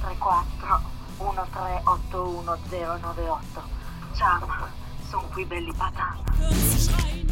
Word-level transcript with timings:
034 0.00 0.80
1381098. 1.18 3.60
Ciao, 4.14 4.48
sono 5.08 5.28
qui 5.30 5.44
belli 5.44 5.72
patata. 5.74 7.29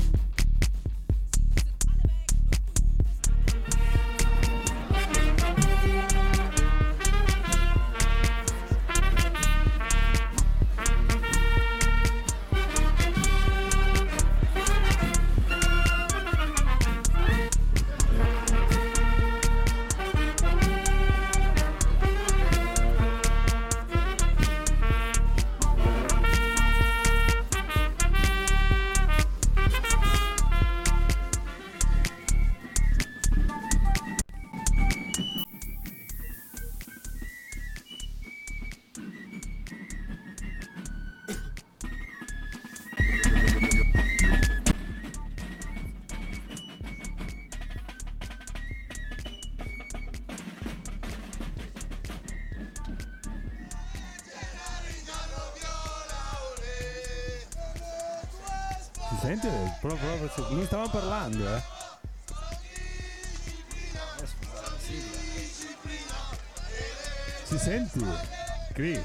Parlando, 60.99 61.46
eh. 61.57 61.63
Si 67.44 67.58
senti? 67.58 68.04
Cri. 68.72 69.02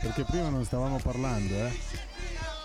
Perché 0.00 0.24
prima 0.24 0.48
non 0.48 0.64
stavamo 0.64 0.98
parlando, 0.98 1.54
eh. 1.54 1.78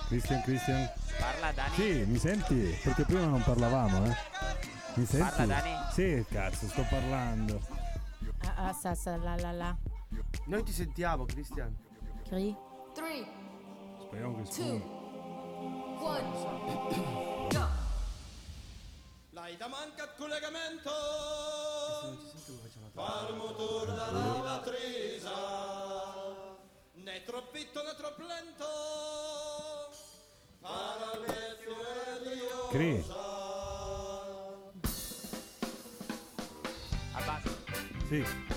Christian, 0.07 0.41
Christian. 0.41 0.89
Parla 1.19 1.51
Dani. 1.51 1.75
Sì, 1.75 2.05
mi 2.05 2.17
senti? 2.17 2.79
Perché 2.81 3.03
prima 3.03 3.25
non 3.25 3.43
parlavamo, 3.43 4.05
eh. 4.05 4.15
Mi 4.95 5.05
senti? 5.05 5.29
Parla, 5.35 5.45
Dani. 5.45 5.71
Sì, 5.91 6.25
cazzo, 6.29 6.67
sto 6.67 6.85
parlando. 6.89 7.59
Ah, 8.45 8.67
ah, 8.67 8.73
sa, 8.73 8.95
sa, 8.95 9.15
la, 9.17 9.35
la, 9.35 9.51
la. 9.51 9.75
Noi 10.45 10.63
ti 10.63 10.71
sentiamo, 10.71 11.25
Cristian. 11.25 11.75
Cri. 12.27 12.55
Three, 12.93 13.25
Speriamo 14.05 14.35
che 14.37 14.43
two, 14.43 14.51
suoni. 14.53 14.83
one, 15.99 17.49
go. 17.49 17.72
L'Aida 19.53 19.67
manca 19.67 20.03
il 20.05 20.09
collegamento 20.17 20.89
Far 22.91 23.33
motore 23.33 23.93
dalla 23.93 24.61
tresa 24.63 25.31
Né 26.93 27.23
troppito 27.23 27.83
né 27.83 27.95
troppo 27.95 28.25
lento 28.25 28.65
e 31.25 31.51
Cri. 32.71 33.05
Abbassa. 37.13 37.49
Sì. 38.07 38.52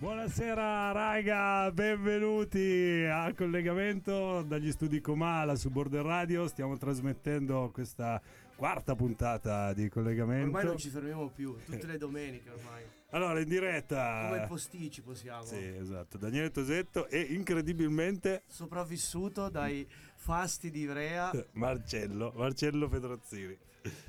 Buonasera 0.00 0.92
raga, 0.92 1.70
benvenuti 1.72 3.04
al 3.06 3.34
collegamento 3.34 4.40
dagli 4.40 4.72
studi 4.72 4.98
Comala 5.02 5.56
su 5.56 5.68
Border 5.68 6.02
Radio. 6.02 6.48
Stiamo 6.48 6.78
trasmettendo 6.78 7.68
questa 7.70 8.18
quarta 8.56 8.94
puntata 8.94 9.74
di 9.74 9.90
collegamento. 9.90 10.46
Ormai 10.46 10.64
non 10.64 10.78
ci 10.78 10.88
fermiamo 10.88 11.28
più, 11.28 11.54
tutte 11.66 11.86
le 11.86 11.98
domeniche 11.98 12.48
ormai. 12.48 12.82
Allora, 13.10 13.40
in 13.40 13.48
diretta. 13.48 14.28
Come 14.30 14.46
posticipo 14.46 15.12
siamo. 15.12 15.44
Sì, 15.44 15.66
esatto. 15.66 16.16
Daniele 16.16 16.50
Tosetto 16.50 17.06
e 17.06 17.20
incredibilmente 17.20 18.44
Sopravvissuto 18.46 19.50
dai 19.50 19.86
fasti 20.14 20.70
di 20.70 20.80
Ivrea. 20.80 21.30
Marcello, 21.52 22.32
Marcello 22.34 22.88
Pedrozzini. 22.88 23.54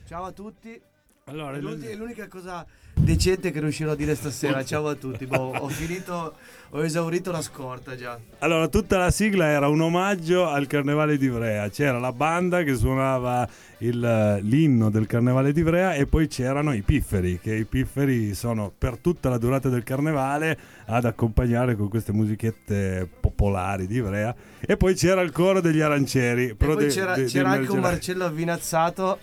Ciao 0.05 0.23
a 0.23 0.31
tutti. 0.31 0.81
Allora, 1.31 1.55
È 1.55 1.61
l'ulti- 1.61 1.85
è 1.87 1.95
l'unica 1.95 2.27
cosa 2.27 2.65
decente 2.93 3.51
che 3.51 3.61
riuscirò 3.61 3.91
a 3.91 3.95
dire 3.95 4.15
stasera. 4.15 4.65
Ciao 4.65 4.87
a 4.89 4.95
tutti. 4.95 5.25
Boh, 5.25 5.53
ho 5.59 5.67
finito, 5.69 6.35
ho 6.71 6.83
esaurito 6.83 7.31
la 7.31 7.41
scorta 7.41 7.95
già. 7.95 8.19
Allora, 8.39 8.67
tutta 8.67 8.97
la 8.97 9.09
sigla 9.11 9.45
era 9.47 9.69
un 9.69 9.79
omaggio 9.79 10.49
al 10.49 10.67
Carnevale 10.67 11.17
di 11.17 11.27
Ivrea. 11.27 11.69
C'era 11.69 11.99
la 11.99 12.11
banda 12.11 12.63
che 12.63 12.75
suonava 12.75 13.47
il- 13.77 14.39
l'inno 14.41 14.89
del 14.89 15.07
Carnevale 15.07 15.53
di 15.53 15.61
Ivrea 15.61 15.93
e 15.93 16.05
poi 16.05 16.27
c'erano 16.27 16.73
i 16.73 16.81
pifferi, 16.81 17.39
che 17.39 17.55
i 17.55 17.63
pifferi 17.65 18.33
sono 18.33 18.69
per 18.77 18.97
tutta 18.97 19.29
la 19.29 19.37
durata 19.37 19.69
del 19.69 19.83
Carnevale 19.83 20.57
ad 20.87 21.05
accompagnare 21.05 21.75
con 21.77 21.87
queste 21.87 22.11
musichette 22.11 23.07
popolari 23.21 23.87
di 23.87 23.95
Ivrea. 23.95 24.35
E 24.59 24.75
poi 24.75 24.95
c'era 24.95 25.21
il 25.21 25.31
coro 25.31 25.61
degli 25.61 25.79
arancieri. 25.79 26.49
E 26.49 26.55
poi 26.55 26.75
de- 26.75 26.87
c'era, 26.87 27.15
de- 27.15 27.23
c'era 27.23 27.51
anche 27.51 27.71
un. 27.71 27.79
Marcello 27.79 28.25
Avvinazzato 28.25 29.17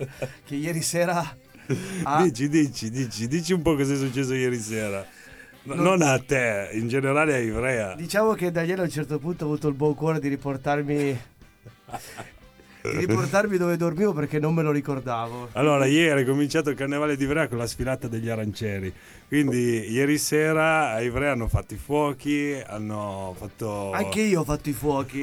che 0.46 0.54
ieri 0.54 0.80
sera 0.80 1.36
ha, 2.04 2.22
Dici, 2.22 2.48
dici, 2.48 2.90
dici, 2.90 3.26
dici 3.28 3.52
un 3.52 3.62
po' 3.62 3.74
cosa 3.76 3.94
è 3.94 3.96
successo 3.96 4.34
ieri 4.34 4.58
sera. 4.58 5.04
No- 5.64 5.74
Non- 5.74 5.84
non 5.84 6.02
a 6.02 6.18
te, 6.18 6.70
in 6.72 6.88
generale 6.88 7.34
a 7.34 7.38
Ivrea. 7.38 7.94
Diciamo 7.94 8.32
che 8.34 8.50
Daniele 8.50 8.82
a 8.82 8.84
un 8.84 8.90
certo 8.90 9.18
punto 9.18 9.44
ha 9.44 9.46
avuto 9.48 9.68
il 9.68 9.74
buon 9.74 9.94
cuore 9.94 10.18
di 10.20 10.28
riportarmi 10.28 11.20
di 12.80 12.96
riportarmi 12.96 13.58
dove 13.58 13.76
dormivo 13.76 14.12
perché 14.14 14.38
non 14.38 14.54
me 14.54 14.62
lo 14.62 14.70
ricordavo. 14.70 15.48
Allora, 15.52 15.84
ieri 15.84 16.22
è 16.22 16.24
cominciato 16.24 16.70
il 16.70 16.76
carnevale 16.76 17.16
di 17.16 17.24
Ivrea 17.24 17.48
con 17.48 17.58
la 17.58 17.66
sfilata 17.66 18.08
degli 18.08 18.28
arancieri. 18.30 18.90
Quindi, 19.26 19.90
ieri 19.90 20.16
sera 20.16 20.92
a 20.92 21.02
Ivrea 21.02 21.32
hanno 21.32 21.48
fatto 21.48 21.74
i 21.74 21.76
fuochi, 21.76 22.54
hanno 22.64 23.34
fatto. 23.38 23.90
Anche 23.92 24.22
io 24.22 24.40
ho 24.40 24.44
fatto 24.44 24.70
i 24.70 24.72
fuochi, 24.72 25.20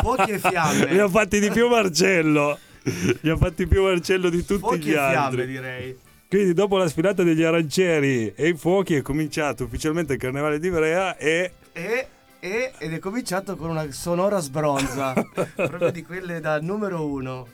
fuochi 0.00 0.30
e 0.30 0.36
Li 0.38 0.40
ha 0.42 0.50
fiamme. 0.50 1.08
fatti 1.08 1.38
di 1.38 1.50
più 1.50 1.68
Marcello. 1.68 2.58
Li 3.22 3.30
ha 3.30 3.36
fatti 3.36 3.66
più 3.66 3.82
Marcello 3.82 4.28
di 4.28 4.44
tutti 4.44 4.60
Fuochi 4.60 4.78
gli 4.80 4.88
e 4.90 4.92
fiamme 4.92 5.16
altri. 5.16 5.46
direi. 5.46 5.98
Quindi, 6.28 6.52
dopo 6.52 6.76
la 6.76 6.88
sfilata 6.88 7.22
degli 7.22 7.42
arancieri 7.42 8.32
e 8.34 8.48
i 8.48 8.54
fuochi, 8.54 8.94
è 8.96 9.02
cominciato 9.02 9.64
ufficialmente 9.64 10.14
il 10.14 10.18
carnevale 10.18 10.58
di 10.58 10.66
Ivrea 10.66 11.16
e. 11.16 11.52
E, 11.72 12.06
e- 12.40 12.72
ed 12.76 12.92
è 12.92 12.98
cominciato 12.98 13.54
con 13.56 13.70
una 13.70 13.90
sonora 13.92 14.38
sbronza, 14.40 15.12
proprio 15.54 15.90
di 15.90 16.02
quelle 16.02 16.40
da 16.40 16.60
numero 16.60 17.06
uno. 17.06 17.46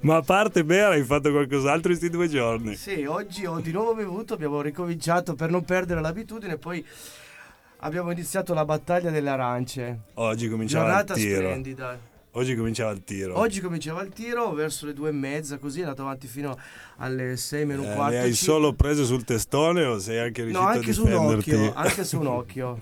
Ma 0.00 0.16
a 0.16 0.22
parte 0.22 0.64
bere, 0.64 0.94
hai 0.96 1.02
fatto 1.04 1.30
qualcos'altro 1.32 1.90
in 1.92 1.98
questi 1.98 2.08
due 2.16 2.28
giorni? 2.28 2.76
Sì, 2.76 3.04
oggi 3.04 3.44
ho 3.44 3.58
di 3.60 3.72
nuovo 3.72 3.94
bevuto, 3.94 4.34
abbiamo 4.34 4.60
ricominciato 4.62 5.34
per 5.34 5.50
non 5.50 5.64
perdere 5.64 6.00
l'abitudine, 6.00 6.56
poi 6.58 6.84
abbiamo 7.80 8.10
iniziato 8.12 8.54
la 8.54 8.64
battaglia 8.64 9.10
delle 9.10 9.30
arance. 9.30 9.98
Oggi 10.14 10.48
cominciava 10.48 10.84
Giornata 10.86 11.14
il 11.14 11.20
tiro. 11.20 11.36
splendida. 11.40 11.98
Oggi 12.38 12.54
cominciava 12.54 12.92
il 12.92 13.02
tiro. 13.02 13.36
Oggi 13.36 13.60
cominciava 13.60 14.00
il 14.02 14.10
tiro 14.10 14.52
verso 14.52 14.86
le 14.86 14.92
due 14.92 15.08
e 15.08 15.12
mezza, 15.12 15.58
così 15.58 15.80
è 15.80 15.82
andato 15.82 16.02
avanti 16.02 16.28
fino 16.28 16.56
alle 16.98 17.36
sei 17.36 17.66
meno 17.66 17.82
Eh, 17.82 17.92
quarto. 17.94 18.10
le 18.12 18.20
hai 18.20 18.32
solo 18.32 18.72
prese 18.74 19.04
sul 19.04 19.24
testone 19.24 19.84
o 19.84 19.98
sei 19.98 20.18
anche 20.20 20.42
riuscito 20.44 20.62
No, 20.64 20.72
anche 20.72 20.90
a 20.90 20.92
su 20.92 21.04
un 21.04 21.10
difenderti? 21.10 21.50
occhio, 21.54 21.72
anche 21.74 22.04
su 22.04 22.20
un 22.20 22.26
occhio. 22.28 22.80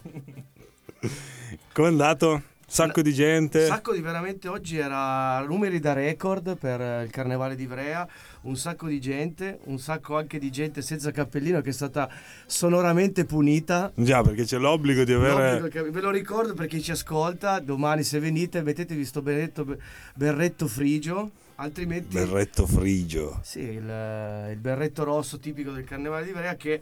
Com'è 1.73 1.89
andato? 1.89 2.43
Sacco 2.69 3.01
di 3.01 3.15
gente. 3.15 3.65
Sacco 3.67 3.93
di 3.95 4.01
veramente 4.01 4.49
oggi 4.49 4.77
era 4.77 5.41
numeri 5.47 5.79
da 5.79 5.93
record 5.93 6.57
per 6.57 7.05
il 7.05 7.11
carnevale 7.11 7.55
di 7.55 7.63
Ivrea, 7.63 8.07
un 8.47 8.57
sacco 8.57 8.87
di 8.87 9.01
gente, 9.01 9.59
un 9.65 9.79
sacco 9.79 10.17
anche 10.17 10.39
di 10.39 10.51
gente 10.51 10.81
senza 10.81 11.11
cappellino 11.11 11.61
che 11.61 11.71
è 11.71 11.73
stata 11.73 12.09
sonoramente 12.47 13.25
punita. 13.25 13.93
Già, 13.95 14.23
perché 14.23 14.45
c'è 14.45 14.59
l'obbligo 14.59 15.05
di 15.05 15.13
avere. 15.13 15.61
L'obbligo 15.61 15.91
ve 15.91 16.01
lo 16.01 16.11
ricordo 16.11 16.55
per 16.55 16.67
chi 16.67 16.81
ci 16.81 16.93
ascolta, 16.93 17.59
domani 17.59 18.03
se 18.03 18.19
venite 18.21 18.63
mettetevi 18.63 19.05
sto 19.05 19.21
benedetto 19.21 19.65
be- 19.65 19.79
berretto 20.15 20.69
frigio, 20.69 21.31
altrimenti... 21.57 22.15
Berretto 22.17 22.67
frigio. 22.67 23.41
Sì, 23.43 23.61
il, 23.61 24.49
il 24.51 24.59
berretto 24.59 25.05
rosso 25.05 25.39
tipico 25.39 25.73
del 25.73 25.85
carnevale 25.85 26.25
di 26.25 26.31
Ivrea 26.31 26.55
che 26.55 26.81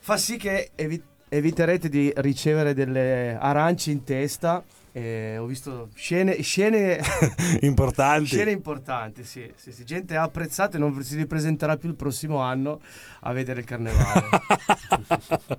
fa 0.00 0.16
sì 0.16 0.36
che 0.36 0.70
evi- 0.74 1.02
eviterete 1.28 1.88
di 1.88 2.12
ricevere 2.16 2.72
delle 2.72 3.36
arance 3.38 3.90
in 3.90 4.04
testa. 4.04 4.64
E 4.98 5.38
ho 5.38 5.46
visto 5.46 5.90
scene, 5.94 6.42
scene, 6.42 6.98
Importanti. 7.62 8.26
scene 8.26 8.50
importanti, 8.50 9.22
sì, 9.22 9.48
sì, 9.54 9.70
sì. 9.70 9.84
Gente 9.84 10.16
ha 10.16 10.22
apprezzato 10.22 10.76
e 10.76 10.80
non 10.80 11.00
si 11.04 11.14
ripresenterà 11.14 11.76
più 11.76 11.88
il 11.88 11.94
prossimo 11.94 12.38
anno 12.38 12.80
a 13.20 13.32
vedere 13.32 13.60
il 13.60 13.66
carnevale. 13.66 14.24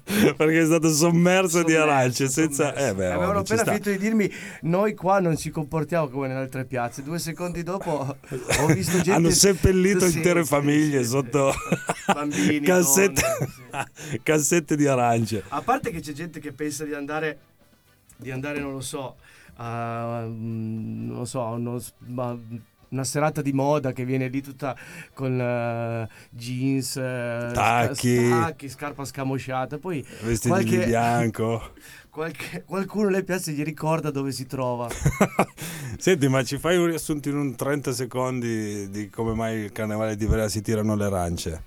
perché 0.35 0.59
è 0.59 0.65
stato 0.65 0.89
sommerso, 0.89 1.63
di 1.63 1.71
Sommerso, 1.71 1.89
arance. 1.89 2.27
Senza... 2.27 2.73
Eh 2.75 2.93
beh, 2.93 3.11
Avevano 3.11 3.45
ci 3.45 3.53
appena 3.53 3.71
finito 3.71 3.89
di 3.91 3.97
dirmi 3.97 4.29
noi 4.63 4.93
qua 4.93 5.21
non 5.21 5.37
ci 5.37 5.51
comportiamo 5.51 6.09
come 6.09 6.27
nelle 6.27 6.41
altre 6.41 6.65
piazze. 6.65 7.01
Due 7.01 7.17
secondi 7.17 7.63
dopo 7.63 8.17
ho 8.59 8.65
visto 8.65 8.97
gente... 8.99 9.13
Hanno 9.13 9.29
seppellito 9.29 10.05
Sì, 10.05 10.17
intere 10.17 10.43
famiglie 10.43 11.05
sotto. 11.05 11.53
Bambini, 12.07 12.59
cassette. 12.59 13.21
Cassette 14.21 14.75
di 14.75 14.85
arance. 14.85 15.43
A 15.47 15.61
parte 15.61 15.91
che 15.91 16.01
c'è 16.01 16.11
gente 16.11 16.41
che 16.41 16.51
pensa 16.51 16.83
di 16.83 16.93
andare, 16.93 17.39
di 18.17 18.31
andare 18.31 18.59
non 18.59 18.73
lo 18.73 18.81
so, 18.81 19.15
a, 19.61 20.23
mm, 20.25 21.07
non 21.07 21.17
lo 21.17 21.25
so, 21.25 21.41
uno 21.43 21.79
ma- 22.07 22.37
una 22.91 23.03
serata 23.03 23.43
di 23.43 23.53
moda 23.53 23.91
che 23.91 24.03
viene 24.03 24.29
lì 24.29 24.41
tutta 24.41 24.75
con 25.13 25.39
eh, 25.39 26.09
jeans, 26.31 26.95
eh, 26.97 27.51
Tacchi. 27.53 28.29
tacchi, 28.29 28.67
scarpa 28.69 29.05
scamosciata. 29.05 29.77
Poi 29.77 30.03
Vestiti 30.23 30.47
qualche- 30.47 30.79
di 30.79 30.85
bianco. 30.85 31.73
qualche- 32.09 32.63
qualcuno 32.63 33.09
le 33.09 33.23
piace 33.23 33.51
gli 33.51 33.63
ricorda 33.63 34.09
dove 34.09 34.31
si 34.31 34.47
trova. 34.47 34.87
Senti, 35.99 36.27
ma 36.29 36.43
ci 36.43 36.57
fai 36.57 36.77
un 36.77 36.87
riassunto 36.87 37.29
in 37.29 37.37
un 37.37 37.55
30 37.55 37.91
secondi 37.93 38.89
di 38.89 39.09
come 39.09 39.33
mai 39.35 39.57
il 39.65 39.71
carnevale 39.71 40.15
di 40.15 40.23
Ivrea 40.23 40.47
si 40.47 40.61
tirano 40.61 40.95
le 40.95 41.05
arance? 41.05 41.63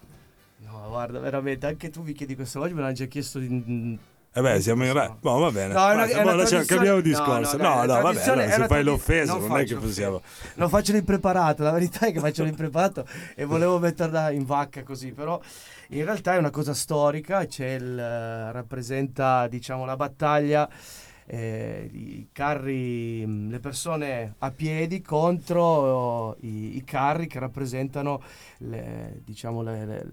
No, 0.64 0.86
guarda, 0.88 1.20
veramente, 1.20 1.66
anche 1.66 1.90
tu 1.90 2.02
mi 2.02 2.14
chiedi 2.14 2.34
questo 2.34 2.58
oggi, 2.58 2.74
me 2.74 2.80
l'hanno 2.80 2.94
già 2.94 3.04
chiesto 3.04 3.38
di... 3.38 3.96
Eh 4.34 4.40
beh, 4.40 4.60
siamo 4.62 4.84
in 4.86 4.92
ra- 4.94 5.14
boh, 5.20 5.38
va 5.40 5.50
bene. 5.50 5.74
No, 5.74 5.80
è 5.88 5.92
una- 5.92 6.02
Basta, 6.04 6.18
è 6.18 6.22
una 6.22 6.34
lasciamo- 6.34 6.36
tradizione- 6.36 6.64
cambiamo 6.66 6.96
no, 6.96 7.02
discorso. 7.02 7.56
no, 7.58 7.62
No, 7.62 7.74
dai, 7.74 7.86
no, 7.86 7.92
allora, 8.08 8.10
è 8.44 8.50
se 8.50 8.66
fai 8.66 8.82
l'offeso, 8.82 9.38
non 9.38 9.48
non, 9.48 9.58
è 9.58 9.64
che 9.64 9.74
possiamo. 9.76 10.22
Lo 10.54 10.68
faccio 10.68 10.92
l'impreparato, 10.92 11.62
la 11.62 11.70
verità 11.70 12.06
è 12.06 12.12
che 12.12 12.18
faccio 12.20 12.42
l'impreparato 12.42 13.06
e 13.36 13.44
volevo 13.44 13.78
metterla 13.78 14.30
in 14.30 14.46
vacca 14.46 14.82
così, 14.84 15.12
però 15.12 15.38
in 15.88 16.04
realtà 16.04 16.34
è 16.34 16.38
una 16.38 16.48
cosa 16.50 16.72
storica, 16.72 17.44
c'è 17.44 17.72
il, 17.72 17.98
eh, 17.98 18.52
rappresenta 18.52 19.46
diciamo 19.48 19.84
la 19.84 19.96
battaglia, 19.96 20.66
eh, 21.26 21.90
i 21.92 22.28
carri, 22.32 23.26
mh, 23.26 23.50
le 23.50 23.58
persone 23.60 24.34
a 24.38 24.50
piedi 24.50 25.02
contro 25.02 26.36
eh, 26.36 26.46
i, 26.46 26.76
i 26.78 26.84
carri 26.84 27.26
che 27.26 27.38
rappresentano 27.38 28.22
le, 28.58 29.20
diciamo 29.24 29.60
le- 29.62 29.84
le- 29.84 30.06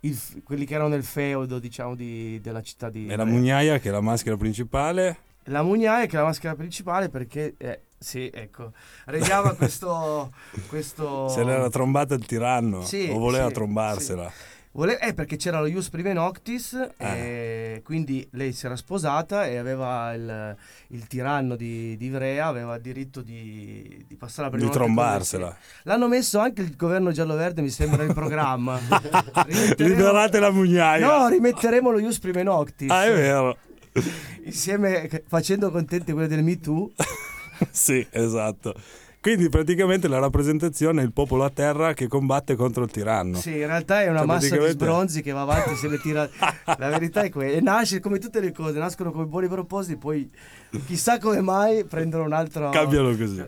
il 0.00 0.18
quelli 0.44 0.64
che 0.64 0.74
erano 0.74 0.88
nel 0.88 1.04
feudo 1.04 1.58
diciamo 1.58 1.94
di- 1.94 2.40
della 2.40 2.62
città 2.62 2.88
di 2.88 3.06
E 3.06 3.16
la 3.16 3.24
mugnaia, 3.24 3.78
che 3.78 3.88
è 3.88 3.92
la 3.92 4.00
maschera 4.00 4.36
principale, 4.36 5.18
la 5.44 5.62
mugnaia 5.62 6.06
che 6.06 6.16
è 6.16 6.18
la 6.18 6.26
maschera 6.26 6.54
principale 6.54 7.08
perché, 7.08 7.54
eh, 7.56 7.80
sì, 7.98 8.30
ecco, 8.32 8.72
regnava 9.06 9.54
questo... 9.56 10.32
questo... 10.68 11.28
se 11.28 11.44
l'era 11.44 11.68
trombata 11.68 12.14
il 12.14 12.24
tiranno. 12.26 12.82
Sì, 12.82 13.08
o 13.10 13.18
voleva 13.18 13.48
sì, 13.48 13.54
trombarsela. 13.54 14.32
Vole- 14.72 15.00
eh, 15.00 15.14
perché 15.14 15.36
c'era 15.36 15.58
lo 15.60 15.66
Ius 15.66 15.88
Prime 15.88 16.12
Noctis, 16.12 16.74
Ah. 16.98 17.14
e 17.16 17.80
quindi 17.84 18.26
lei 18.32 18.52
si 18.52 18.66
era 18.66 18.76
sposata 18.76 19.44
e 19.46 19.56
aveva 19.56 20.12
il, 20.14 20.56
il 20.88 21.06
tiranno 21.08 21.56
di, 21.56 21.96
di 21.96 22.06
Ivrea, 22.06 22.46
aveva 22.46 22.76
il 22.76 22.80
diritto 22.80 23.20
di, 23.20 24.04
di 24.06 24.14
passare 24.16 24.44
la 24.48 24.50
prima 24.56 24.66
Di 24.68 24.72
trombarsela. 24.72 25.56
L'hanno 25.82 26.06
messo 26.06 26.38
anche 26.38 26.62
il 26.62 26.76
governo 26.76 27.10
giallo-verde, 27.10 27.62
mi 27.62 27.68
sembra, 27.70 28.04
in 28.04 28.12
programma. 28.14 28.78
Liberate 29.76 30.38
la 30.38 30.50
mugnaia. 30.52 31.04
No, 31.04 31.28
rimetteremo 31.28 31.90
lo 31.90 31.98
Ius 31.98 32.20
Prime 32.20 32.42
Noctis. 32.44 32.90
ah, 32.90 33.04
è 33.06 33.12
vero. 33.12 33.56
Insieme, 34.44 35.08
facendo 35.26 35.72
contenti 35.72 36.12
quelli 36.12 36.28
del 36.28 36.44
Me 36.44 36.60
Too. 36.60 36.92
sì, 37.70 38.06
esatto. 38.10 38.74
Quindi 39.20 39.50
praticamente 39.50 40.08
la 40.08 40.18
rappresentazione 40.18 41.02
è 41.02 41.04
il 41.04 41.12
popolo 41.12 41.44
a 41.44 41.50
terra 41.50 41.92
che 41.92 42.08
combatte 42.08 42.54
contro 42.56 42.84
il 42.84 42.90
tiranno. 42.90 43.36
Sì, 43.36 43.50
in 43.58 43.66
realtà 43.66 44.00
è 44.02 44.08
una 44.08 44.18
Cioè, 44.18 44.26
massa 44.26 44.40
di 44.40 44.48
praticamente- 44.48 44.84
sbronzi 44.84 45.22
che 45.22 45.32
va 45.32 45.42
avanti 45.42 45.74
se 45.76 45.88
le 45.88 45.98
tira. 46.00 46.28
La 46.78 46.88
verità 46.88 47.20
è 47.22 47.28
quella. 47.28 47.56
E 47.56 47.60
nasce 47.60 48.00
come 48.00 48.18
tutte 48.18 48.40
le 48.40 48.50
cose, 48.52 48.78
nascono 48.78 49.12
come 49.12 49.26
buoni 49.26 49.46
propositi, 49.48 49.98
poi 49.98 50.30
chissà 50.86 51.18
come 51.18 51.42
mai 51.42 51.84
prendono 51.84 52.24
un 52.24 52.32
altro. 52.32 52.70
Cambiano 52.70 53.14
così. 53.14 53.44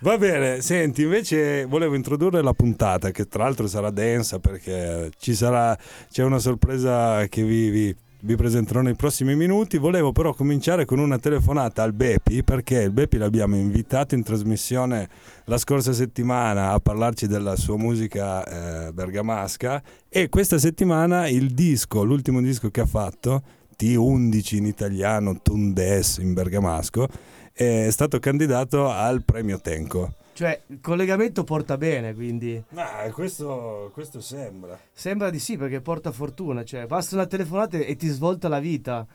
Va 0.00 0.16
bene, 0.18 0.60
senti, 0.60 1.02
invece 1.02 1.64
volevo 1.66 1.94
introdurre 1.94 2.42
la 2.42 2.52
puntata 2.54 3.10
che 3.10 3.28
tra 3.28 3.44
l'altro 3.44 3.66
sarà 3.66 3.90
densa 3.90 4.38
perché 4.38 5.10
ci 5.18 5.34
sarà, 5.34 5.76
c'è 6.10 6.22
una 6.22 6.38
sorpresa 6.38 7.26
che 7.28 7.42
vi, 7.44 7.68
vi- 7.70 7.96
vi 8.22 8.36
presenterò 8.36 8.80
nei 8.80 8.94
prossimi 8.94 9.34
minuti. 9.34 9.78
Volevo 9.78 10.12
però 10.12 10.34
cominciare 10.34 10.84
con 10.84 10.98
una 10.98 11.18
telefonata 11.18 11.82
al 11.82 11.92
Bepi 11.92 12.42
perché 12.42 12.82
il 12.82 12.90
Bepi 12.90 13.16
l'abbiamo 13.16 13.56
invitato 13.56 14.14
in 14.14 14.22
trasmissione 14.22 15.08
la 15.44 15.58
scorsa 15.58 15.92
settimana 15.92 16.72
a 16.72 16.80
parlarci 16.80 17.26
della 17.26 17.56
sua 17.56 17.76
musica 17.76 18.86
eh, 18.86 18.92
bergamasca 18.92 19.82
e 20.08 20.28
questa 20.28 20.58
settimana 20.58 21.28
il 21.28 21.52
disco, 21.52 22.04
l'ultimo 22.04 22.40
disco 22.40 22.70
che 22.70 22.80
ha 22.80 22.86
fatto, 22.86 23.42
T11 23.78 24.56
in 24.56 24.66
italiano, 24.66 25.40
Tundes 25.40 26.18
in 26.18 26.34
bergamasco, 26.34 27.08
è 27.52 27.88
stato 27.90 28.18
candidato 28.18 28.90
al 28.90 29.24
premio 29.24 29.60
Tenco. 29.60 30.14
Cioè, 30.32 30.62
il 30.68 30.80
collegamento 30.80 31.44
porta 31.44 31.76
bene, 31.76 32.14
quindi. 32.14 32.62
Ma 32.70 33.10
questo, 33.12 33.90
questo 33.92 34.20
sembra. 34.20 34.78
Sembra 34.92 35.28
di 35.30 35.38
sì, 35.38 35.56
perché 35.56 35.80
porta 35.80 36.12
fortuna. 36.12 36.64
Cioè, 36.64 36.86
basta 36.86 37.16
una 37.16 37.26
telefonata 37.26 37.78
e 37.78 37.96
ti 37.96 38.08
svolta 38.08 38.48
la 38.48 38.60
vita. 38.60 39.06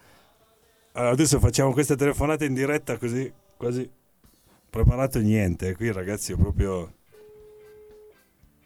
Allora, 0.91 1.11
adesso 1.11 1.39
facciamo 1.39 1.71
questa 1.73 1.95
telefonata 1.95 2.45
in 2.45 2.53
diretta 2.53 2.97
così, 2.97 3.31
quasi 3.57 3.89
preparato 4.69 5.19
niente. 5.19 5.75
Qui 5.75 5.91
ragazzi 5.91 6.33
è 6.33 6.35
proprio... 6.35 6.93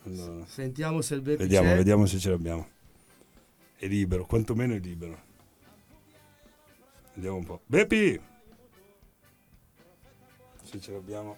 Allora, 0.03 0.45
Sentiamo 0.45 1.01
se 1.01 1.15
il 1.15 1.21
Beppe 1.21 1.43
vediamo, 1.43 1.69
c'è. 1.69 1.75
vediamo 1.75 2.05
se 2.05 2.19
ce 2.19 2.29
l'abbiamo. 2.29 2.67
È 3.77 3.85
libero, 3.87 4.25
quantomeno 4.25 4.73
è 4.73 4.79
libero. 4.79 5.17
Vediamo 7.13 7.37
un 7.37 7.45
po'. 7.45 7.61
Bepi! 7.65 8.19
Se 10.63 10.79
ce 10.79 10.91
l'abbiamo 10.91 11.37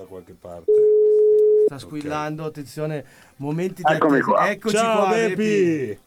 da 0.00 0.06
qualche 0.06 0.34
parte. 0.38 0.72
Sta 1.66 1.78
squillando, 1.78 2.44
attenzione, 2.44 3.04
momenti 3.36 3.82
di 3.82 3.92
Eccomi 3.92 4.20
qua. 4.20 4.50
Eccoci 4.50 4.76
Ciao 4.76 5.06
qua, 5.06 5.08
Bepi! 5.10 5.98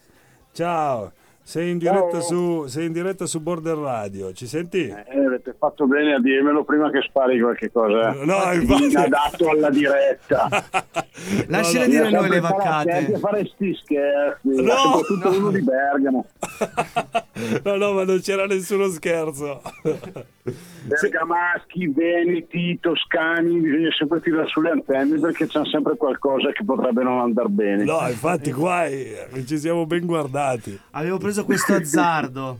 Ciao! 0.51 1.11
Sei 1.45 1.71
in 1.71 1.77
diretta, 1.77 2.19
Ciao. 2.19 2.21
su, 2.21 2.67
sei 2.67 2.85
in 2.85 2.93
diretta 2.93 3.25
su 3.25 3.41
Border 3.41 3.77
Radio, 3.77 4.31
ci 4.33 4.47
senti? 4.47 4.87
Eh, 4.87 5.03
avete 5.33 5.55
fatto 5.57 5.85
bene 5.87 6.13
a 6.13 6.19
dirmelo 6.19 6.63
prima 6.63 6.89
che 6.89 7.01
spari 7.01 7.39
qualche 7.39 7.71
cosa. 7.71 8.11
No, 8.23 8.51
eh. 8.51 8.55
infatti. 8.55 8.83
Inadatto 8.85 9.49
alla 9.49 9.69
diretta. 9.69 10.47
Lasciale 11.47 11.87
No, 11.87 11.93
no, 11.93 11.99
dire 11.99 12.09
noi 12.11 12.29
le 12.29 12.39
vaccate. 12.39 12.91
Anche 12.91 13.17
fare 13.17 13.45
sti 13.45 13.79
scherzi, 13.83 14.61
No, 14.61 14.75
soprattutto 14.75 15.29
no. 15.29 15.37
uno 15.37 15.51
di 15.51 15.61
Bergamo. 15.61 16.25
No, 17.63 17.75
no, 17.77 17.93
ma 17.93 18.03
non 18.03 18.19
c'era 18.21 18.45
nessuno 18.45 18.87
scherzo. 18.89 19.61
Bergamaschi, 20.83 21.87
veneti, 21.87 22.77
toscani, 22.79 23.59
bisogna 23.59 23.89
sempre 23.97 24.21
tirare 24.21 24.47
sulle 24.47 24.69
antenne 24.69 25.19
perché 25.19 25.47
c'è 25.47 25.65
sempre 25.65 25.97
qualcosa 25.97 26.51
che 26.51 26.63
potrebbe 26.63 27.03
non 27.03 27.19
andare 27.19 27.49
bene. 27.49 27.83
No, 27.83 28.07
infatti 28.07 28.51
qua 28.51 28.85
eh, 28.85 29.27
ci 29.45 29.57
siamo 29.57 29.85
ben 29.85 30.05
guardati. 30.05 30.79
Avevo 30.91 31.17
preso 31.17 31.43
questo 31.43 31.73
azzardo. 31.73 32.59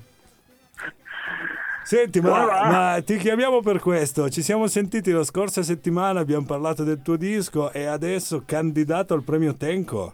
Senti, 1.84 2.22
ma, 2.22 2.46
ma 2.70 3.02
ti 3.04 3.18
chiamiamo 3.18 3.60
per 3.62 3.80
questo. 3.80 4.30
Ci 4.30 4.42
siamo 4.42 4.68
sentiti 4.68 5.12
la 5.12 5.24
scorsa 5.24 5.62
settimana, 5.64 6.20
abbiamo 6.22 6.46
parlato 6.46 6.84
del 6.84 7.02
tuo 7.02 7.18
disco 7.18 7.72
e 7.72 7.86
adesso 7.86 8.44
candidato 8.46 9.14
al 9.14 9.24
premio 9.24 9.56
Tenco. 9.56 10.14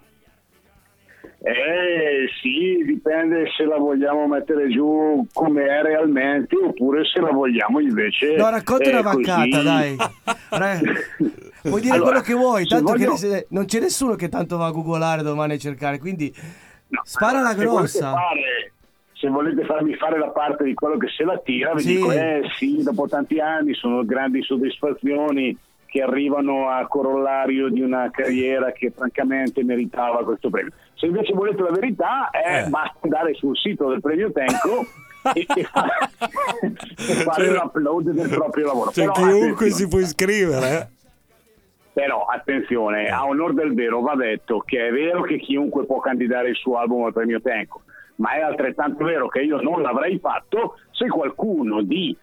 Eh 1.41 2.27
sì, 2.41 2.83
dipende 2.85 3.45
se 3.55 3.63
la 3.63 3.77
vogliamo 3.77 4.27
mettere 4.27 4.67
giù 4.67 5.25
come 5.31 5.63
è 5.67 5.81
realmente 5.81 6.53
oppure 6.57 7.03
se 7.05 7.21
la 7.21 7.31
vogliamo 7.31 7.79
invece. 7.79 8.35
No, 8.35 8.49
racconta 8.49 8.83
eh, 8.83 8.89
una 8.89 9.01
vaccata, 9.01 9.61
dai. 9.61 9.95
Puoi 11.61 11.81
dire 11.81 11.93
Allora, 11.93 12.09
quello 12.09 12.21
che 12.25 12.33
vuoi, 12.33 12.63
se 12.63 12.69
tanto 12.75 12.91
voglio- 12.91 13.15
che 13.15 13.45
non 13.49 13.65
c'è 13.65 13.79
nessuno 13.79 14.15
che 14.15 14.27
tanto 14.27 14.57
va 14.57 14.65
a 14.67 14.71
googolare 14.71 15.21
domani 15.23 15.53
a 15.53 15.57
cercare, 15.57 15.97
quindi 15.99 16.33
No, 16.89 17.01
spara 17.03 17.41
la 17.41 17.49
se 17.51 17.55
grossa. 17.57 18.11
fare- 18.13 18.73
se 19.19 19.27
volete 19.27 19.65
farmi 19.65 19.95
fare 19.95 20.17
la 20.17 20.29
parte 20.29 20.63
di 20.63 20.73
quello 20.73 20.97
che 20.97 21.07
se 21.09 21.23
la 21.25 21.38
tira, 21.43 21.73
vi 21.73 21.81
Sì. 21.81 21.95
dico, 21.95 22.11
eh 22.11 22.41
sì, 22.57 22.81
dopo 22.83 23.07
tanti 23.07 23.39
anni 23.39 23.73
sono 23.73 24.05
grandi 24.05 24.41
soddisfazioni 24.41 25.57
che 25.88 26.01
arrivano 26.03 26.69
a 26.69 26.85
corollario 26.88 27.67
di 27.69 27.81
una 27.81 28.09
carriera 28.11 28.71
che 28.71 28.91
francamente 28.95 29.63
meritava 29.63 30.23
questo 30.23 30.49
premio. 30.49 30.71
Se 30.93 31.07
invece 31.07 31.33
volete 31.33 31.61
la 31.63 31.71
verità, 31.71 32.29
eh, 32.29 32.59
Eh. 32.65 32.69
basta 32.69 32.97
andare 33.01 33.33
sul 33.33 33.57
sito 33.57 33.89
del 33.89 33.99
premio 33.99 34.31
Tenco 34.31 34.85
e, 35.33 35.45
e 35.55 35.61
e 35.61 37.13
fare 37.23 37.45
Cioè- 37.45 37.53
l'upload 37.55 38.11
del 38.11 38.29
proprio 38.29 38.67
lavoro. 38.67 38.91
Cioè, 38.91 39.05
Però 39.11 39.13
chiunque 39.27 39.69
si 39.71 39.88
può 39.88 39.99
iscrivere. 39.99 40.77
eh. 40.77 40.88
però 41.91 42.25
attenzione, 42.25 43.09
a 43.09 43.25
onor 43.25 43.53
del 43.53 43.73
vero 43.73 43.99
va 43.99 44.15
detto 44.15 44.59
che 44.59 44.88
è 44.88 44.91
vero 44.91 45.21
che 45.23 45.38
chiunque 45.38 45.85
può 45.85 45.99
candidare 45.99 46.49
il 46.49 46.55
suo 46.55 46.77
album 46.77 47.03
al 47.03 47.13
premio 47.13 47.41
Tenco, 47.41 47.81
ma 48.19 48.33
è 48.33 48.41
altrettanto 48.41 49.03
vero 49.03 49.27
che 49.27 49.41
io 49.41 49.59
non 49.61 49.81
l'avrei 49.81 50.19
fatto 50.19 50.77
se 50.91 51.07
qualcuno 51.07 51.81
di 51.81 52.15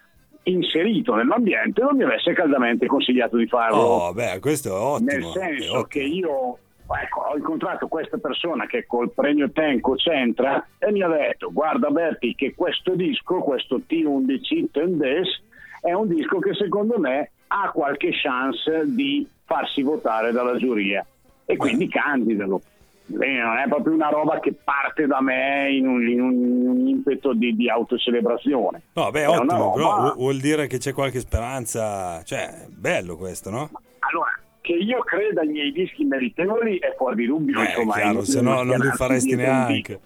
inserito 0.44 1.14
nell'ambiente 1.14 1.82
non 1.82 1.96
mi 1.96 2.04
avesse 2.04 2.32
caldamente 2.32 2.86
consigliato 2.86 3.36
di 3.36 3.46
farlo. 3.46 3.76
Oh, 3.76 4.12
beh, 4.12 4.38
questo 4.40 4.68
è 4.68 4.78
ottimo. 4.78 5.10
Nel 5.10 5.24
senso 5.24 5.78
ottimo. 5.78 5.82
che 5.84 6.00
io 6.00 6.58
ecco, 7.02 7.20
ho 7.20 7.36
incontrato 7.36 7.88
questa 7.88 8.18
persona 8.18 8.66
che 8.66 8.86
col 8.86 9.10
premio 9.10 9.50
Tenco 9.50 9.94
c'entra 9.94 10.64
e 10.78 10.92
mi 10.92 11.02
ha 11.02 11.08
detto 11.08 11.50
guarda 11.52 11.90
Berti 11.90 12.34
che 12.34 12.54
questo 12.54 12.94
disco, 12.94 13.40
questo 13.40 13.80
T11 13.88 14.70
Tendes, 14.70 15.42
è 15.80 15.92
un 15.92 16.08
disco 16.08 16.38
che 16.38 16.54
secondo 16.54 16.98
me 16.98 17.30
ha 17.48 17.70
qualche 17.70 18.10
chance 18.12 18.84
di 18.86 19.26
farsi 19.44 19.82
votare 19.82 20.32
dalla 20.32 20.56
giuria 20.56 21.04
e 21.44 21.56
quindi 21.56 21.88
candidalo. 21.88 22.60
Quindi 23.06 23.38
non 23.38 23.56
è 23.58 23.68
proprio 23.68 23.94
una 23.94 24.08
roba 24.08 24.40
che 24.40 24.52
parte 24.52 25.06
da 25.06 25.20
me 25.20 25.70
in 25.70 25.86
un, 25.86 26.08
in 26.08 26.20
un- 26.20 26.88
impeto 26.88 27.32
di, 27.34 27.54
di 27.54 27.70
autocelebrazione. 27.70 28.82
No, 28.94 29.10
beh, 29.10 29.22
È 29.22 29.28
ottimo, 29.28 29.72
però 29.72 30.14
vuol 30.14 30.38
dire 30.38 30.66
che 30.66 30.78
c'è 30.78 30.92
qualche 30.92 31.20
speranza, 31.20 32.22
cioè, 32.25 32.66
bello 32.68 33.16
questo, 33.16 33.50
no? 33.50 33.70
Allora, 34.10 34.30
che 34.60 34.72
io 34.72 34.98
creda 35.04 35.42
ai 35.42 35.48
miei 35.48 35.70
dischi 35.72 36.04
meritevoli 36.04 36.78
è 36.78 36.94
fuori 36.96 37.14
di 37.16 37.26
dubbio, 37.26 37.60
Eh, 37.60 37.66
insomma. 37.66 37.92
chiaro, 37.94 38.25
se 38.25 38.40
no 38.40 38.62
non 38.62 38.78
li 38.78 38.90
faresti 38.90 39.36
neanche. 39.36 40.00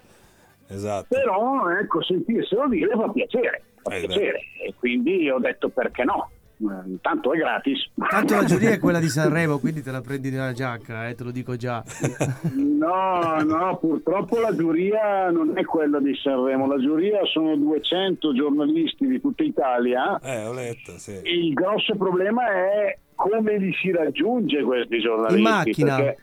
Esatto. 0.69 1.07
Però, 1.09 1.69
ecco, 1.71 2.03
sentirselo 2.03 2.69
dire 2.69 2.93
fa 2.95 3.09
piacere, 3.09 3.63
fa 3.83 3.95
Eh, 3.95 4.01
piacere. 4.07 4.41
E 4.63 4.75
quindi 4.79 5.29
ho 5.31 5.39
detto 5.39 5.69
perché 5.71 6.05
no. 6.05 6.31
Eh, 6.63 6.99
Tanto 7.01 7.33
è 7.33 7.39
gratis. 7.39 7.91
Tanto 8.09 8.35
la 8.35 8.45
giuria 8.45 8.71
è 8.71 8.79
quella 8.79 8.99
di 8.99 9.09
Sanremo, 9.11 9.59
quindi 9.59 9.83
te 9.83 9.91
la 9.91 10.01
prendi 10.03 10.31
nella 10.31 10.53
giacca, 10.53 11.09
eh, 11.09 11.15
te 11.15 11.25
lo 11.25 11.31
dico 11.31 11.57
già. 11.57 11.83
No, 12.55 13.43
no, 13.43 13.77
purtroppo 13.79 14.39
la 14.41 14.55
giuria 14.55 15.31
non 15.31 15.53
è 15.57 15.65
quella 15.65 15.99
di 16.01 16.15
Sanremo, 16.15 16.67
la 16.67 16.79
giuria 16.79 17.21
sono 17.25 17.57
200 17.57 18.35
giornalisti 18.35 19.07
di 19.07 19.21
tutta 19.21 19.43
Italia 19.43 20.19
Eh, 20.23 20.45
ho 20.47 20.53
letto, 20.53 20.93
sì. 20.99 21.19
il 21.25 21.53
grosso 21.55 21.95
problema 21.97 22.47
è 22.49 22.99
come 23.15 23.59
li 23.59 23.73
si 23.81 23.91
raggiunge 23.91 24.63
questi 24.63 24.99
giornalisti. 25.01 25.41
In 25.43 25.49
macchina. 25.49 25.97
perché, 25.97 26.17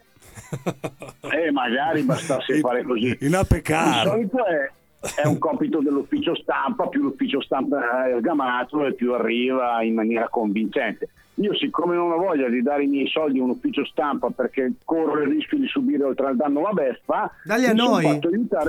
eh, 1.45 1.51
magari 1.51 2.01
bastasse 2.03 2.55
In- 2.55 2.61
fare 2.61 2.83
così. 2.83 3.17
in 3.21 3.39
Di 3.47 3.61
car. 3.61 4.07
solito 4.07 4.45
è, 4.45 4.71
è 5.15 5.25
un 5.27 5.37
compito 5.37 5.79
dell'ufficio 5.79 6.35
stampa, 6.35 6.87
più 6.87 7.01
l'ufficio 7.03 7.41
stampa 7.41 8.07
è 8.07 8.17
sgamato 8.19 8.85
e 8.85 8.93
più 8.93 9.13
arriva 9.13 9.81
in 9.83 9.93
maniera 9.93 10.27
convincente. 10.29 11.09
Io 11.39 11.53
siccome 11.55 11.93
non 11.93 12.11
ho 12.11 12.17
voglia 12.17 12.49
di 12.49 12.63
dare 12.63 12.85
i 12.85 12.87
miei 12.87 13.07
soldi 13.07 13.37
a 13.37 13.43
un 13.43 13.51
ufficio 13.51 13.85
stampa 13.85 14.31
perché 14.31 14.73
corro 14.83 15.21
il 15.21 15.27
rischio 15.27 15.59
di 15.59 15.67
subire 15.67 16.03
oltre 16.03 16.25
al 16.25 16.35
danno 16.35 16.61
la 16.61 16.71
beffa, 16.71 17.31
Dalli 17.43 17.65
a 17.67 17.73
noi, 17.73 18.19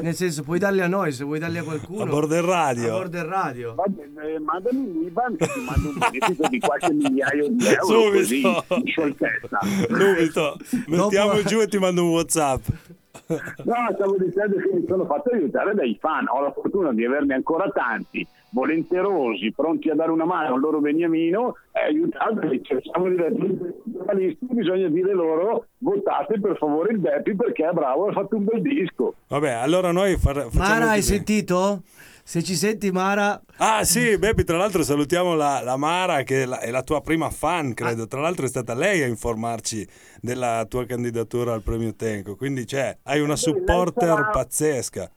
nel 0.02 0.14
senso 0.14 0.42
puoi 0.42 0.58
darli 0.58 0.82
a 0.82 0.86
noi, 0.86 1.10
se 1.12 1.24
vuoi 1.24 1.38
darli 1.38 1.56
a 1.56 1.62
qualcuno. 1.62 2.02
A 2.02 2.06
border 2.06 2.44
radio. 2.44 2.88
A 2.88 2.98
border 2.98 3.24
radio. 3.24 3.74
Va 3.74 3.84
bene, 3.88 4.34
eh, 4.34 4.38
mandami 4.38 4.92
l'Iban 4.92 5.36
che 5.36 5.46
ti 5.46 5.60
mando 5.64 5.88
un 5.88 5.94
bonifico 5.96 6.48
di 6.48 6.58
qualche 6.58 6.92
migliaio 6.92 7.48
di 7.48 7.64
euro 7.64 7.86
Subito. 7.86 8.10
così 8.18 8.40
in 8.80 8.86
scioltezza. 8.86 9.58
Subito. 9.88 10.56
Mettiamo 10.88 11.30
Dopo- 11.36 11.48
giù 11.48 11.60
e 11.60 11.68
ti 11.68 11.78
mando 11.78 12.04
un 12.04 12.10
WhatsApp. 12.10 12.64
No, 13.26 13.74
stavo 13.94 14.16
dicendo 14.18 14.56
che 14.56 14.70
mi 14.72 14.84
sono 14.86 15.04
fatto 15.06 15.30
aiutare 15.30 15.74
dai 15.74 15.96
fan, 16.00 16.26
ho 16.28 16.40
la 16.40 16.52
fortuna 16.52 16.92
di 16.92 17.04
averne 17.04 17.34
ancora 17.34 17.70
tanti, 17.70 18.26
volenterosi, 18.50 19.52
pronti 19.54 19.90
a 19.90 19.94
dare 19.94 20.10
una 20.10 20.24
mano 20.24 20.54
al 20.54 20.60
loro 20.60 20.80
beniamino 20.80 21.56
e 21.72 21.80
aiutarli, 21.86 22.62
cerchiamo 22.62 23.08
di 23.08 23.16
raggiungere 23.16 23.68
i 23.84 23.92
giornalisti, 23.92 24.46
bisogna 24.50 24.88
dire 24.88 25.12
loro 25.12 25.66
votate 25.78 26.40
per 26.40 26.56
favore 26.56 26.92
il 26.92 26.98
Beppi 26.98 27.34
perché 27.34 27.68
è 27.68 27.72
bravo, 27.72 28.06
ha 28.08 28.12
fatto 28.12 28.36
un 28.36 28.44
bel 28.44 28.62
disco. 28.62 29.14
Vabbè, 29.28 29.50
allora 29.50 29.92
noi 29.92 30.16
far- 30.16 30.48
Mara, 30.52 30.90
hai 30.90 31.02
sentito? 31.02 31.82
Se 32.28 32.42
ci 32.42 32.56
senti, 32.56 32.90
Mara, 32.90 33.40
Ah 33.56 33.84
sì, 33.84 34.18
Beppi, 34.18 34.44
tra 34.44 34.58
l'altro 34.58 34.82
salutiamo 34.82 35.34
la, 35.34 35.62
la 35.64 35.78
Mara 35.78 36.24
che 36.24 36.42
è 36.42 36.44
la, 36.44 36.60
è 36.60 36.70
la 36.70 36.82
tua 36.82 37.00
prima 37.00 37.30
fan, 37.30 37.72
credo. 37.72 38.06
Tra 38.06 38.20
l'altro 38.20 38.44
è 38.44 38.48
stata 38.48 38.74
lei 38.74 39.02
a 39.02 39.06
informarci 39.06 39.88
della 40.20 40.66
tua 40.68 40.84
candidatura 40.84 41.54
al 41.54 41.62
premio 41.62 41.94
Tenco. 41.94 42.36
Quindi 42.36 42.66
cioè, 42.66 42.98
hai 43.04 43.22
una 43.22 43.34
supporter 43.34 44.08
sarà- 44.08 44.28
pazzesca. 44.28 45.10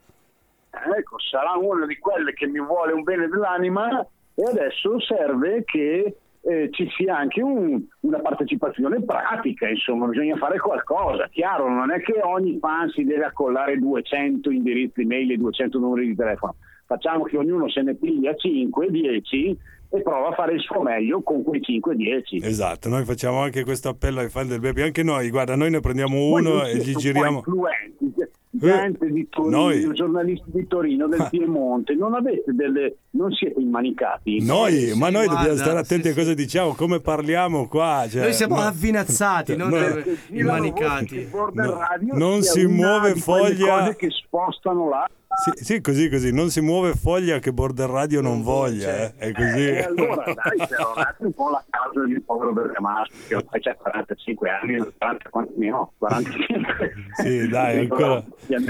Ecco, 0.97 1.19
sarà 1.19 1.57
una 1.57 1.85
di 1.85 1.97
quelle 1.97 2.31
che 2.31 2.47
mi 2.47 2.61
vuole 2.61 2.93
un 2.93 3.03
bene 3.03 3.27
dell'anima 3.27 3.89
e 4.33 4.43
adesso 4.49 4.97
serve 5.01 5.65
che 5.65 6.15
eh, 6.43 6.69
ci 6.71 6.87
sia 6.95 7.17
anche 7.17 7.41
un- 7.41 7.83
una 7.99 8.19
partecipazione 8.19 9.03
pratica, 9.03 9.67
insomma, 9.67 10.05
bisogna 10.05 10.37
fare 10.37 10.59
qualcosa. 10.59 11.27
Chiaro, 11.27 11.67
non 11.67 11.91
è 11.91 11.99
che 11.99 12.21
ogni 12.23 12.57
fan 12.57 12.89
si 12.89 13.03
deve 13.03 13.25
accollare 13.25 13.77
200 13.77 14.49
indirizzi 14.49 15.03
mail 15.03 15.33
e 15.33 15.35
200 15.35 15.77
numeri 15.77 16.07
di 16.07 16.15
telefono. 16.15 16.55
Facciamo 16.91 17.23
che 17.23 17.37
ognuno 17.37 17.69
se 17.69 17.81
ne 17.83 17.95
piglia 17.95 18.35
5, 18.35 18.89
10 18.91 19.57
e 19.93 20.01
prova 20.01 20.27
a 20.27 20.33
fare 20.33 20.55
il 20.55 20.59
suo 20.59 20.81
meglio 20.81 21.21
con 21.21 21.41
quei 21.41 21.61
5, 21.61 21.95
10. 21.95 22.41
Esatto, 22.43 22.89
noi 22.89 23.05
facciamo 23.05 23.39
anche 23.39 23.63
questo 23.63 23.87
appello 23.87 24.19
ai 24.19 24.27
fan 24.29 24.49
del 24.49 24.59
Beppi. 24.59 24.81
Anche 24.81 25.01
noi, 25.01 25.29
guarda, 25.29 25.55
noi 25.55 25.69
ne 25.69 25.79
prendiamo 25.79 26.17
uno 26.21 26.65
e 26.65 26.75
gli 26.77 26.93
giriamo. 26.93 27.37
influenti, 27.37 28.13
gente 28.51 29.07
di 29.09 29.25
Torino, 29.29 29.57
Noi- 29.57 29.93
giornalisti 29.93 30.49
di 30.51 30.67
Torino, 30.67 31.07
del 31.07 31.19
Ma- 31.19 31.29
Piemonte, 31.31 31.93
non 31.95 32.13
avete 32.13 32.51
delle. 32.53 32.97
non 33.11 33.31
siete 33.31 33.61
immanicati. 33.61 34.43
Noi, 34.43 34.73
Sì, 34.73 34.97
ma 34.99 35.07
sì, 35.07 35.13
noi 35.13 35.25
guarda, 35.25 35.33
dobbiamo 35.35 35.57
stare 35.57 35.79
attenti 35.79 36.03
sì, 36.07 36.09
a 36.09 36.13
cosa 36.13 36.33
diciamo, 36.33 36.73
come 36.73 36.99
parliamo 36.99 37.67
qua. 37.69 38.05
cioè, 38.09 38.23
noi 38.23 38.33
siamo 38.33 38.55
no- 38.55 38.61
avvinazzati, 38.63 39.55
non 39.55 39.69
No. 39.69 39.77
eh, 39.77 40.17
immanicati. 40.31 41.29
No, 41.31 41.51
radio 41.77 42.17
non 42.17 42.41
si 42.41 42.65
muove 42.65 43.15
foglia- 43.15 43.79
cose 43.79 43.95
che 43.95 44.09
spostano 44.09 44.89
là. 44.89 45.09
Sì, 45.33 45.63
sì, 45.63 45.81
così, 45.81 46.09
così. 46.09 46.31
Non 46.33 46.49
si 46.49 46.61
muove 46.61 46.93
foglia 46.93 47.39
che 47.39 47.51
Border 47.53 47.89
Radio 47.89 48.21
non, 48.21 48.33
Non 48.33 48.41
voglia. 48.43 48.91
voglia. 48.91 49.03
eh. 49.03 49.13
È 49.17 49.31
così. 49.31 49.65
E 49.67 49.81
allora 49.83 50.23
dai, 50.25 50.67
terrorate 50.67 51.23
un 51.25 51.31
po' 51.33 51.49
la 51.49 51.63
causa 51.69 52.05
del 52.05 52.21
povero 52.21 52.53
bergamasco 52.53 53.13
che 53.27 53.35
ormai 53.35 53.61
c'ha 53.61 53.75
45 53.75 54.49
anni, 54.49 54.77
40 54.97 55.29
quanti 55.29 55.53
ne 55.57 55.71
ho? 55.71 55.93
45. 55.97 56.93
Sì, 57.15 57.47
dai, 57.47 57.79
ancora. 57.79 58.23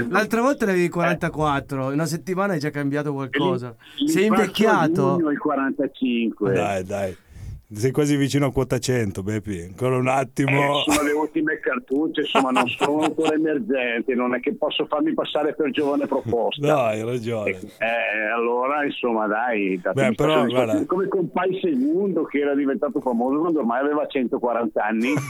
L'altra 0.08 0.40
volta 0.40 0.64
ne 0.66 0.72
avevi 0.72 0.88
44, 0.88 1.86
in 1.88 1.92
una 1.94 2.06
settimana 2.06 2.52
hai 2.54 2.58
già 2.58 2.70
cambiato 2.70 3.12
qualcosa. 3.12 3.74
Sei 4.06 4.26
invecchiato? 4.26 5.16
giugno 5.16 5.30
il 5.30 5.38
45. 5.38 6.52
Dai, 6.52 6.84
dai. 6.84 7.16
Sei 7.74 7.90
quasi 7.90 8.16
vicino 8.16 8.46
a 8.46 8.52
quota 8.52 8.78
100, 8.78 9.22
Beppi. 9.22 9.60
Ancora 9.60 9.96
un 9.96 10.06
attimo. 10.08 10.50
Eh, 10.50 10.82
sono 10.92 11.02
le 11.06 11.12
ultime 11.12 11.58
cartucce, 11.58 12.20
insomma, 12.20 12.50
non 12.50 12.68
sono 12.68 13.00
ancora 13.00 13.32
emergenti, 13.34 14.14
non 14.14 14.34
è 14.34 14.40
che 14.40 14.54
posso 14.54 14.84
farmi 14.86 15.14
passare 15.14 15.54
per 15.54 15.70
giovane 15.70 16.06
proposta. 16.06 16.66
No, 16.66 16.80
hai 16.80 17.02
ragione. 17.02 17.50
Eh, 17.78 18.30
allora, 18.34 18.84
insomma, 18.84 19.26
dai, 19.26 19.80
Beh, 19.92 20.12
però, 20.14 20.44
guarda- 20.44 20.84
come 20.86 21.08
Compai 21.08 21.58
Segundo 21.62 22.24
che 22.24 22.40
era 22.40 22.54
diventato 22.54 23.00
famoso 23.00 23.38
quando 23.40 23.60
ormai 23.60 23.80
aveva 23.80 24.06
140 24.06 24.84
anni. 24.84 25.12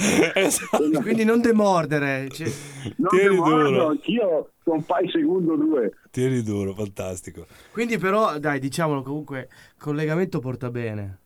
Eh, 0.00 0.32
eh, 0.34 0.40
Esatto. 0.46 1.00
Quindi 1.00 1.24
non 1.24 1.40
demordere. 1.40 2.28
cioè- 2.30 2.50
non 2.96 3.08
Tieni 3.10 3.34
demordo, 3.34 3.70
duro. 3.70 3.96
Anch'io 4.68 4.84
Compai 4.86 5.10
Segundo 5.10 5.56
2. 5.56 5.92
Tieni 6.10 6.42
duro, 6.42 6.74
fantastico. 6.74 7.46
Quindi 7.72 7.98
però, 7.98 8.38
dai, 8.38 8.58
diciamolo 8.60 9.02
comunque, 9.02 9.48
collegamento 9.78 10.38
porta 10.40 10.70
bene. 10.70 11.18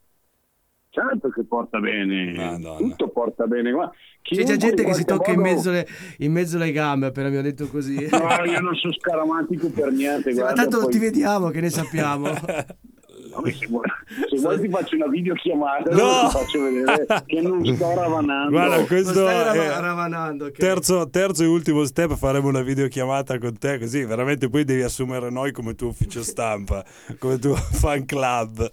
Certo 0.91 1.31
che 1.31 1.43
porta 1.45 1.79
bene, 1.81 2.35
Madonna. 2.35 2.77
tutto 2.77 3.09
porta 3.09 3.47
bene. 3.47 3.71
Guarda, 3.71 3.95
C'è 4.21 4.43
già 4.45 4.57
gente 4.59 4.85
che 4.85 4.93
si 4.93 5.07
tocca 5.07 5.31
in 5.33 5.41
modo- 5.41 5.55
mezzo, 5.55 5.71
le, 5.71 5.87
in 6.19 6.33
mezzo 6.33 6.57
alle 6.57 6.71
gambe 6.71 7.07
appena 7.07 7.31
mi 7.31 7.37
ha 7.37 7.41
detto 7.43 7.67
così. 7.69 7.95
No, 8.11 8.45
io 8.45 8.61
non 8.61 8.75
sono 8.75 8.93
scaramantico 8.93 9.71
per 9.71 9.91
niente. 9.91 10.33
Sì, 10.33 10.37
ma 10.39 10.43
guarda, 10.43 10.61
tanto 10.61 10.77
non 10.77 10.85
poi- 10.85 10.93
ti 10.93 10.99
vediamo, 10.99 11.49
che 11.49 11.61
ne 11.63 11.71
sappiamo. 11.71 12.29
Vabbè, 13.35 13.51
se 13.53 13.67
vuoi, 13.69 13.85
se 14.31 14.37
vuoi 14.41 14.61
ti 14.61 14.69
faccio 14.69 14.97
una 14.97 15.07
videochiamata 15.09 15.91
No! 15.95 16.29
ti 16.29 16.37
faccio 16.39 16.63
vedere 16.63 17.07
che 17.27 17.41
non 17.41 17.65
sto 17.75 17.95
ravanando. 17.95 18.51
Guarda, 18.51 18.77
Non 18.77 18.87
questo 18.87 19.13
stai 19.13 19.45
rava- 19.45 19.77
è 19.77 19.81
ravanando. 19.81 20.45
ok. 20.47 20.53
terzo, 20.59 21.09
terzo 21.11 21.43
e 21.43 21.47
ultimo 21.47 21.85
step. 21.85 22.15
Faremo 22.17 22.49
una 22.49 22.63
videochiamata 22.63 23.39
con 23.39 23.57
te, 23.59 23.79
così 23.79 24.05
veramente 24.05 24.49
poi 24.49 24.65
devi 24.65 24.83
assumere 24.83 25.31
noi 25.31 25.53
come 25.53 25.75
tuo 25.75 25.89
ufficio 25.89 26.23
stampa, 26.23 26.85
come 27.19 27.39
tuo 27.39 27.55
fan 27.55 28.05
club. 28.05 28.71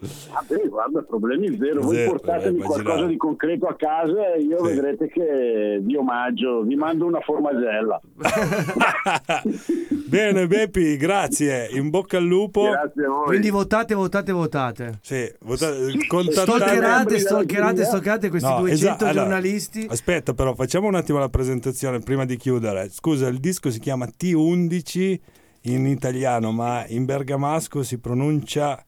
Vabbè, 0.00 0.68
guarda, 0.68 1.02
problemi 1.02 1.56
zero. 1.58 1.80
Voi 1.80 1.96
Zero, 1.96 2.10
portatemi 2.10 2.60
eh, 2.60 2.62
qualcosa 2.62 3.06
di 3.06 3.16
concreto 3.16 3.66
a 3.66 3.74
casa 3.74 4.32
e 4.34 4.42
io 4.42 4.58
Sì. 4.64 4.74
vedrete 4.74 5.08
che 5.08 5.80
vi 5.82 5.96
omaggio, 5.96 6.62
vi 6.62 6.76
mando 6.76 7.04
una 7.04 7.18
formagella. 7.20 8.00
Bene, 10.06 10.46
Beppi, 10.46 10.96
grazie. 10.96 11.68
In 11.72 11.90
bocca 11.90 12.16
al 12.18 12.24
lupo. 12.24 12.62
Grazie 12.70 13.04
a 13.04 13.08
voi. 13.08 13.24
Quindi 13.26 13.50
votate, 13.50 13.94
votate, 13.94 14.32
votate. 14.32 14.98
Sì, 15.02 15.30
vota- 15.40 15.74
Sì, 15.74 16.06
contattate- 16.06 17.18
Stalkerate, 17.18 17.84
stalkerate, 17.84 18.28
questi 18.30 18.48
No, 18.48 18.58
200 18.60 18.72
esatto, 18.72 19.04
allora, 19.04 19.20
giornalisti. 19.24 19.86
aspetta, 19.90 20.32
però, 20.32 20.54
facciamo 20.54 20.86
un 20.86 20.94
attimo 20.94 21.18
la 21.18 21.28
presentazione 21.28 21.98
prima 21.98 22.24
di 22.24 22.36
chiudere. 22.36 22.88
Scusa, 22.90 23.26
il 23.28 23.38
disco 23.38 23.70
si 23.70 23.80
chiama 23.80 24.06
T11 24.06 25.18
in 25.62 25.86
italiano, 25.86 26.52
ma 26.52 26.84
in 26.86 27.04
bergamasco 27.04 27.82
si 27.82 27.98
pronuncia. 27.98 28.80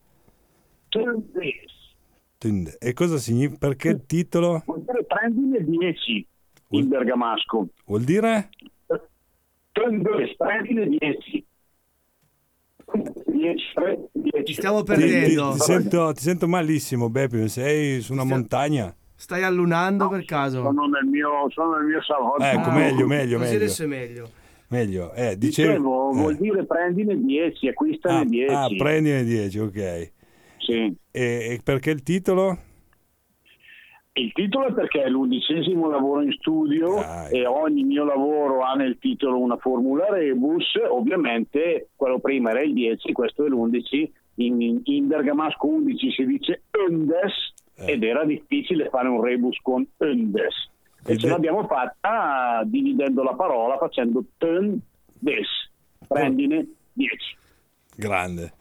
Tund. 2.39 2.77
E 2.81 2.93
cosa 2.93 3.17
significa? 3.19 3.59
Perché 3.59 3.89
il 3.91 4.05
titolo 4.07 4.63
Vuol 4.67 4.81
dire 4.83 5.05
prendine 5.05 5.63
10 5.65 6.27
in 6.71 6.89
bergamasco. 6.89 7.69
vuol 7.87 8.03
dire? 8.03 8.49
Prendine 9.73 10.89
10. 10.89 11.47
10, 13.27 13.63
10. 14.13 14.43
Ti 14.45 14.53
stiamo 14.53 14.83
Ti, 14.83 14.95
ti- 14.95 15.01
perdendo. 15.01 15.53
ti 15.53 15.59
sento, 15.61 16.13
ti 16.13 16.23
sento 16.23 16.49
malissimo, 16.49 17.09
Beppi. 17.09 17.49
Sei 17.49 18.01
su 18.01 18.13
una 18.13 18.25
montagna? 18.25 18.95
Stai 19.15 19.43
allunando 19.43 20.09
per 20.09 20.25
caso? 20.25 20.63
Sono 20.63 20.87
nel 20.87 21.05
mio, 21.05 21.49
sono 21.51 21.77
nel 21.77 21.85
mio 21.87 22.03
salotto. 22.03 22.43
Ecco, 22.43 22.71
meglio, 22.71 23.07
meglio, 23.07 23.37
Così 23.39 23.51
meglio. 23.51 23.65
adesso 23.65 23.83
è 23.83 23.87
meglio. 23.87 24.31
Meglio. 24.69 25.13
Eh, 25.13 25.37
Dicevo, 25.37 26.11
vuol 26.13 26.35
eh. 26.35 26.37
dire 26.39 26.65
prendine 26.65 27.17
10, 27.23 27.69
acquistane 27.69 28.21
Ah, 28.21 28.25
10. 28.25 28.53
ah, 28.55 28.69
prendine 28.79 29.25
10, 29.25 29.59
ok. 29.59 30.13
E, 30.61 30.65
Sì. 30.67 30.97
e 31.11 31.61
perché 31.65 31.91
il 31.91 32.03
titolo? 32.03 32.59
Il 34.13 34.33
titolo 34.33 34.67
è 34.67 34.73
perché 34.73 35.03
è 35.03 35.09
l'undicesimo 35.09 35.89
lavoro 35.89 36.21
in 36.23 36.33
studio 36.33 36.95
Dai. 36.97 37.33
e 37.41 37.47
ogni 37.47 37.85
mio 37.85 38.05
lavoro 38.05 38.63
ha 38.63 38.75
nel 38.75 38.99
titolo 38.99 39.39
una 39.39 39.57
formula 39.57 40.07
rebus, 40.11 40.75
ovviamente 40.89 41.91
quello 41.95 42.19
prima 42.19 42.51
era 42.51 42.61
il 42.61 42.73
10, 42.75 43.13
questo 43.13 43.45
è 43.45 43.49
l'11, 43.49 44.11
in, 44.35 44.81
in 44.85 45.07
bergamasco 45.07 45.67
11 45.67 46.11
si 46.11 46.27
dice 46.27 46.63
undes 46.89 47.33
Eh. 47.77 47.93
ed 47.93 48.03
era 48.03 48.25
difficile 48.25 48.89
fare 48.91 49.09
un 49.09 49.23
rebus 49.23 49.57
con 49.63 49.87
undes 49.99 50.55
e 51.07 51.13
E 51.13 51.17
ce 51.17 51.27
de- 51.27 51.33
l'abbiamo 51.33 51.65
fatta 51.67 52.63
dividendo 52.67 53.23
la 53.23 53.35
parola 53.35 53.79
facendo 53.79 54.23
ten 54.39 54.79
des, 55.19 55.47
prendine 56.07 56.67
10. 56.93 57.37
Grande. 57.97 58.53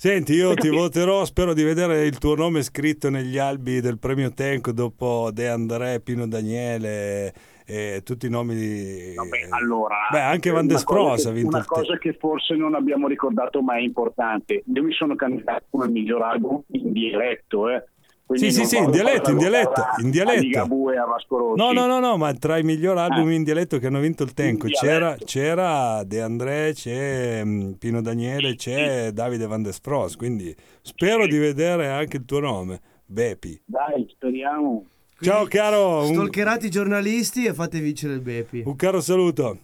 Senti, 0.00 0.34
io 0.34 0.54
ti 0.54 0.68
voterò, 0.68 1.24
spero 1.24 1.52
di 1.54 1.64
vedere 1.64 2.04
il 2.06 2.18
tuo 2.18 2.36
nome 2.36 2.62
scritto 2.62 3.10
negli 3.10 3.36
albi 3.36 3.80
del 3.80 3.98
premio 3.98 4.32
Tenco 4.32 4.70
dopo 4.70 5.30
De 5.32 5.48
André, 5.48 5.98
Pino 5.98 6.28
Daniele 6.28 7.34
e 7.66 8.02
tutti 8.04 8.26
i 8.26 8.30
nomi 8.30 8.54
di... 8.54 9.14
Vabbè, 9.16 9.48
allora, 9.50 9.96
Beh, 10.12 10.20
anche 10.20 10.50
Van 10.50 10.68
der 10.68 10.78
Spross 10.78 11.16
cosa 11.16 11.30
ha 11.30 11.32
vinto 11.32 11.56
Una 11.56 11.64
cosa 11.64 11.98
che 11.98 12.12
forse 12.12 12.54
non 12.54 12.76
abbiamo 12.76 13.08
ricordato 13.08 13.60
ma 13.60 13.74
è 13.74 13.80
importante. 13.80 14.62
Io 14.72 14.84
mi 14.84 14.92
sono 14.92 15.16
candidato 15.16 15.64
come 15.68 15.88
miglior 15.88 16.22
album 16.22 16.62
in 16.70 16.92
dialetto, 16.92 17.68
eh. 17.68 17.84
Quindi 18.28 18.50
Sì, 18.52 18.60
sì, 18.60 18.66
sì, 18.66 18.76
in 18.76 18.90
dialetto, 18.90 19.30
in 19.30 19.38
dialetto, 19.38 19.82
in 20.02 20.10
dialetto. 20.10 20.42
e. 20.44 21.54
No, 21.56 21.72
no, 21.72 21.86
no, 21.86 21.98
no, 21.98 22.18
ma 22.18 22.30
tra 22.34 22.58
i 22.58 22.62
migliori 22.62 22.98
album 23.00 23.30
Eh. 23.30 23.34
in 23.36 23.42
dialetto 23.42 23.78
che 23.78 23.86
hanno 23.86 24.00
vinto 24.00 24.22
il 24.22 24.34
Tenco 24.34 24.66
c'era, 24.68 25.16
c'era 25.24 26.02
De 26.04 26.20
André, 26.20 26.72
c'è 26.74 27.42
mm, 27.42 27.72
Pino 27.78 28.02
Daniele, 28.02 28.54
c'è 28.54 29.12
Davide 29.12 29.46
Van 29.46 29.62
der 29.62 29.72
Spross, 29.72 30.16
quindi 30.16 30.54
spero 30.82 31.26
di 31.26 31.38
vedere 31.38 31.88
anche 31.88 32.18
il 32.18 32.26
tuo 32.26 32.40
nome, 32.40 32.80
Bepi. 33.06 33.58
Dai, 33.64 34.06
speriamo. 34.10 34.84
Ciao 35.20 35.46
caro, 35.46 36.00
un, 36.06 36.12
Stalkerate 36.12 36.66
i 36.66 36.70
giornalisti 36.70 37.46
e 37.46 37.54
fate 37.54 37.80
vincere 37.80 38.12
il 38.12 38.20
Bepi. 38.20 38.62
un 38.66 38.76
caro 38.76 39.00
saluto. 39.00 39.56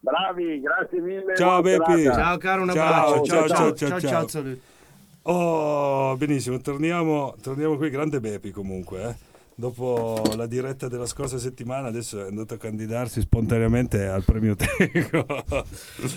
Bravi, 0.00 0.60
grazie 0.60 1.00
mille. 1.00 1.34
Ciao, 1.36 1.62
Bepi. 1.62 2.02
Ciao 2.02 2.36
caro, 2.36 2.62
un 2.62 2.70
Ciao, 2.70 2.84
abbraccio. 2.84 3.24
ciao, 3.24 3.48
ciao, 3.48 3.72
ciao, 3.74 3.88
ciao. 3.88 3.98
ciao, 4.00 4.28
saluti. 4.28 4.60
Oh, 5.24 6.16
benissimo, 6.16 6.58
torniamo, 6.58 7.36
torniamo 7.40 7.76
qui, 7.76 7.90
grande 7.90 8.18
Bepi 8.18 8.50
comunque, 8.50 9.02
eh. 9.02 9.30
Dopo 9.54 10.20
la 10.34 10.46
diretta 10.46 10.88
della 10.88 11.04
scorsa 11.04 11.38
settimana, 11.38 11.88
adesso 11.88 12.24
è 12.24 12.26
andato 12.26 12.54
a 12.54 12.56
candidarsi 12.56 13.20
spontaneamente 13.20 14.06
al 14.06 14.24
premio 14.24 14.56
Tenco. 14.56 15.26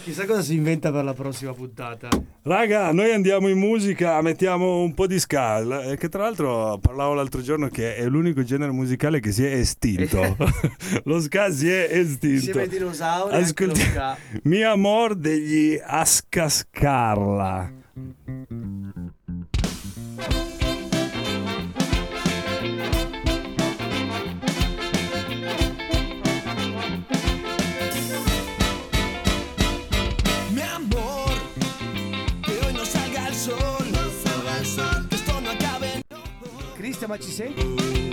Chissà 0.04 0.26
cosa 0.26 0.42
si 0.42 0.56
inventa 0.56 0.92
per 0.92 1.04
la 1.04 1.14
prossima 1.14 1.54
puntata. 1.54 2.08
Raga, 2.44 2.94
noi 2.94 3.12
andiamo 3.12 3.50
in 3.50 3.60
musica, 3.60 4.20
mettiamo 4.22 4.80
un 4.80 4.94
po' 4.94 5.06
di 5.06 5.20
ska, 5.20 5.84
eh, 5.84 5.98
che 5.98 6.08
tra 6.08 6.24
l'altro 6.24 6.80
parlavo 6.80 7.14
l'altro 7.14 7.42
giorno 7.42 7.68
che 7.68 7.98
è 7.98 8.08
l'unico 8.08 8.42
genere 8.42 8.72
musicale 8.72 9.20
che 9.20 9.34
si 9.34 9.46
è 9.46 9.52
estinto. 9.52 10.38
lo 11.04 11.20
ska 11.20 11.52
si 11.52 11.70
è 11.70 11.90
estinto. 11.92 12.36
Insieme 12.36 12.62
ai 12.62 12.70
dinosauri, 12.70 13.36
Ascolti- 13.36 13.80
lo 13.80 13.86
ska. 13.86 14.18
Mi 14.44 14.64
amor 14.64 15.14
degli 15.14 15.78
Ascascarla. 15.84 17.84
Mi 17.96 18.46
Cristian, 37.06 37.08
ma 37.08 37.18
ci 37.18 38.05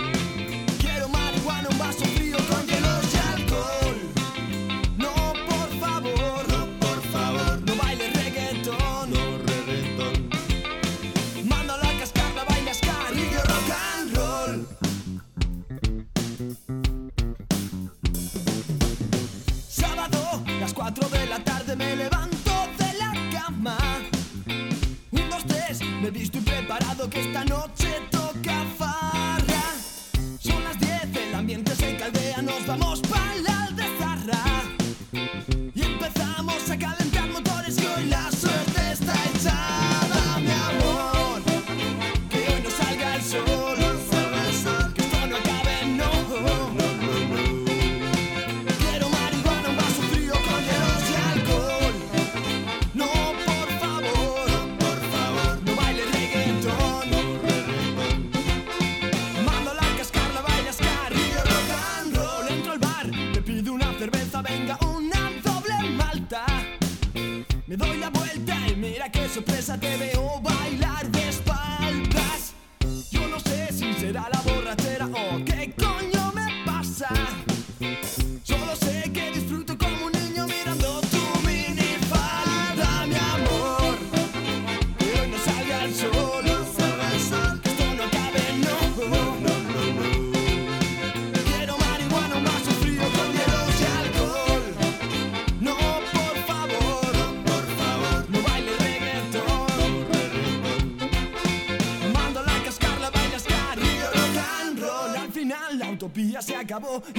utopía 106.77 107.01
se 107.05 107.12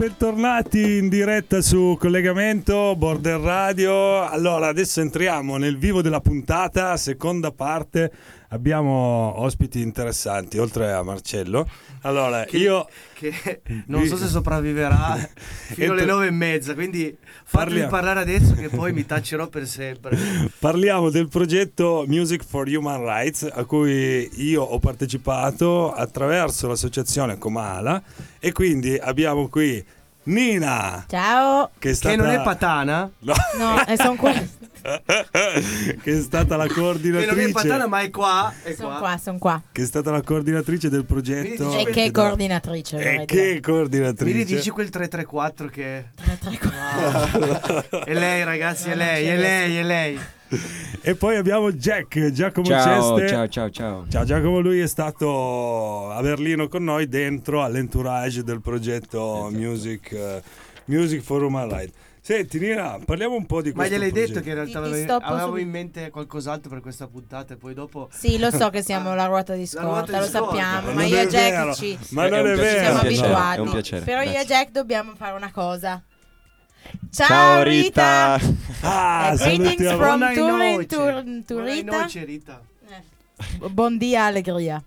bentornati 0.00 0.96
in 0.96 1.10
diretta 1.10 1.60
su 1.60 1.94
collegamento 2.00 2.96
Border 2.96 3.38
Radio. 3.38 4.22
Allora, 4.22 4.68
adesso 4.68 5.02
entriamo 5.02 5.58
nel 5.58 5.76
vivo 5.76 6.00
della 6.00 6.22
puntata, 6.22 6.96
seconda 6.96 7.52
parte. 7.52 8.10
abbiamo 8.48 9.34
ospiti 9.36 9.82
interessanti, 9.82 10.56
oltre 10.56 10.90
a 10.90 11.02
Marcello. 11.02 11.68
Allora, 12.02 12.46
io... 12.50 12.88
Che 13.14 13.60
non 13.86 14.06
so 14.06 14.16
se 14.16 14.26
sopravviverà 14.26 15.16
fino 15.74 15.92
alle 15.92 16.06
nove 16.06 16.28
e 16.28 16.30
mezza, 16.30 16.72
quindi 16.74 17.14
fatemi 17.44 17.86
parlare 17.86 18.20
adesso 18.20 18.54
che 18.54 18.68
poi 18.68 18.92
mi 18.92 19.04
taccerò 19.04 19.48
per 19.48 19.66
sempre. 19.66 20.16
Parliamo 20.58 21.10
del 21.10 21.28
progetto 21.28 22.04
Music 22.06 22.42
for 22.42 22.66
Human 22.66 23.04
Rights 23.04 23.46
a 23.52 23.64
cui 23.64 24.30
io 24.42 24.62
ho 24.62 24.78
partecipato 24.78 25.92
attraverso 25.92 26.68
l'associazione 26.68 27.36
Comala 27.36 28.02
e 28.38 28.52
quindi 28.52 28.96
abbiamo 28.96 29.48
qui 29.48 29.84
Nina 30.22 31.04
Ciao. 31.08 31.70
che 31.78 31.90
è 31.90 31.94
stata 31.94 32.14
Che 32.14 32.20
non 32.20 32.30
è 32.30 32.42
patana, 32.42 33.10
No. 33.20 33.34
No, 33.58 33.96
sono 33.96 34.14
qua. 34.16 34.32
che 36.02 36.12
è 36.18 36.20
stata 36.20 36.56
la 36.56 36.66
che 36.66 36.74
non 36.74 36.82
coordinatrice 36.84 37.48
è 37.48 37.52
patana 37.52 37.86
ma 37.86 38.00
è 38.00 38.10
qua, 38.10 38.52
è 38.62 38.72
Sono 38.74 38.88
qua. 38.88 38.98
qua, 38.98 39.18
sono 39.18 39.38
qua. 39.38 39.62
che 39.72 39.82
è 39.82 39.86
stata 39.86 40.10
la 40.10 40.22
coordinatrice 40.22 40.88
del 40.88 41.04
progetto 41.04 41.72
E 41.78 41.84
che 41.86 42.10
coordinatrice. 42.10 42.96
e 42.98 43.24
che 43.24 43.36
dire. 43.36 43.54
Mi 43.54 43.60
coordinatrice 43.60 44.44
dici 44.44 44.70
quel 44.70 44.88
334 44.90 45.68
che... 45.68 46.04
Tre, 46.14 46.38
tre, 46.38 46.58
quattro. 46.58 48.04
È 48.04 48.14
lei 48.14 48.44
ragazzi, 48.44 48.86
è 48.88 48.94
No, 48.94 48.96
lei, 48.96 49.26
è 49.26 49.36
lei, 49.36 49.76
è 49.76 49.82
lei. 49.82 50.18
e 51.02 51.14
poi 51.14 51.36
abbiamo 51.36 51.70
Jack 51.72 52.30
Giacomo 52.32 52.66
Ciao, 52.66 53.16
Ceste 53.18 53.28
ciao, 53.28 53.48
ciao, 53.48 53.70
ciao. 53.70 54.06
Ciao 54.10 54.24
Giacomo, 54.24 54.58
lui 54.60 54.80
è 54.80 54.86
stato 54.88 56.10
a 56.10 56.20
Berlino 56.22 56.66
con 56.66 56.82
noi 56.82 57.06
dentro 57.08 57.62
all'entourage 57.62 58.42
del 58.42 58.60
progetto 58.60 59.46
Esatto. 59.48 59.50
Music, 59.56 60.10
eh, 60.12 60.42
Music 60.86 61.22
for 61.22 61.42
Human 61.44 61.68
Rights. 61.68 61.92
Senti 62.30 62.58
Nina, 62.60 62.96
parliamo 63.04 63.34
un 63.34 63.44
po' 63.44 63.60
di 63.60 63.70
Ma 63.70 63.74
questo 63.78 63.94
gliel'hai 63.94 64.10
progetto. 64.12 64.32
detto 64.34 64.44
che 64.44 64.48
in 64.50 64.54
realtà 64.54 64.82
Ti- 64.82 65.04
ti 65.04 65.10
avevo, 65.24 65.50
su- 65.50 65.56
in 65.56 65.68
mente 65.68 66.10
qualcos'altro 66.10 66.70
per 66.70 66.80
questa 66.80 67.08
puntata 67.08 67.54
e 67.54 67.56
poi 67.56 67.74
dopo... 67.74 68.08
Sì, 68.12 68.38
lo 68.38 68.50
so 68.52 68.70
che 68.70 68.82
siamo 68.82 69.14
la 69.16 69.24
ruota 69.26 69.54
di 69.54 69.66
scorta, 69.66 70.20
lo 70.20 70.26
sappiamo, 70.26 70.88
Ma 70.88 70.92
ma 70.92 71.04
io 71.04 71.18
e 71.18 71.26
Jack 71.26 71.50
vero, 71.50 71.74
ci 71.74 71.98
ma 72.10 72.28
non 72.28 72.46
è 72.46 72.54
vero. 72.54 72.80
siamo 72.84 72.98
abituati. 73.00 73.56
è 73.56 73.60
un 73.60 73.70
piacere, 73.70 74.04
Però 74.04 74.20
io 74.22 74.40
e. 74.40 74.44
Jack 74.44 74.70
dobbiamo 74.70 75.14
fare 75.16 75.34
una 75.36 75.50
cosa. 75.50 76.00
Ciao, 77.10 77.26
Ciao 77.26 77.62
Rita. 77.64 78.36
Rita. 78.36 78.54
Ah, 78.82 79.34
greetings 79.36 79.92
from 79.94 80.20
Turin, 80.32 80.56
noce. 80.76 80.86
Tur- 80.86 81.42
to 81.46 81.54
Buona 81.54 81.72
Rita. 81.72 82.00
noce, 82.02 82.24
Rita. 82.24 82.60
Eh. 82.88 83.68
Buon 83.70 83.98
dia, 83.98 84.26
allegria. 84.26 84.80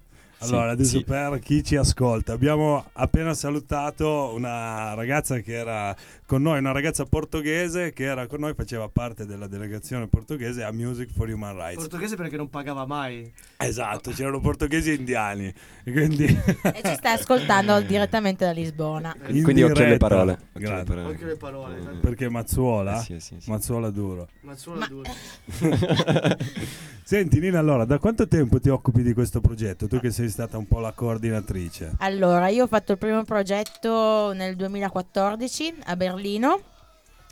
Allora, 0.43 0.71
adesso 0.71 0.97
sì. 0.97 1.03
per 1.03 1.39
chi 1.39 1.63
ci 1.63 1.75
ascolta, 1.75 2.33
abbiamo 2.33 2.85
appena 2.93 3.33
salutato 3.33 4.31
una 4.35 4.93
ragazza 4.93 5.39
che 5.39 5.53
era 5.53 5.95
con 6.25 6.41
noi, 6.41 6.59
una 6.59 6.71
ragazza 6.71 7.05
portoghese 7.05 7.93
che 7.93 8.03
era 8.05 8.25
con 8.27 8.39
noi, 8.39 8.53
faceva 8.55 8.87
parte 8.89 9.25
della 9.25 9.47
delegazione 9.47 10.07
portoghese 10.07 10.63
a 10.63 10.71
Music 10.71 11.11
for 11.11 11.29
Human 11.29 11.55
Rights. 11.55 11.75
Portoghese 11.75 12.15
perché 12.15 12.37
non 12.37 12.49
pagava 12.49 12.85
mai. 12.85 13.31
esatto, 13.57 14.11
c'erano 14.11 14.39
portoghesi 14.39 14.91
e 14.91 14.93
indiani. 14.95 15.53
E 15.83 15.91
quindi 15.91 16.23
E 16.25 16.81
ci 16.83 16.93
sta 16.95 17.11
ascoltando 17.11 17.79
direttamente 17.85 18.45
da 18.45 18.51
Lisbona. 18.51 19.15
in 19.27 19.43
Quindi 19.43 19.61
occhio 19.63 19.75
alle 19.75 19.83
diretta. 19.85 20.07
parole. 20.07 20.31
Occhio 20.31 20.47
alle 20.53 20.65
Grazie. 20.67 20.85
parole. 20.85 21.13
Occhio 21.13 21.25
alle 21.25 21.35
parole, 21.37 21.83
tanto- 21.83 21.99
Perché 21.99 22.29
Mazzuola? 22.29 22.99
Eh, 22.99 23.03
sì, 23.03 23.19
sì, 23.19 23.35
sì. 23.39 23.49
Mazzuola 23.49 23.89
duro. 23.91 24.27
Ma 24.41 24.55
solo 24.55 24.79
Ma- 24.79 24.87
due. 24.87 25.03
Senti 27.05 27.39
Nina, 27.39 27.59
allora, 27.59 27.85
da 27.85 27.99
quanto 27.99 28.27
tempo 28.27 28.59
ti 28.59 28.69
occupi 28.69 29.03
di 29.03 29.13
questo 29.13 29.41
progetto? 29.41 29.87
Tu 29.87 29.99
che 29.99 30.09
sei 30.09 30.29
stata 30.33 30.57
un 30.57 30.67
po' 30.67 30.79
la 30.79 30.93
coordinatrice. 30.93 31.93
Allora, 31.99 32.47
io 32.47 32.63
ho 32.63 32.67
fatto 32.67 32.93
il 32.93 32.97
primo 32.97 33.23
progetto 33.23 34.33
nel 34.33 34.55
2014 34.55 35.75
a 35.85 35.95
Berlino 35.95 36.59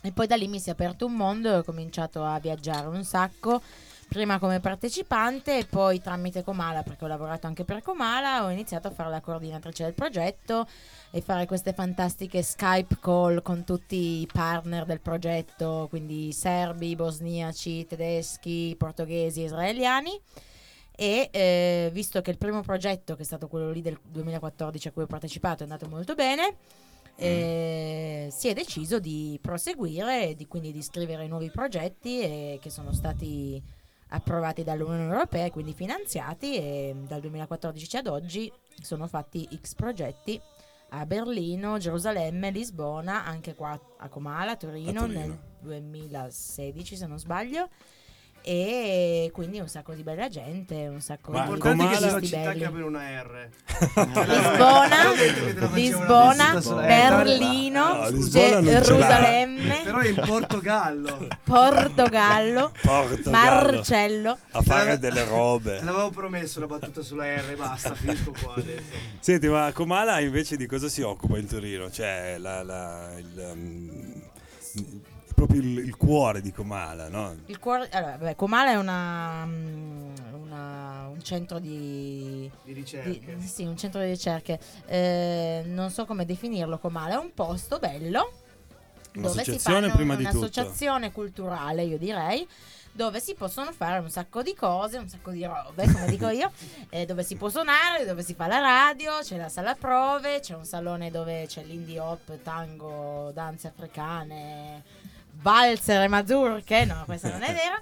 e 0.04 0.12
poi 0.12 0.28
da 0.28 0.36
lì 0.36 0.48
mi 0.48 0.60
si 0.60 0.70
è 0.70 0.74
aperto 0.74 1.08
un 1.08 1.14
mondo 1.14 1.50
e 1.50 1.56
ho 1.58 1.64
cominciato 1.64 2.24
a 2.24 2.40
viaggiare 2.40 2.86
un 2.86 3.04
sacco. 3.04 3.60
Prima 4.08 4.38
come 4.38 4.60
partecipante 4.60 5.58
e 5.58 5.66
poi 5.66 6.00
tramite 6.00 6.44
Comala, 6.44 6.84
perché 6.84 7.06
ho 7.06 7.08
lavorato 7.08 7.48
anche 7.48 7.64
per 7.64 7.82
Comala, 7.82 8.46
ho 8.46 8.52
iniziato 8.52 8.90
a 8.90 8.92
fare 8.92 9.10
la 9.10 9.22
coordinatrice 9.22 9.86
del 9.86 9.94
progetto 9.94 10.68
e 11.10 11.22
fare 11.22 11.48
queste 11.48 11.74
fantastiche 11.74 12.44
Skype 12.44 12.98
call 13.02 13.42
con 13.42 13.64
tutti 13.64 14.22
i 14.22 14.28
partner 14.32 14.86
del 14.86 15.00
progetto, 15.00 15.88
quindi 15.90 16.32
serbi, 16.34 16.96
bosniaci, 16.96 17.88
tedeschi, 17.88 18.76
portoghesi, 18.78 19.42
israeliani. 19.42 20.12
E 21.02 21.30
eh, 21.32 21.90
visto 21.92 22.22
che 22.22 22.30
il 22.30 22.38
primo 22.38 22.62
progetto, 22.62 23.16
che 23.16 23.24
è 23.24 23.26
stato 23.26 23.48
quello 23.48 23.72
lì 23.72 23.82
del 23.82 23.98
2014 24.04 24.88
a 24.88 24.92
cui 24.92 25.02
ho 25.02 25.08
partecipato, 25.08 25.62
è 25.62 25.64
andato 25.64 25.88
molto 25.90 26.14
bene, 26.14 26.58
eh, 27.16 28.28
si 28.32 28.48
è 28.48 28.54
deciso 28.54 29.00
di 29.00 29.40
proseguire 29.42 30.28
e 30.28 30.36
di, 30.36 30.46
quindi 30.46 30.72
di 30.72 30.78
iscrivere 30.78 31.26
nuovi 31.26 31.50
progetti 31.50 32.20
eh, 32.22 32.60
che 32.62 32.70
sono 32.70 32.92
stati 32.92 33.60
approvati 34.10 34.64
dall'Unione 34.64 35.12
Europea 35.12 35.46
e 35.46 35.50
quindi 35.50 35.74
finanziati 35.74 36.56
e 36.58 36.96
dal 37.08 37.20
2014 37.20 37.98
ad 37.98 38.06
oggi 38.06 38.54
sono 38.80 39.08
fatti 39.08 39.50
X 39.60 39.74
progetti 39.74 40.40
a 40.90 41.08
Berlino, 41.08 41.80
Gerusalemme, 41.80 42.52
Lisbona, 42.52 43.26
anche 43.26 43.56
qua 43.56 43.80
a 43.98 44.08
Comala, 44.08 44.56
Torino, 44.56 45.00
A 45.00 45.06
Torino. 45.08 45.20
nel 45.20 45.40
2016 45.62 46.96
se 46.96 47.08
non 47.08 47.18
sbaglio 47.18 47.70
e 48.44 49.30
quindi 49.34 49.60
un 49.60 49.68
sacco 49.68 49.94
di 49.94 50.04
bella 50.04 50.28
gente, 50.30 50.88
un 50.88 51.00
sacco 51.02 51.32
Ma 51.32 51.44
di 51.44 51.52
L'importante 51.52 51.84
è 51.84 51.88
che 51.90 51.98
sia 51.98 52.10
una 52.12 52.22
città 52.22 52.38
belli. 52.42 52.60
che 52.60 52.66
abbia 52.66 52.86
una 52.86 53.22
R. 53.22 53.50
Lisbona, 54.26 55.04
la 55.60 55.70
Lisbona, 55.74 56.62
Berlino, 56.86 57.94
No, 57.94 58.10
Lisbona. 58.10 58.62
Gerusalemme, 58.62 59.82
Però 59.84 59.98
è 60.00 60.08
in 60.10 60.22
Portogallo. 60.26 61.28
Portogallo, 61.44 62.72
Portogallo. 62.82 63.30
Marcello. 63.32 64.38
a 64.52 64.62
fare 64.62 64.98
delle 65.00 65.24
robe. 65.26 65.78
Te 65.80 65.84
l'avevo 65.86 66.10
promesso 66.10 66.58
una 66.60 66.68
battuta 66.68 67.02
sulla 67.02 67.26
R, 67.36 67.56
basta, 67.56 67.94
finisco 67.96 68.34
qua 68.42 68.56
adesso. 68.56 68.82
Senti, 69.20 69.48
ma 69.48 69.72
Comala 69.74 70.20
invece 70.20 70.58
di 70.58 70.66
cosa 70.66 70.88
si 70.90 71.02
occupa 71.02 71.38
in 71.38 71.48
Torino? 71.48 71.90
Cioè, 71.92 72.38
la- 72.38 72.64
la- 72.64 73.12
il, 73.18 73.52
um, 73.54 74.22
proprio 75.46 75.62
il, 75.62 75.78
il 75.80 75.96
cuore 75.98 76.40
di 76.42 76.52
Comala, 76.52 77.08
no? 77.10 77.36
Il 77.48 77.58
cuore, 77.58 77.90
allora, 77.92 78.18
vabbè, 78.18 78.36
Comala 78.36 78.72
è 78.72 78.76
una, 78.76 79.46
mm, 79.46 80.14
una- 80.44 81.08
un 81.12 81.22
centro 81.24 81.58
di, 81.60 82.50
Di 82.64 82.74
di- 82.74 82.74
ricerche. 82.74 83.40
sì, 83.40 83.64
un 83.64 83.76
centro 83.76 84.02
di 84.02 84.08
ricerche. 84.10 84.60
Eh, 84.86 85.64
non 85.66 85.90
so 85.90 86.06
come 86.06 86.26
definirlo 86.26 86.78
Comala, 86.78 87.16
è 87.16 87.18
un 87.18 87.34
posto 87.34 87.80
bello 87.80 88.32
dove 89.14 89.44
si 89.44 89.60
prima 89.92 90.16
di 90.16 90.24
tutto. 90.24 90.38
un'associazione 90.38 91.12
culturale, 91.12 91.84
io 91.84 91.98
direi. 91.98 92.48
Dove 92.94 93.22
si 93.22 93.36
possono 93.36 93.72
fare 93.72 94.00
un 94.00 94.10
sacco 94.10 94.42
di 94.44 94.54
cose, 94.54 94.98
un 94.98 95.08
sacco 95.08 95.32
di 95.32 95.46
robe, 95.46 95.86
come 95.90 96.08
dico 96.10 96.28
io, 96.28 96.52
eh, 96.92 97.06
dove 97.06 97.24
si 97.24 97.36
può 97.38 97.48
suonare, 97.48 98.04
dove 98.06 98.22
si 98.22 98.34
fa 98.34 98.48
la 98.48 98.60
radio, 98.60 99.14
c'è 99.22 99.38
la 99.38 99.48
sala 99.48 99.76
prove, 99.76 100.42
c'è 100.42 100.56
un 100.56 100.66
salone 100.66 101.10
dove 101.10 101.46
c'è 101.48 101.64
l'indie 101.64 102.00
hop, 102.02 102.42
tango, 102.44 103.32
danze 103.34 103.68
africane, 103.70 104.84
valzer 105.42 106.02
e 106.02 106.08
mazurche, 106.08 106.86
no, 106.86 107.04
questa 107.06 107.30
non 107.30 107.42
è 107.44 107.54
vera, 107.54 107.82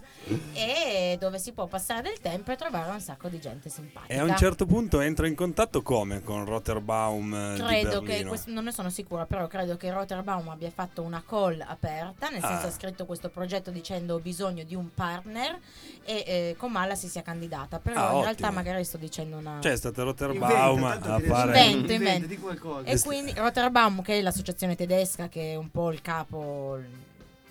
e 0.53 1.17
dove 1.19 1.39
si 1.39 1.51
può 1.51 1.65
passare 1.67 2.01
del 2.03 2.19
tempo 2.19 2.51
e 2.51 2.55
trovare 2.55 2.91
un 2.91 3.01
sacco 3.01 3.27
di 3.27 3.39
gente 3.39 3.69
simpatica. 3.69 4.13
E 4.13 4.17
a 4.19 4.23
un 4.23 4.35
certo 4.37 4.65
punto 4.65 4.99
entra 5.01 5.27
in 5.27 5.35
contatto 5.35 5.81
come 5.81 6.21
con 6.23 6.45
Rotterbaum 6.45 7.33
eh, 7.33 7.53
di 7.55 7.61
Credo 7.61 8.01
che, 8.01 8.23
questo- 8.25 8.51
non 8.51 8.63
ne 8.65 8.71
sono 8.71 8.89
sicura, 8.89 9.25
però 9.25 9.47
credo 9.47 9.75
che 9.77 9.91
Rotterbaum 9.91 10.47
abbia 10.49 10.71
fatto 10.71 11.01
una 11.01 11.23
call 11.27 11.63
aperta, 11.67 12.29
nel 12.29 12.41
senso 12.41 12.65
Ah. 12.65 12.67
ha 12.67 12.71
scritto 12.71 13.05
questo 13.05 13.29
progetto 13.29 13.71
dicendo 13.71 14.15
ho 14.15 14.19
bisogno 14.19 14.63
di 14.63 14.75
un 14.75 14.93
partner 14.93 15.57
e 16.05 16.23
eh, 16.25 16.55
Comalla 16.57 16.95
si 16.95 17.07
sia 17.07 17.21
candidata, 17.21 17.79
però 17.79 17.95
Ah, 17.95 18.01
in 18.01 18.07
ottimo. 18.07 18.23
realtà 18.23 18.51
magari 18.51 18.83
sto 18.83 18.97
dicendo 18.97 19.37
una... 19.37 19.57
Cioè 19.61 19.71
è 19.73 19.77
stato 19.77 20.03
Rotterbaum 20.03 20.83
a 20.83 20.99
fare... 21.19 21.59
Invento, 21.65 21.91
invento. 21.93 22.27
di 22.27 22.37
qualcosa. 22.37 22.85
E 22.87 22.99
quindi 23.01 23.33
Rotterbaum, 23.35 24.01
che 24.01 24.17
è 24.19 24.21
l'associazione 24.21 24.75
tedesca, 24.75 25.27
che 25.29 25.51
è 25.53 25.55
un 25.55 25.69
po' 25.71 25.91
il 25.91 26.01
capo... 26.01 26.27
Capocordata, 26.39 26.98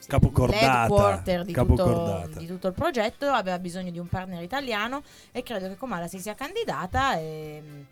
l'headquarter 0.08 1.44
di 1.44 1.52
tutto, 1.52 2.28
di 2.38 2.46
tutto 2.46 2.66
il 2.68 2.72
progetto, 2.72 3.26
aveva 3.26 3.58
bisogno 3.58 3.90
di 3.90 3.98
un 3.98 4.08
partner 4.08 4.42
italiano 4.42 5.02
e 5.30 5.42
credo 5.42 5.68
che 5.68 5.76
Comala 5.76 6.08
si 6.08 6.18
sia 6.18 6.34
candidata 6.34 7.16
e 7.18 7.62
mh, 7.62 7.86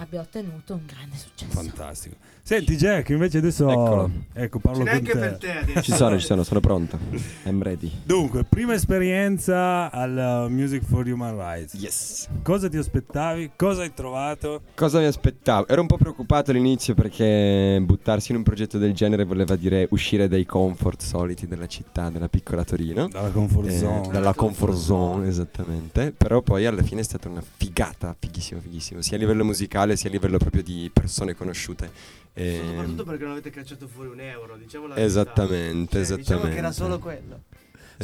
abbia 0.00 0.20
ottenuto 0.20 0.74
un 0.74 0.86
grande 0.86 1.16
successo. 1.16 1.52
Fantastico. 1.52 2.16
Senti 2.50 2.74
Jack, 2.74 3.10
invece 3.10 3.38
adesso... 3.38 3.70
Eccolo. 3.70 4.10
Ecco, 4.32 4.58
Ce 4.58 4.62
parlo 4.66 4.82
n'è 4.82 4.88
con 4.90 4.98
anche 4.98 5.12
te. 5.12 5.18
per 5.20 5.36
te 5.38 5.52
adesso. 5.52 5.82
Ci 5.82 5.92
sono, 5.92 6.18
ci 6.18 6.26
sono, 6.26 6.42
sono 6.42 6.58
pronto. 6.58 6.98
I'm 7.44 7.62
ready. 7.62 7.88
Dunque, 8.02 8.42
prima 8.42 8.74
esperienza 8.74 9.88
al 9.92 10.46
uh, 10.48 10.52
Music 10.52 10.82
for 10.82 11.06
Human 11.06 11.36
Rights. 11.36 11.74
Yes. 11.74 12.26
Cosa 12.42 12.68
ti 12.68 12.76
aspettavi? 12.76 13.52
Cosa 13.54 13.82
hai 13.82 13.94
trovato? 13.94 14.62
Cosa 14.74 14.98
mi 14.98 15.04
aspettavo? 15.04 15.68
Ero 15.68 15.80
un 15.82 15.86
po' 15.86 15.96
preoccupato 15.96 16.50
all'inizio 16.50 16.94
perché 16.94 17.80
buttarsi 17.84 18.32
in 18.32 18.38
un 18.38 18.42
progetto 18.42 18.78
del 18.78 18.94
genere 18.94 19.22
voleva 19.22 19.54
dire 19.54 19.86
uscire 19.90 20.26
dai 20.26 20.44
comfort 20.44 21.02
soliti 21.02 21.46
della 21.46 21.68
città, 21.68 22.10
della 22.10 22.28
piccola 22.28 22.64
Torino. 22.64 23.06
Dalla 23.06 23.30
comfort 23.30 23.68
Eh, 23.68 23.78
zone. 23.78 24.08
dalla 24.10 24.34
comfort 24.34 24.74
zone, 24.74 25.28
esattamente. 25.28 26.12
Però 26.16 26.42
poi 26.42 26.66
alla 26.66 26.82
fine 26.82 27.02
è 27.02 27.04
stata 27.04 27.28
una 27.28 27.44
figata, 27.56 28.16
fighissimo, 28.18 28.60
fighissimo, 28.60 29.02
sia 29.02 29.16
a 29.16 29.20
livello 29.20 29.44
musicale 29.44 29.94
sia 29.94 30.08
a 30.08 30.12
livello 30.12 30.38
proprio 30.38 30.64
di 30.64 30.90
persone 30.92 31.36
conosciute. 31.36 32.18
Soprattutto 32.66 33.04
perché 33.04 33.22
non 33.22 33.32
avete 33.32 33.50
cacciato 33.50 33.86
fuori 33.86 34.08
un 34.10 34.20
euro, 34.20 34.56
diciamo 34.56 34.86
la 34.86 34.96
Esattamente, 34.96 35.98
verità. 35.98 36.04
Cioè, 36.06 36.16
Diciamo 36.16 36.40
che 36.42 36.56
era 36.56 36.68
esattamente. 36.68 36.74
solo 36.74 36.98
quello. 36.98 37.42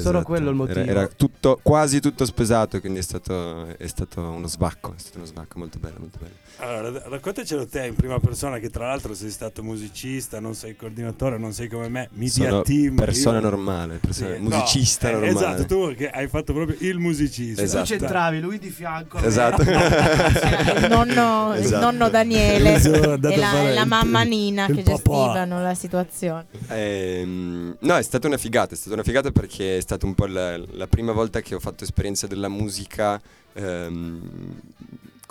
Solo 0.00 0.22
quello 0.22 0.50
il 0.50 0.56
Era- 0.60 0.80
motivo. 0.80 0.80
Era, 0.98 1.06
tutto, 1.08 1.58
quasi 1.62 2.00
tutto 2.00 2.24
spesato, 2.24 2.80
quindi 2.80 2.98
è 2.98 3.02
stato, 3.02 3.66
è 3.76 3.86
stato 3.86 4.20
uno 4.20 4.46
svacco. 4.46 4.92
È 4.96 4.98
stato 5.00 5.18
uno 5.18 5.26
svacco 5.26 5.58
molto 5.58 5.78
bello, 5.78 5.96
molto 5.98 6.18
bello. 6.20 6.34
Allora, 6.58 7.02
raccontacelo 7.08 7.66
te 7.66 7.84
in 7.86 7.94
prima 7.94 8.18
persona, 8.18 8.58
che 8.58 8.70
tra 8.70 8.86
l'altro 8.86 9.12
sei 9.14 9.30
stato 9.30 9.62
musicista, 9.62 10.40
non 10.40 10.54
sei 10.54 10.74
coordinatore, 10.74 11.36
non 11.36 11.52
sei 11.52 11.68
come 11.68 11.88
me, 11.90 12.08
media 12.14 12.48
Sono 12.48 12.62
team. 12.62 12.94
persona 12.96 13.36
io- 13.40 13.42
normale, 13.42 13.98
persona- 14.00 14.34
Sì, 14.36 14.40
musicista 14.40 15.10
no, 15.10 15.18
eh, 15.18 15.20
normale. 15.32 15.46
Esatto, 15.54 15.66
tu 15.66 15.94
che 15.94 16.08
hai 16.08 16.28
fatto 16.28 16.54
proprio 16.54 16.76
il 16.80 16.98
musicista. 16.98 17.60
Esatto. 17.62 17.84
Tu 17.84 17.90
c'entravi, 17.98 18.40
lui 18.40 18.58
di 18.58 18.70
fianco. 18.70 19.18
Esatto. 19.18 19.60
il 19.68 20.86
nonno, 20.88 21.54
il 21.56 21.60
Esatto. 21.62 21.84
nonno 21.84 22.08
Daniele 22.08 22.74
e 22.80 23.36
la, 23.36 23.52
la 23.52 23.82
il- 23.82 23.86
mamma 23.86 24.22
Nina 24.22 24.66
il 24.66 24.76
che 24.76 24.82
papà. 24.82 24.94
gestivano 24.94 25.60
la 25.62 25.74
situazione. 25.74 26.46
Ehm, 26.68 27.76
no, 27.80 27.96
è 27.96 28.02
stata 28.02 28.26
una 28.26 28.38
figata, 28.38 28.72
è 28.74 28.76
stata 28.76 28.94
una 28.94 29.02
figata 29.04 29.30
perché 29.30 29.76
è 29.76 29.80
stata 29.86 30.04
un 30.04 30.14
po' 30.14 30.26
la, 30.26 30.56
la 30.72 30.86
prima 30.88 31.12
volta 31.12 31.40
che 31.40 31.54
ho 31.54 31.60
fatto 31.60 31.84
esperienza 31.84 32.26
della 32.26 32.48
musica 32.48 33.20
ehm, 33.54 34.60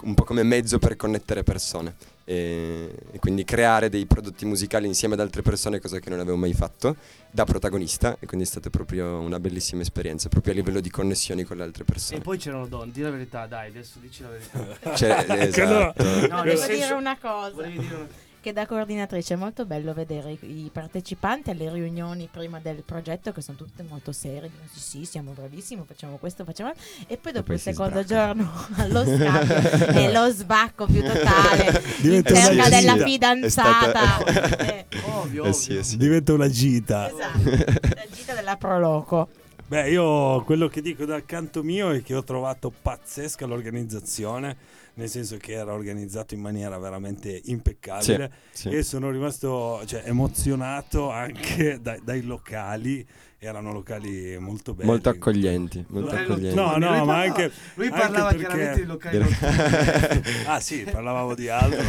un 0.03 0.13
po' 0.13 0.23
come 0.23 0.43
mezzo 0.43 0.77
per 0.79 0.95
connettere 0.95 1.43
persone 1.43 1.95
e, 2.25 2.93
e 3.11 3.19
quindi 3.19 3.43
creare 3.43 3.89
dei 3.89 4.05
prodotti 4.05 4.45
musicali 4.45 4.87
insieme 4.87 5.13
ad 5.13 5.19
altre 5.19 5.41
persone, 5.41 5.79
cosa 5.79 5.99
che 5.99 6.09
non 6.09 6.19
avevo 6.19 6.37
mai 6.37 6.53
fatto, 6.53 6.95
da 7.31 7.43
protagonista 7.45 8.17
e 8.19 8.25
quindi 8.25 8.45
è 8.45 8.49
stata 8.49 8.69
proprio 8.69 9.19
una 9.19 9.39
bellissima 9.39 9.81
esperienza, 9.81 10.27
proprio 10.29 10.53
a 10.53 10.55
livello 10.55 10.79
di 10.79 10.89
connessioni 10.89 11.43
con 11.43 11.57
le 11.57 11.63
altre 11.63 11.83
E 11.83 11.85
persone. 11.85 12.21
poi 12.21 12.37
c'erano 12.37 12.67
donne, 12.67 12.91
di 12.91 13.01
la 13.01 13.09
verità, 13.11 13.45
dai, 13.47 13.69
adesso 13.69 13.99
dici 13.99 14.21
la 14.23 14.29
verità. 14.29 14.95
Cioè, 14.95 15.25
no. 15.27 15.33
esatto. 15.35 16.03
No, 16.03 16.09
nel 16.09 16.43
Devo 16.43 16.57
senso- 16.57 16.73
dire 16.73 16.93
una 16.93 17.17
cosa. 17.19 17.51
Volevi 17.51 17.79
dire 17.79 17.95
una 17.95 18.07
Che 18.45 18.53
da 18.53 18.67
coordinatrice 18.67 19.33
è 19.33 19.37
molto 19.37 19.65
bello 19.65 19.91
vedere 19.95 20.37
i, 20.41 20.69
partecipanti 20.71 21.49
alle 21.49 21.67
riunioni 21.73 22.29
prima 22.31 22.59
del 22.59 22.83
progetto 22.85 23.31
che 23.31 23.41
sono 23.41 23.57
tutte 23.57 23.81
molto 23.89 24.11
serie, 24.11 24.41
dicono 24.51 24.67
sì 24.71 24.79
sì 24.99 25.05
siamo 25.05 25.31
bravissimi, 25.31 25.81
facciamo 25.83 26.17
questo, 26.17 26.43
facciamo 26.43 26.71
e 27.07 27.17
poi 27.17 27.31
dopo 27.31 27.45
poi 27.47 27.55
il 27.55 27.61
secondo 27.63 28.03
sbracano. 28.03 28.43
giorno 28.43 28.65
allo 28.77 29.03
scambio 29.03 29.55
è 29.55 30.11
lo 30.11 30.29
sbacco 30.29 30.85
più 30.85 31.01
totale 31.01 31.81
in 31.97 32.01
Diventa 32.03 32.33
una 32.33 32.41
cerca 32.43 32.69
della 32.69 32.97
fidanzata. 32.97 34.17
È 34.25 34.31
stata- 34.31 34.57
Eh, 34.59 34.85
Ovvio, 35.05 35.45
Eh 35.45 35.47
ovvio. 35.47 35.51
sì, 35.51 35.77
eh 35.77 35.83
sì. 35.83 35.97
Diventa 35.97 36.33
una 36.33 36.47
gita. 36.47 37.09
esatto, 37.09 37.49
la 37.95 38.05
gita 38.11 38.35
della 38.35 38.57
Proloco. 38.57 39.27
Beh, 39.65 39.89
io 39.89 40.43
quello 40.43 40.67
che 40.67 40.83
dico 40.83 41.05
dal 41.05 41.25
canto 41.25 41.63
mio 41.63 41.89
è 41.89 42.03
che 42.03 42.13
ho 42.13 42.23
trovato 42.23 42.71
pazzesca 42.79 43.47
l'organizzazione, 43.47 44.55
nel 44.95 45.09
senso 45.09 45.37
che 45.37 45.53
era 45.53 45.73
organizzato 45.73 46.33
in 46.33 46.41
maniera 46.41 46.77
veramente 46.77 47.41
impeccabile 47.45 48.31
Sì. 48.51 48.69
e 48.69 48.83
sono 48.83 49.09
rimasto 49.11 49.81
cioè, 49.85 50.03
emozionato 50.05 51.09
anche 51.11 51.79
dai, 51.81 51.99
dai 52.03 52.21
locali, 52.23 53.05
erano 53.37 53.71
locali 53.73 54.37
molto 54.39 54.73
belli. 54.73 54.87
Molto 54.89 55.09
accoglienti, 55.09 55.85
molto 55.89 56.15
accoglienti. 56.15 56.55
No, 56.55 56.77
no, 56.77 56.77
Lui 56.77 56.79
ma 56.87 56.95
parlava- 57.05 57.21
anche 57.21 57.51
Lui 57.75 57.87
anche 57.87 57.99
parlava 57.99 58.29
perché- 58.29 58.45
chiaramente 58.45 58.79
di 58.81 58.85
locali 58.87 59.17
notturni. 59.19 60.21
Ah 60.47 60.59
sì, 60.59 60.83
parlavamo 60.89 61.35
di 61.35 61.49
altro. 61.49 61.83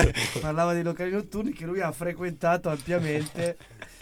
parlava 0.40 0.72
dei 0.72 0.82
locali 0.82 1.10
notturni 1.10 1.52
che 1.52 1.64
lui 1.66 1.80
ha 1.80 1.90
frequentato 1.92 2.68
ampiamente. 2.70 3.56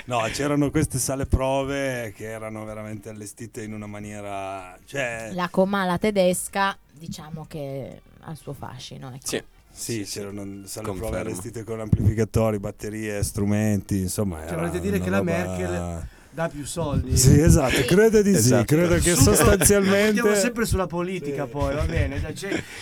No, 0.05 0.21
c'erano 0.33 0.71
queste 0.71 0.99
sale 0.99 1.27
prove 1.27 2.13
che 2.17 2.25
erano 2.25 2.65
veramente 2.65 3.09
allestite 3.11 3.63
in 3.63 3.73
una 3.75 3.87
maniera... 3.87 4.77
Cioè, 4.85 5.31
La 5.35 5.49
comala 5.51 5.99
tedesca 5.99 6.77
diciamo 6.93 7.45
che 7.49 8.01
ha 8.23 8.31
il 8.31 8.37
suo 8.37 8.53
fascino. 8.53 9.09
Ecco. 9.09 9.27
Sì. 9.27 9.43
Sì, 9.73 10.03
c'erano 10.03 10.43
sale 10.67 10.87
Confermo. 10.87 11.11
prove 11.11 11.19
allestite 11.21 11.63
con 11.63 11.79
amplificatori, 11.81 12.59
batterie, 12.59 13.23
strumenti, 13.23 14.01
insomma. 14.01 14.45
Cioè, 14.47 14.57
volete 14.57 14.81
dire 14.81 14.99
che 14.99 15.11
la 15.11 15.23
Merkel 15.23 16.07
dà 16.33 16.49
più 16.49 16.65
soldi. 16.67 17.17
Sì, 17.17 17.41
esatto, 17.41 17.83
credo 17.87 18.21
di 18.21 18.31
Esatto. 18.35 18.61
sì, 18.61 18.65
credo 18.67 18.97
che 18.97 19.15
sostanzialmente 19.15 20.19
Andiamo 20.21 20.35
sempre 20.35 20.65
sulla 20.65 20.87
politica 20.89 21.45
Sì. 21.45 21.51
poi, 21.53 21.75
va 21.77 21.85
bene. 21.85 22.21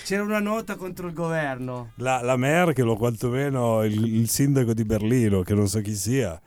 C'era 0.04 0.22
una 0.22 0.40
nota 0.40 0.76
contro 0.76 1.06
il 1.06 1.12
governo. 1.12 1.90
la, 1.96 2.22
la 2.22 2.36
Merkel 2.36 2.88
o 2.88 2.96
quantomeno 2.96 3.84
il, 3.84 4.14
il 4.16 4.28
sindaco 4.30 4.72
di 4.72 4.84
Berlino, 4.84 5.42
che 5.42 5.52
non 5.54 5.68
so 5.68 5.80
chi 5.80 5.94
sia, 5.94 6.40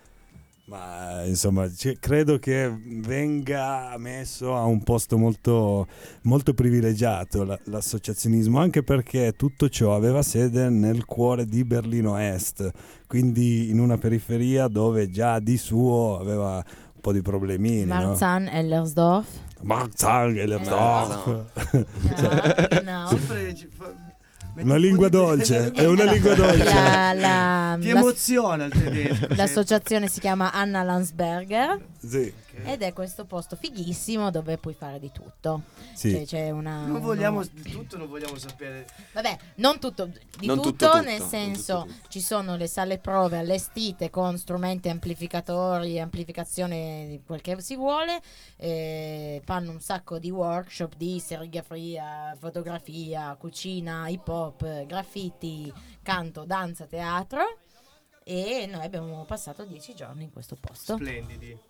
ma 0.72 1.24
insomma 1.26 1.68
c- 1.68 1.98
credo 2.00 2.40
che 2.40 2.74
venga 3.02 3.94
messo 3.98 4.56
a 4.56 4.64
un 4.64 4.82
posto 4.84 5.18
molto, 5.18 5.86
molto 6.24 6.54
privilegiato 6.54 7.44
la- 7.44 7.60
l'associazionismo, 7.66 8.58
anche 8.58 8.82
perché 8.82 9.34
tutto 9.34 9.68
ciò 9.68 9.94
aveva 9.96 10.22
sede 10.22 10.70
nel 10.70 11.04
cuore 11.06 11.46
di 11.46 11.66
Berlino 11.66 12.16
Est, 12.18 12.72
quindi 13.06 13.70
in 13.70 13.80
una 13.80 13.98
periferia 13.98 14.68
dove 14.70 15.10
già 15.10 15.40
di 15.40 15.58
suo 15.58 16.18
aveva 16.18 16.56
un 16.56 17.02
po' 17.02 17.12
di 17.12 17.22
problemini. 17.22 17.84
no? 17.84 17.94
Marzahn, 17.96 18.48
Ellersdorf. 18.48 19.28
Marzahn, 19.64 20.38
Ellersdorf. 20.38 21.46
Ja, 22.16 22.68
genau. 22.70 23.08
Sempre 23.12 23.54
Una 24.58 24.76
lingua 24.76 25.08
dolce, 25.10 25.72
è 25.76 25.86
una 25.86 26.04
lingua 26.12 26.34
dolce. 26.36 26.64
La- 26.64 27.14
la- 27.14 27.78
Ti 27.80 27.90
emoziona 27.90 28.66
il 28.66 28.72
tedesco. 28.72 29.28
l'associazione 29.36 30.08
si 30.08 30.20
chiama 30.20 30.52
Anna 30.52 30.84
Landsberger 30.84 31.80
Sì, 32.04 32.34
ed 32.64 32.82
è 32.82 32.94
questo 32.94 33.26
posto 33.26 33.56
fighissimo 33.56 34.32
dove 34.32 34.58
puoi 34.58 34.74
fare 34.74 35.00
di 35.00 35.12
tutto. 35.12 35.62
sì. 35.94 36.10
Cioè, 36.12 36.26
c'è 36.26 36.50
una, 36.50 36.86
Non 36.88 37.00
vogliamo 37.00 37.42
uno- 37.42 37.50
di 37.52 37.70
tutto, 37.72 37.96
non 37.98 38.08
vogliamo 38.08 38.36
sapere. 38.40 38.88
Vabbè, 39.14 39.38
non 39.58 39.78
tutto, 39.80 40.06
di 40.40 40.48
Non 40.48 40.58
tutto, 40.58 40.70
tutto, 40.72 40.86
tutto, 40.88 41.02
nel 41.02 41.20
non 41.20 41.30
senso 41.30 41.82
tutto, 41.82 41.94
tutto. 41.94 42.08
ci 42.10 42.22
sono 42.22 42.56
le 42.56 42.66
sale 42.66 42.98
prove 42.98 43.38
allestite 43.38 44.10
con 44.10 44.36
strumenti 44.40 44.90
amplificatori, 44.90 46.00
amplificazione 46.00 47.06
di 47.08 47.22
quel 47.24 47.40
che 47.42 47.62
si 47.62 47.76
vuole, 47.76 48.20
eh, 48.56 49.40
fanno 49.46 49.70
un 49.70 49.80
sacco 49.80 50.18
di 50.18 50.32
workshop 50.32 50.96
di 50.96 51.20
serigrafia, 51.20 52.36
fotografia, 52.40 53.36
cucina, 53.36 54.08
hip 54.08 54.28
hop, 54.28 54.86
graffiti, 54.88 55.72
canto, 56.02 56.46
danza, 56.46 56.86
teatro 56.88 57.60
e 58.24 58.68
noi 58.72 58.86
abbiamo 58.86 59.24
passato 59.26 59.66
dieci 59.66 59.94
giorni 59.94 60.24
in 60.24 60.32
questo 60.32 60.56
posto. 60.60 60.96
Splendidi. 60.96 61.70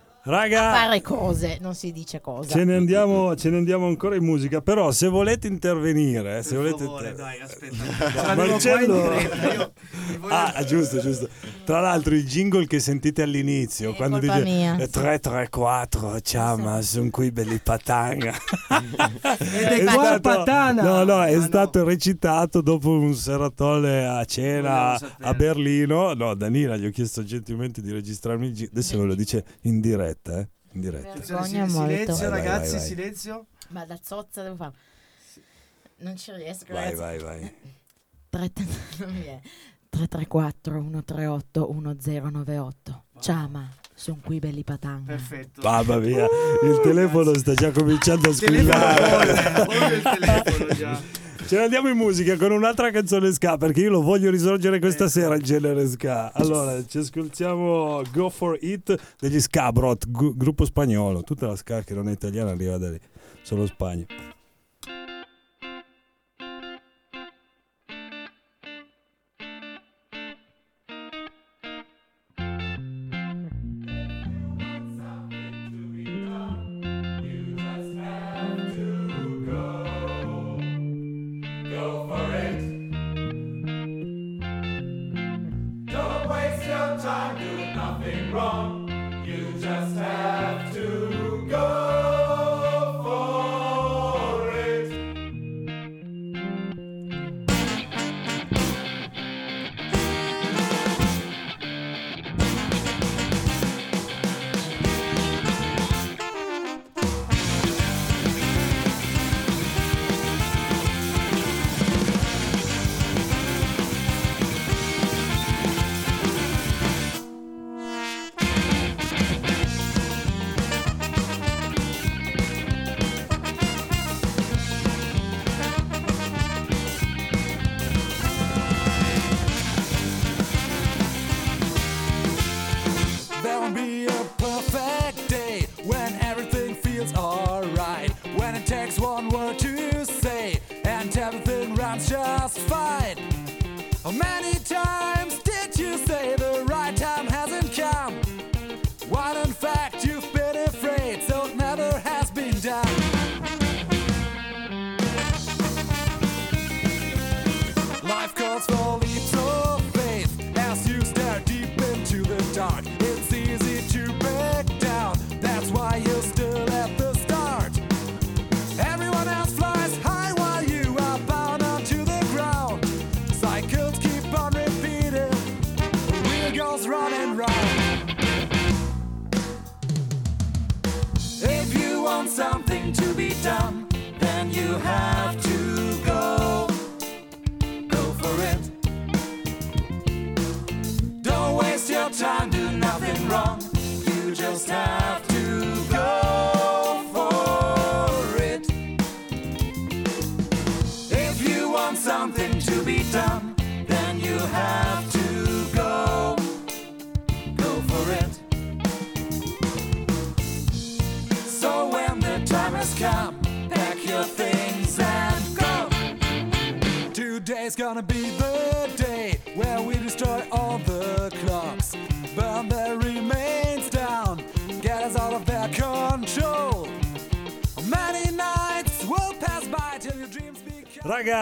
Raga, 0.23 0.71
Fare 0.73 1.01
cose, 1.01 1.57
non 1.61 1.73
si 1.73 1.91
dice 1.91 2.21
cosa. 2.21 2.47
ce 2.47 2.63
ne, 2.63 2.75
andiamo, 2.75 3.35
ce 3.35 3.49
ne 3.49 3.57
andiamo 3.57 3.87
ancora 3.87 4.15
in 4.15 4.23
musica, 4.23 4.61
però 4.61 4.91
se 4.91 5.07
volete 5.07 5.47
intervenire, 5.47 6.37
eh, 6.37 6.43
se 6.43 6.49
Per 6.49 6.57
volete 6.59 6.83
favore, 6.83 7.09
inter- 7.09 7.25
dai, 7.25 7.41
aspetta. 7.41 8.35
Marcello- 8.35 9.01
diretta, 9.01 9.47
voglio- 9.47 9.73
Ah, 10.29 10.63
giusto, 10.63 10.99
giusto. 10.99 11.27
Tra 11.65 11.79
l'altro 11.79 12.13
il 12.13 12.27
jingle 12.27 12.67
che 12.67 12.79
sentite 12.79 13.23
all'inizio, 13.23 13.93
È 13.93 13.95
quando 13.95 14.19
dice 14.19 14.43
mia. 14.43 14.77
"Eh, 14.77 14.87
334, 14.89 16.19
ciao, 16.21 16.55
ma 16.57 16.79
sono 16.83 17.09
qui 17.09 17.31
belli 17.31 17.57
patanga. 17.57 18.31
Ed 18.69 19.87
è 19.87 19.93
qua 19.93 20.19
patana. 20.21 20.83
No, 20.83 21.03
no, 21.03 21.23
è 21.23 21.33
Ah, 21.33 21.37
no. 21.37 21.41
stato 21.43 21.83
recitato 21.83 22.61
dopo 22.61 22.91
un 22.91 23.15
seratone 23.15 24.05
a 24.07 24.23
cena 24.25 24.99
a 25.21 25.33
Berlino. 25.33 26.13
No, 26.13 26.35
Danila 26.35 26.77
gli 26.77 26.85
ho 26.85 26.91
chiesto 26.91 27.23
gentilmente 27.23 27.81
di 27.81 27.91
registrarmi 27.91 28.45
il 28.47 28.53
jingle. 28.53 28.69
Adesso 28.79 28.99
ve 28.99 29.05
lo 29.05 29.15
dice 29.15 29.45
in 29.61 29.79
diretta, 29.81 30.09
eh? 30.27 30.47
In 30.73 30.81
diretta. 30.81 31.09
Attenzione, 31.09 31.41
Vergogna 31.41 31.67
sil- 31.67 31.77
molto. 31.77 31.91
Silenzio, 31.93 32.29
Vai, 32.29 32.39
ragazzi, 32.39 32.69
vai, 32.71 32.79
vai. 32.79 32.87
silenzio. 32.87 33.45
Ma 33.69 33.85
da 33.85 33.99
zozza 34.01 34.43
devo 34.43 34.55
fare. 34.55 34.73
Non 35.97 36.15
ci 36.17 36.31
riesco, 36.33 36.65
Vai, 36.73 36.75
ragazzi. 36.95 36.95
vai, 36.97 37.19
vai. 37.19 37.55
Tre- 38.29 38.51
non 38.99 39.13
mi 39.13 39.23
è. 39.25 39.39
334 39.89 40.81
138 40.81 41.69
1098. 41.73 43.03
Ciama, 43.19 43.69
sono 43.93 44.19
qui 44.23 44.39
belli 44.39 44.63
patanga. 44.63 45.11
Perfetto. 45.11 45.61
Mamma 45.61 45.97
mia, 45.97 46.23
il 46.63 46.79
telefono 46.81 47.33
sta 47.37 47.53
già 47.53 47.71
cominciando 47.71 48.29
a 48.29 48.31
Il 48.31 48.39
telefono 48.39 48.81
squillare. 48.95 49.65
volle 49.65 49.95
il 49.95 50.01
telefono 50.01 50.73
già. 50.73 51.01
Ce 51.51 51.57
ne 51.57 51.63
andiamo 51.63 51.89
in 51.89 51.97
musica 51.97 52.37
con 52.37 52.53
un'altra 52.53 52.91
canzone 52.91 53.29
ska 53.33 53.57
perché 53.57 53.81
io 53.81 53.89
lo 53.89 54.01
voglio 54.01 54.31
risorgere 54.31 54.79
questa 54.79 55.09
sera 55.09 55.35
il 55.35 55.43
genere 55.43 55.85
ska. 55.85 56.31
Allora, 56.31 56.81
ci 56.85 56.99
ascoltiamo 56.99 58.03
Go 58.13 58.29
For 58.29 58.57
It 58.61 58.97
degli 59.19 59.37
Scabrot, 59.37 60.09
gruppo 60.09 60.63
spagnolo. 60.63 61.23
Tutta 61.23 61.47
la 61.47 61.57
ska 61.57 61.81
che 61.81 61.93
non 61.93 62.07
è 62.07 62.13
italiana 62.13 62.51
arriva 62.51 62.77
da 62.77 62.91
lì, 62.91 62.99
solo 63.41 63.65
Spagna. 63.65 64.05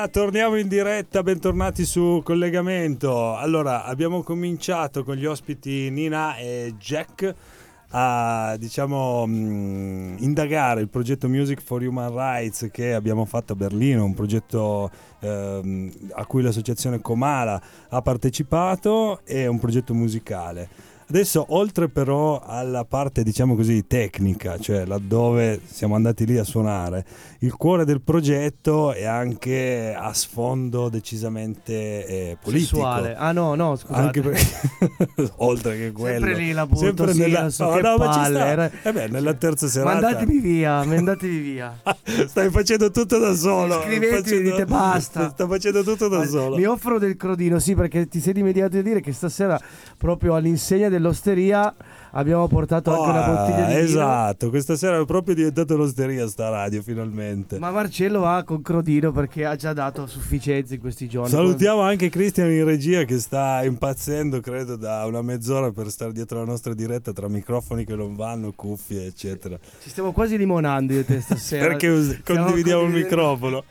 Torniamo 0.10 0.56
in 0.56 0.68
diretta, 0.68 1.22
bentornati 1.22 1.86
su 1.86 2.22
collegamento. 2.24 3.36
Allora, 3.36 3.86
abbiamo 3.86 4.24
cominciato 4.24 5.04
con 5.04 5.16
gli 5.16 5.26
ospiti 5.26 5.90
Nina 5.92 6.36
e 6.38 6.74
Jack 6.80 7.36
a 7.92 8.56
diciamo 8.58 9.26
mh, 9.26 10.18
indagare 10.20 10.82
il 10.82 10.90
progetto 10.90 11.28
Music 11.28 11.62
for 11.62 11.82
Human 11.82 12.12
Rights 12.12 12.70
che 12.72 12.94
abbiamo 12.94 13.26
fatto 13.26 13.54
a 13.54 13.56
Berlino, 13.56 14.04
un 14.04 14.14
progetto 14.14 14.90
ehm, 15.20 15.92
a 16.14 16.26
cui 16.26 16.42
l'associazione 16.42 17.02
Comala 17.02 17.62
ha 17.90 18.02
partecipato 18.02 19.22
e 19.26 19.48
un 19.48 19.60
progetto 19.60 19.94
musicale. 19.94 20.70
Adesso, 21.12 21.44
oltre 21.50 21.90
però 21.90 22.40
alla 22.40 22.86
parte, 22.86 23.24
diciamo 23.24 23.56
così, 23.56 23.88
tecnica, 23.88 24.60
cioè 24.60 24.86
laddove 24.86 25.60
siamo 25.66 25.96
andati 25.96 26.24
lì 26.24 26.38
a 26.38 26.44
suonare, 26.44 27.04
il 27.40 27.56
cuore 27.56 27.84
del 27.84 28.00
progetto 28.00 28.94
è 28.94 29.06
anche 29.06 29.96
a 29.98 30.14
sfondo 30.14 30.88
decisamente 30.88 32.06
eh, 32.06 32.38
politico. 32.40 32.76
Sessuale. 32.76 33.16
Ah 33.16 33.32
no, 33.32 33.56
no, 33.56 33.76
scusate. 33.76 34.00
Anche 34.00 34.22
perché, 34.22 34.46
oltre 35.38 35.78
che 35.80 35.92
quello, 35.92 36.26
Sempre 36.26 36.36
lì 36.36 36.52
la 36.52 36.68
butto, 36.68 36.80
sempre 36.80 37.14
sì, 37.14 37.20
nella, 37.22 37.50
so, 37.50 37.64
no, 37.64 37.72
che 37.72 37.82
no, 37.82 37.98
ma 37.98 38.72
Eh 38.84 38.92
beh, 38.94 39.08
nella 39.08 39.34
terza 39.34 39.68
serata, 39.68 40.02
Mandatemi 40.02 40.40
via, 40.40 40.84
mandatevi 40.84 41.40
via. 41.40 41.76
stai 42.28 42.52
facendo 42.52 42.92
tutto 42.92 43.18
da 43.18 43.34
solo. 43.34 43.82
Scrivetemi, 43.82 44.22
Facendo- 44.22 44.50
dite 44.52 44.66
basta. 44.66 45.30
Sta 45.32 45.48
facendo 45.48 45.82
tutto 45.82 46.08
da 46.08 46.24
solo. 46.28 46.56
Mi 46.56 46.66
offro 46.66 47.00
del 47.00 47.18
crodino, 47.18 47.58
sì, 47.58 47.74
perché 47.74 48.08
ti 48.08 48.20
sei 48.20 48.34
dimenticato 48.34 48.76
di 48.76 48.84
dire 48.84 49.02
che 49.02 49.12
stasera, 49.12 49.60
proprio 49.98 50.36
all'insegna 50.36 50.88
dell'osteria, 51.00 51.74
abbiamo 52.12 52.48
portato 52.48 52.92
anche 52.92 53.10
una 53.10 53.26
Ah, 53.26 53.28
bottiglia 53.36 53.66
di 53.68 53.74
vino. 53.74 53.86
Esatto, 53.86 54.50
questa 54.50 54.76
sera 54.76 55.00
è 55.00 55.06
proprio 55.06 55.34
diventata 55.36 55.74
un'osteria 55.74 56.28
sta 56.28 56.50
radio 56.50 56.82
finalmente. 56.82 57.58
Ma 57.60 57.72
Marcello 57.72 58.20
va 58.22 58.44
con 58.44 58.62
crodino 58.62 59.12
perché 59.12 59.46
ha 59.46 59.56
già 59.56 59.74
dato 59.74 60.06
sufficienza 60.08 60.74
in 60.74 60.80
questi 60.80 61.08
giorni. 61.08 61.30
Salutiamo 61.30 61.82
anche 61.82 62.10
Cristian 62.10 62.50
in 62.52 62.66
regia 62.66 63.04
che 63.04 63.20
sta 63.20 63.64
impazzendo, 63.64 64.40
credo, 64.42 64.76
da 64.76 65.06
una 65.06 65.22
mezz'ora 65.22 65.72
per 65.72 65.90
stare 65.90 66.12
dietro 66.12 66.40
la 66.40 66.46
nostra 66.46 66.74
diretta 66.74 67.14
tra 67.14 67.28
microfoni 67.28 67.86
che 67.86 67.96
non 67.96 68.16
vanno, 68.16 68.52
cuffie, 68.56 69.06
eccetera. 69.08 69.58
Ci 69.82 69.90
stiamo 69.90 70.12
quasi 70.12 70.38
limonando 70.38 70.94
io 70.94 71.04
te 71.06 71.22
stasera. 71.22 71.68
Perché 71.68 71.88
us- 71.88 72.20
condividiamo 72.24 72.84
il 72.84 72.92
microfono. 72.94 73.64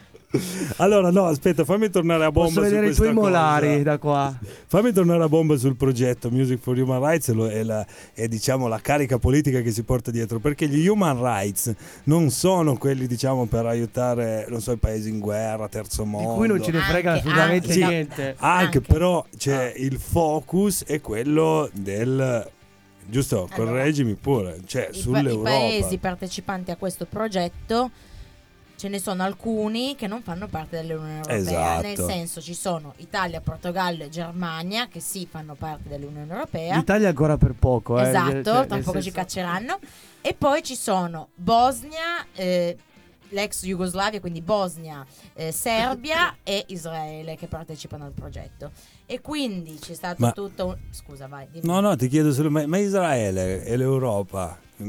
Allora, 0.76 1.10
no, 1.10 1.24
aspetta, 1.24 1.64
fammi 1.64 1.88
tornare 1.88 2.24
a 2.24 2.30
bomba 2.30 2.48
Posso 2.50 2.62
su 2.62 2.68
vedere 2.70 2.90
i 2.90 2.94
tuoi 2.94 3.14
cosa. 3.14 3.20
molari 3.20 3.82
da 3.82 3.96
qua. 3.98 4.38
Fammi 4.66 4.92
tornare 4.92 5.22
a 5.22 5.28
bomba 5.28 5.56
sul 5.56 5.74
progetto 5.76 6.30
Music 6.30 6.58
for 6.60 6.76
Human 6.76 7.00
Rights 7.02 7.28
e, 7.28 7.32
e 7.58 7.62
la, 7.62 7.86
e, 8.12 8.28
diciamo 8.28 8.66
la 8.68 8.78
carica 8.78 9.18
politica 9.18 9.62
che 9.62 9.70
si 9.70 9.82
porta 9.84 10.10
dietro, 10.10 10.38
perché 10.38 10.68
gli 10.68 10.86
human 10.86 11.18
rights 11.22 11.72
non 12.04 12.28
sono 12.30 12.76
quelli 12.76 13.06
diciamo 13.06 13.46
per 13.46 13.64
aiutare, 13.64 14.44
non 14.50 14.60
so, 14.60 14.72
i 14.72 14.76
paesi 14.76 15.08
in 15.08 15.18
guerra, 15.18 15.66
terzo 15.68 16.02
Di 16.02 16.10
mondo. 16.10 16.34
cui 16.34 16.46
non 16.48 16.62
ce 16.62 16.72
ne 16.72 16.80
frega 16.80 17.12
Anche- 17.12 17.20
assolutamente 17.28 17.72
anche, 17.72 17.86
niente. 17.86 18.22
Anche, 18.38 18.64
Anche. 18.64 18.80
però 18.82 19.24
c'è 19.36 19.72
il 19.76 19.98
focus 19.98 20.84
è 20.84 21.00
quello 21.00 21.70
del 21.72 22.46
giusto, 23.06 23.48
Allora, 23.50 23.70
correggimi 23.72 24.14
pure, 24.14 24.60
cioè 24.66 24.82
I, 24.82 24.84
pa- 24.90 24.96
i 24.96 25.00
sull'Europa. 25.00 25.48
paesi 25.48 25.96
partecipanti 25.96 26.70
a 26.70 26.76
questo 26.76 27.06
progetto 27.08 27.90
ce 28.78 28.86
ne 28.88 29.00
sono 29.00 29.24
alcuni 29.24 29.96
che 29.96 30.06
non 30.06 30.22
fanno 30.22 30.46
parte 30.46 30.76
dell'Unione 30.80 31.16
Europea, 31.16 31.36
Esatto. 31.36 31.82
nel 31.82 31.96
senso 31.96 32.40
ci 32.40 32.54
sono 32.54 32.94
Italia, 32.98 33.40
Portogallo 33.40 34.04
e 34.04 34.08
Germania 34.08 34.86
che 34.86 35.00
sì 35.00 35.26
fanno 35.28 35.54
parte 35.56 35.88
dell'Unione 35.88 36.30
Europea. 36.32 36.76
L'Italia 36.76 37.08
ancora 37.08 37.36
per 37.36 37.54
poco. 37.58 37.98
eh, 37.98 38.08
Esatto, 38.08 38.30
cioè, 38.32 38.42
tra 38.42 38.78
poco 38.78 38.98
ci 38.98 39.02
senso- 39.02 39.10
cacceranno. 39.10 39.78
E 40.20 40.34
poi 40.34 40.62
ci 40.62 40.76
sono 40.76 41.30
Bosnia, 41.34 42.24
eh, 42.34 42.76
l'ex 43.30 43.64
Jugoslavia, 43.64 44.20
quindi 44.20 44.40
Bosnia, 44.42 45.04
eh, 45.34 45.50
Serbia 45.50 46.36
e 46.44 46.64
Israele 46.68 47.34
che 47.36 47.48
partecipano 47.48 48.04
al 48.04 48.12
progetto. 48.12 48.70
E 49.06 49.20
quindi 49.20 49.76
c'è 49.80 49.94
stato 49.94 50.16
Ma- 50.20 50.30
tutto 50.32 50.66
un... 50.66 50.76
Scusa, 50.90 51.26
vai. 51.26 51.48
dimmi. 51.50 51.66
No, 51.66 51.80
no, 51.80 51.96
ti 51.96 52.06
chiedo 52.06 52.32
solo, 52.32 52.48
ma, 52.48 52.64
ma 52.68 52.78
Israele 52.78 53.64
e 53.64 53.76
l'Europa, 53.76 54.56
il 54.76 54.86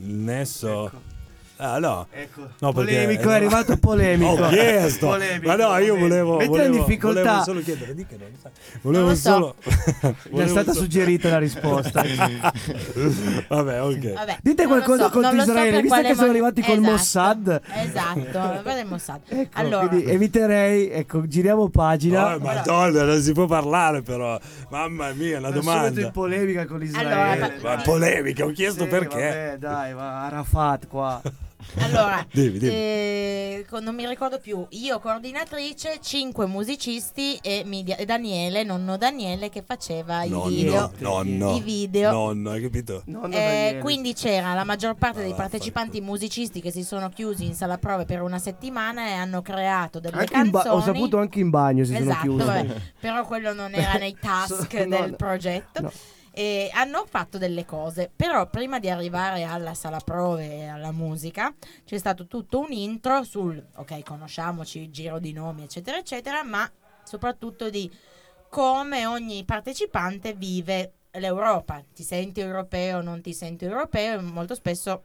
nesso... 0.00 0.86
Ecco. 0.86 1.20
Ah, 1.58 1.78
no. 1.78 2.06
Ecco. 2.10 2.40
No, 2.58 2.72
perché- 2.72 2.92
polemico, 2.92 3.30
è 3.30 3.34
arrivato 3.34 3.76
polemico. 3.76 4.30
Ho 4.44 4.48
chiesto, 4.48 5.06
Polemico, 5.08 5.46
ma 5.46 5.54
no, 5.54 5.76
io 5.78 5.96
volevo, 5.96 6.32
volevo, 6.38 6.60
in 6.62 6.72
difficoltà. 6.72 7.22
volevo 7.22 7.42
solo 7.44 7.60
chiedere, 7.60 7.94
di 7.94 8.04
che 8.06 8.16
non 8.18 8.28
sai. 8.40 8.50
Volevo 8.80 9.04
Non 9.04 9.12
lo 9.12 9.16
so. 9.18 9.30
solo. 9.30 9.54
Mi 10.32 10.40
è 10.40 10.46
stata 10.48 10.72
solo- 10.72 10.84
suggerita 10.84 11.28
la 11.28 11.38
risposta. 11.38 12.02
Vabbè, 13.48 13.82
ok. 13.82 14.12
Vabbè, 14.12 14.38
Dite 14.42 14.66
qualcosa 14.66 15.04
so, 15.04 15.10
contro 15.10 15.30
so 15.30 15.42
Israele, 15.42 15.70
per 15.70 15.82
visto 15.82 16.00
che 16.00 16.14
sono 16.14 16.26
mo- 16.26 16.30
arrivati 16.32 16.62
col 16.62 16.78
Esatto, 16.78 16.90
Mossad. 16.90 17.60
Esatto, 17.74 18.62
Mossad. 18.88 19.20
Ecco, 19.28 19.58
allora, 19.60 19.86
quindi 19.88 20.10
eviterei, 20.10 20.90
ecco, 20.90 21.26
giriamo 21.26 21.68
pagina. 21.68 22.34
Oh, 22.34 22.38
madonna, 22.40 23.04
non 23.04 23.20
si 23.20 23.32
può 23.32 23.46
parlare 23.46 24.02
però. 24.02 24.38
Mamma 24.70 25.12
mia, 25.12 25.38
una 25.38 25.50
Non 25.50 25.62
sono 25.62 25.76
in 25.86 25.92
domanda. 25.92 26.10
polemica 26.10 26.66
con 26.66 26.82
Israele. 26.82 27.12
Allora, 27.12 27.52
Ma 27.62 27.76
polemica, 27.82 28.44
ho 28.44 28.50
chiesto 28.50 28.82
Sì, 28.84 28.88
perché. 28.88 29.20
Vabbè, 29.20 29.56
dai, 29.58 29.92
va, 29.94 30.24
Arafat 30.24 30.86
qua. 30.88 31.20
allora 31.80 32.24
Dimmi, 32.30 32.58
dimmi. 32.58 32.72
eh, 32.74 33.66
non 33.80 33.94
mi 33.94 34.06
ricordo 34.06 34.38
più. 34.38 34.66
Io 34.70 34.98
coordinatrice, 35.00 35.98
cinque 36.02 36.46
musicisti 36.46 37.36
e, 37.42 37.62
Midia- 37.64 37.96
e 37.96 38.04
Daniele, 38.04 38.62
nonno 38.64 38.96
Daniele, 38.96 39.48
che 39.48 39.62
faceva 39.66 40.22
i 40.24 40.28
video. 40.28 40.92
Nonno, 40.98 41.22
nonno. 41.22 41.56
I 41.56 41.60
video. 41.60 42.10
Nonno, 42.10 42.50
hai 42.50 42.60
capito? 42.62 43.02
Nonno 43.06 43.34
Eh, 43.34 43.78
quindi 43.80 44.14
c'era 44.14 44.54
la 44.54 44.64
maggior 44.64 44.94
parte 44.94 45.22
dei 45.22 45.32
Ah, 45.32 45.36
partecipanti 45.36 46.00
musicisti 46.00 46.60
che 46.60 46.70
si 46.70 46.82
sono 46.84 47.08
chiusi 47.08 47.44
in 47.46 47.54
sala 47.54 47.78
prove 47.78 48.04
per 48.04 48.22
una 48.22 48.38
settimana 48.38 49.06
e 49.08 49.12
hanno 49.12 49.42
creato 49.42 50.00
delle 50.00 50.16
Anche 50.18 50.36
in 50.36 50.50
ba- 50.50 50.62
canzoni. 50.62 50.80
ho 50.82 50.84
saputo 50.84 51.18
anche 51.18 51.40
in 51.40 51.50
bagno 51.50 51.84
si 51.84 51.92
sono 51.94 52.04
esatto, 52.04 52.20
chiusi. 52.22 52.44
vabbè, 52.44 52.74
però 53.00 53.24
quello 53.26 53.52
non 53.52 53.72
era 53.74 53.94
nei 53.94 54.16
task 54.20 54.72
No, 54.74 54.96
del 54.96 55.10
no. 55.10 55.16
progetto. 55.16 55.80
No. 55.82 55.92
E 56.34 56.70
hanno 56.72 57.04
fatto 57.06 57.36
delle 57.36 57.66
cose, 57.66 58.10
però 58.14 58.48
prima 58.48 58.78
di 58.78 58.88
arrivare 58.88 59.44
alla 59.44 59.74
sala 59.74 59.98
prove 59.98 60.48
e 60.48 60.66
alla 60.66 60.90
musica 60.90 61.54
c'è 61.84 61.98
stato 61.98 62.26
tutto 62.26 62.60
un 62.60 62.72
intro 62.72 63.22
sul 63.22 63.62
ok, 63.76 64.02
conosciamoci, 64.02 64.90
giro 64.90 65.18
di 65.18 65.32
nomi, 65.32 65.62
eccetera, 65.64 65.98
eccetera, 65.98 66.42
ma 66.42 66.70
soprattutto 67.04 67.68
di 67.68 67.90
come 68.48 69.04
ogni 69.04 69.44
partecipante 69.44 70.32
vive 70.32 70.92
l'Europa. 71.12 71.84
Ti 71.92 72.02
senti 72.02 72.40
europeo, 72.40 73.02
non 73.02 73.20
ti 73.20 73.34
senti 73.34 73.66
europeo, 73.66 74.20
molto 74.22 74.54
spesso 74.54 75.02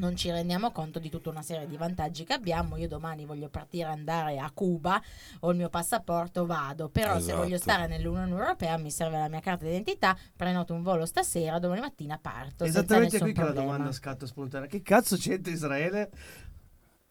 non 0.00 0.16
ci 0.16 0.30
rendiamo 0.30 0.72
conto 0.72 0.98
di 0.98 1.10
tutta 1.10 1.28
una 1.30 1.42
serie 1.42 1.68
di 1.68 1.76
vantaggi 1.76 2.24
che 2.24 2.32
abbiamo. 2.32 2.76
Io 2.76 2.88
domani 2.88 3.24
voglio 3.26 3.48
partire 3.50 3.84
andare 3.88 4.38
a 4.38 4.50
Cuba, 4.52 5.00
ho 5.40 5.50
il 5.50 5.56
mio 5.58 5.68
passaporto, 5.68 6.46
vado. 6.46 6.88
Però 6.88 7.12
se 7.14 7.18
Esatto. 7.18 7.36
voglio 7.36 7.58
stare 7.58 7.86
nell'Unione 7.86 8.30
Europea 8.30 8.76
mi 8.78 8.90
serve 8.90 9.18
la 9.18 9.28
mia 9.28 9.40
carta 9.40 9.64
d'identità, 9.66 10.16
prenoto 10.34 10.72
un 10.74 10.82
volo 10.82 11.04
stasera, 11.06 11.58
domani 11.58 11.80
mattina 11.80 12.18
parto. 12.20 12.64
Esattamente 12.64 13.10
senza 13.18 13.24
qui 13.24 13.28
nessun 13.28 13.32
che 13.32 13.40
la 13.40 13.44
problema. 13.46 13.70
domanda 13.72 13.92
scatta 13.92 14.26
spontanea. 14.26 14.66
Che 14.66 14.82
cazzo 14.82 15.16
c'entra 15.16 15.52
Israele? 15.52 16.10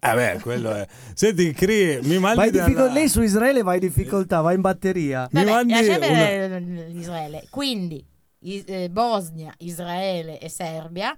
Eh 0.01 0.13
beh, 0.15 0.39
quello 0.41 0.71
è. 0.71 0.87
Senti, 1.13 1.51
Cri, 1.51 1.99
mi 2.03 2.17
mandi 2.19 2.51
difficol- 2.51 2.91
Lei 2.91 3.09
su 3.09 3.21
Israele 3.21 3.61
va 3.63 3.73
in 3.73 3.81
difficoltà, 3.81 4.39
va 4.41 4.53
in 4.53 4.61
batteria. 4.61 5.27
Mi 5.31 5.43
Vabbè, 5.43 5.51
mandi 5.51 5.73
lascia 5.73 5.97
una- 5.97 6.07
perdere 6.07 6.87
Israele. 6.91 7.47
Quindi 7.49 8.03
i- 8.43 8.63
eh, 8.65 8.89
Bosnia, 8.89 9.53
Israele 9.57 10.39
e 10.39 10.47
Serbia 10.47 11.15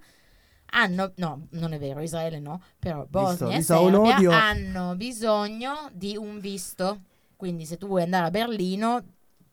hanno 0.73 1.13
no, 1.15 1.47
non 1.51 1.73
è 1.73 1.79
vero, 1.79 2.01
Israele 2.01 2.39
no, 2.39 2.61
però 2.79 3.05
Bosnia 3.09 3.57
visto 3.57 3.73
e 3.73 3.77
un 3.77 4.05
Serbia 4.05 4.43
hanno 4.43 4.95
bisogno 4.95 5.89
di 5.93 6.15
un 6.15 6.39
visto. 6.39 7.01
Quindi 7.35 7.65
se 7.65 7.77
tu 7.77 7.87
vuoi 7.87 8.03
andare 8.03 8.27
a 8.27 8.31
Berlino 8.31 9.03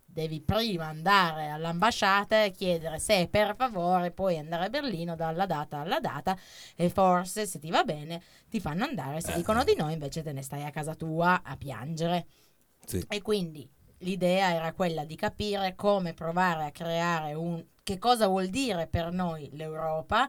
devi 0.05 0.41
prima 0.41 0.87
andare 0.87 1.49
all'ambasciata 1.49 2.43
e 2.43 2.51
chiedere 2.51 2.99
se 2.99 3.29
per 3.31 3.55
favore 3.57 4.11
puoi 4.11 4.37
andare 4.37 4.65
a 4.65 4.69
Berlino 4.69 5.15
dalla 5.15 5.47
data 5.47 5.79
alla 5.79 6.01
data 6.01 6.37
e 6.75 6.89
forse 6.89 7.47
se 7.47 7.59
ti 7.59 7.71
va 7.71 7.85
bene 7.85 8.21
ti 8.49 8.59
fanno 8.59 8.85
andare, 8.85 9.19
Eh. 9.19 9.21
se 9.21 9.35
dicono 9.35 9.63
di 9.65 9.75
no 9.77 9.91
invece 9.91 10.23
te 10.23 10.33
ne 10.33 10.43
stai 10.43 10.65
a 10.65 10.71
casa 10.71 10.95
tua 10.95 11.43
a 11.43 11.57
piangere. 11.57 12.27
Sì. 12.85 13.05
E 13.09 13.23
quindi 13.23 13.69
l'idea 13.99 14.53
era 14.53 14.73
quella 14.73 15.05
di 15.05 15.15
capire 15.15 15.75
come 15.75 16.15
provare 16.15 16.65
a 16.65 16.71
creare 16.71 17.35
un... 17.35 17.65
che 17.83 17.99
cosa 17.99 18.27
vuol 18.27 18.49
dire 18.49 18.87
per 18.87 19.13
noi 19.13 19.51
l'Europa, 19.53 20.29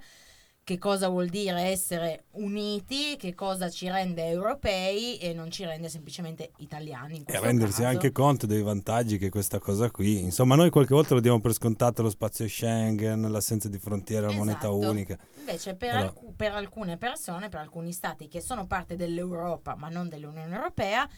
che 0.69 0.77
cosa 0.77 1.07
vuol 1.07 1.29
dire 1.29 1.61
essere 1.63 2.25
uniti, 2.33 3.15
che 3.17 3.33
cosa 3.33 3.69
ci 3.71 3.89
rende 3.89 4.27
europei 4.27 5.17
e 5.17 5.33
non 5.33 5.49
ci 5.49 5.65
rende 5.65 5.89
semplicemente 5.89 6.51
italiani. 6.57 7.15
In 7.17 7.23
E 7.25 7.39
rendersi 7.39 7.81
caso. 7.81 7.87
anche 7.95 8.11
conto 8.11 8.45
dei 8.45 8.61
vantaggi 8.61 9.17
che 9.17 9.29
questa 9.31 9.57
cosa 9.57 9.89
qui. 9.89 10.19
Insomma, 10.19 10.53
noi 10.53 10.69
qualche 10.69 10.93
volta 10.93 11.15
lo 11.15 11.21
diamo 11.21 11.39
per 11.41 11.53
scontato 11.53 12.03
lo 12.03 12.11
spazio 12.11 12.47
Schengen, 12.47 13.31
l'assenza 13.31 13.67
di 13.67 13.79
frontiere, 13.79 14.27
la 14.27 14.33
moneta 14.33 14.67
Esatto. 14.67 14.77
unica. 14.91 15.17
Invece 15.39 15.73
per, 15.73 15.89
Allora- 15.89 16.05
alcu- 16.09 16.35
per 16.35 16.51
alcune 16.53 16.97
persone, 16.97 17.49
per 17.49 17.61
alcuni 17.61 17.91
stati 17.91 18.27
che 18.27 18.39
sono 18.39 18.67
parte 18.67 18.95
dell'Europa 18.95 19.75
ma 19.75 19.89
non 19.89 20.07
dell'Unione 20.07 20.53
Europea, 20.53 21.09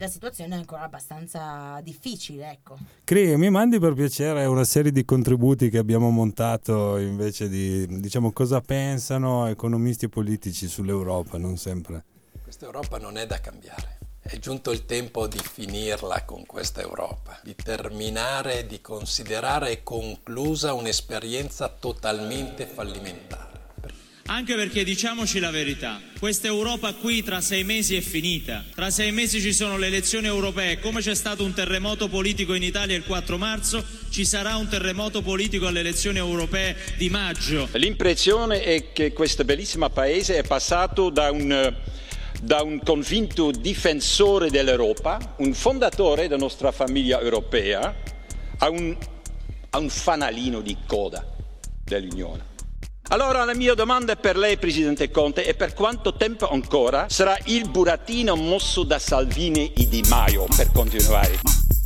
la 0.00 0.08
situazione 0.08 0.54
è 0.54 0.58
ancora 0.58 0.82
abbastanza 0.82 1.78
difficile, 1.82 2.50
ecco. 2.50 2.78
Cri, 3.04 3.36
mi 3.36 3.50
mandi 3.50 3.78
per 3.78 3.92
piacere 3.92 4.46
una 4.46 4.64
serie 4.64 4.92
di 4.92 5.04
contributi 5.04 5.68
che 5.68 5.76
abbiamo 5.76 6.08
montato 6.08 6.96
invece 6.96 7.50
di, 7.50 7.86
diciamo, 8.00 8.32
cosa 8.32 8.62
pensano 8.62 9.46
economisti 9.46 10.06
e 10.06 10.08
politici 10.08 10.68
sull'Europa, 10.68 11.36
non 11.36 11.58
sempre. 11.58 12.04
Questa 12.42 12.64
Europa 12.64 12.96
non 12.96 13.18
è 13.18 13.26
da 13.26 13.40
cambiare. 13.40 13.98
È 14.22 14.38
giunto 14.38 14.70
il 14.70 14.86
tempo 14.86 15.26
di 15.26 15.38
finirla 15.38 16.24
con 16.24 16.46
questa 16.46 16.80
Europa, 16.80 17.38
di 17.42 17.54
terminare, 17.54 18.66
di 18.66 18.80
considerare 18.80 19.82
conclusa 19.82 20.72
un'esperienza 20.72 21.68
totalmente 21.68 22.64
fallimentare. 22.64 23.49
Anche 24.32 24.54
perché 24.54 24.84
diciamoci 24.84 25.40
la 25.40 25.50
verità, 25.50 26.00
questa 26.20 26.46
Europa 26.46 26.94
qui 26.94 27.20
tra 27.24 27.40
sei 27.40 27.64
mesi 27.64 27.96
è 27.96 28.00
finita, 28.00 28.64
tra 28.76 28.88
sei 28.88 29.10
mesi 29.10 29.40
ci 29.40 29.52
sono 29.52 29.76
le 29.76 29.88
elezioni 29.88 30.28
europee, 30.28 30.78
come 30.78 31.00
c'è 31.00 31.16
stato 31.16 31.42
un 31.42 31.52
terremoto 31.52 32.06
politico 32.06 32.54
in 32.54 32.62
Italia 32.62 32.96
il 32.96 33.02
4 33.02 33.36
marzo, 33.36 33.84
ci 34.08 34.24
sarà 34.24 34.54
un 34.54 34.68
terremoto 34.68 35.20
politico 35.20 35.66
alle 35.66 35.80
elezioni 35.80 36.18
europee 36.18 36.76
di 36.96 37.10
maggio. 37.10 37.68
L'impressione 37.72 38.62
è 38.62 38.92
che 38.92 39.12
questo 39.12 39.42
bellissimo 39.44 39.90
paese 39.90 40.36
è 40.36 40.44
passato 40.44 41.10
da 41.10 41.32
un, 41.32 41.74
da 42.40 42.62
un 42.62 42.80
convinto 42.84 43.50
difensore 43.50 44.48
dell'Europa, 44.48 45.34
un 45.38 45.52
fondatore 45.54 46.28
della 46.28 46.36
nostra 46.36 46.70
famiglia 46.70 47.20
europea, 47.20 47.92
a 48.58 48.68
un, 48.70 48.96
a 49.70 49.78
un 49.78 49.88
fanalino 49.88 50.60
di 50.60 50.76
coda 50.86 51.26
dell'Unione. 51.82 52.49
Allora 53.12 53.44
la 53.44 53.56
mia 53.56 53.74
domanda 53.74 54.14
per 54.14 54.36
lei, 54.36 54.56
Presidente 54.56 55.10
Conte, 55.10 55.42
è 55.42 55.56
per 55.56 55.74
quanto 55.74 56.14
tempo 56.14 56.48
ancora 56.48 57.06
sarà 57.08 57.36
il 57.46 57.68
burattino 57.68 58.36
mosso 58.36 58.84
da 58.84 59.00
Salvini 59.00 59.72
e 59.72 59.88
Di 59.88 60.04
Maio 60.08 60.46
per 60.54 60.70
continuare? 60.72 61.79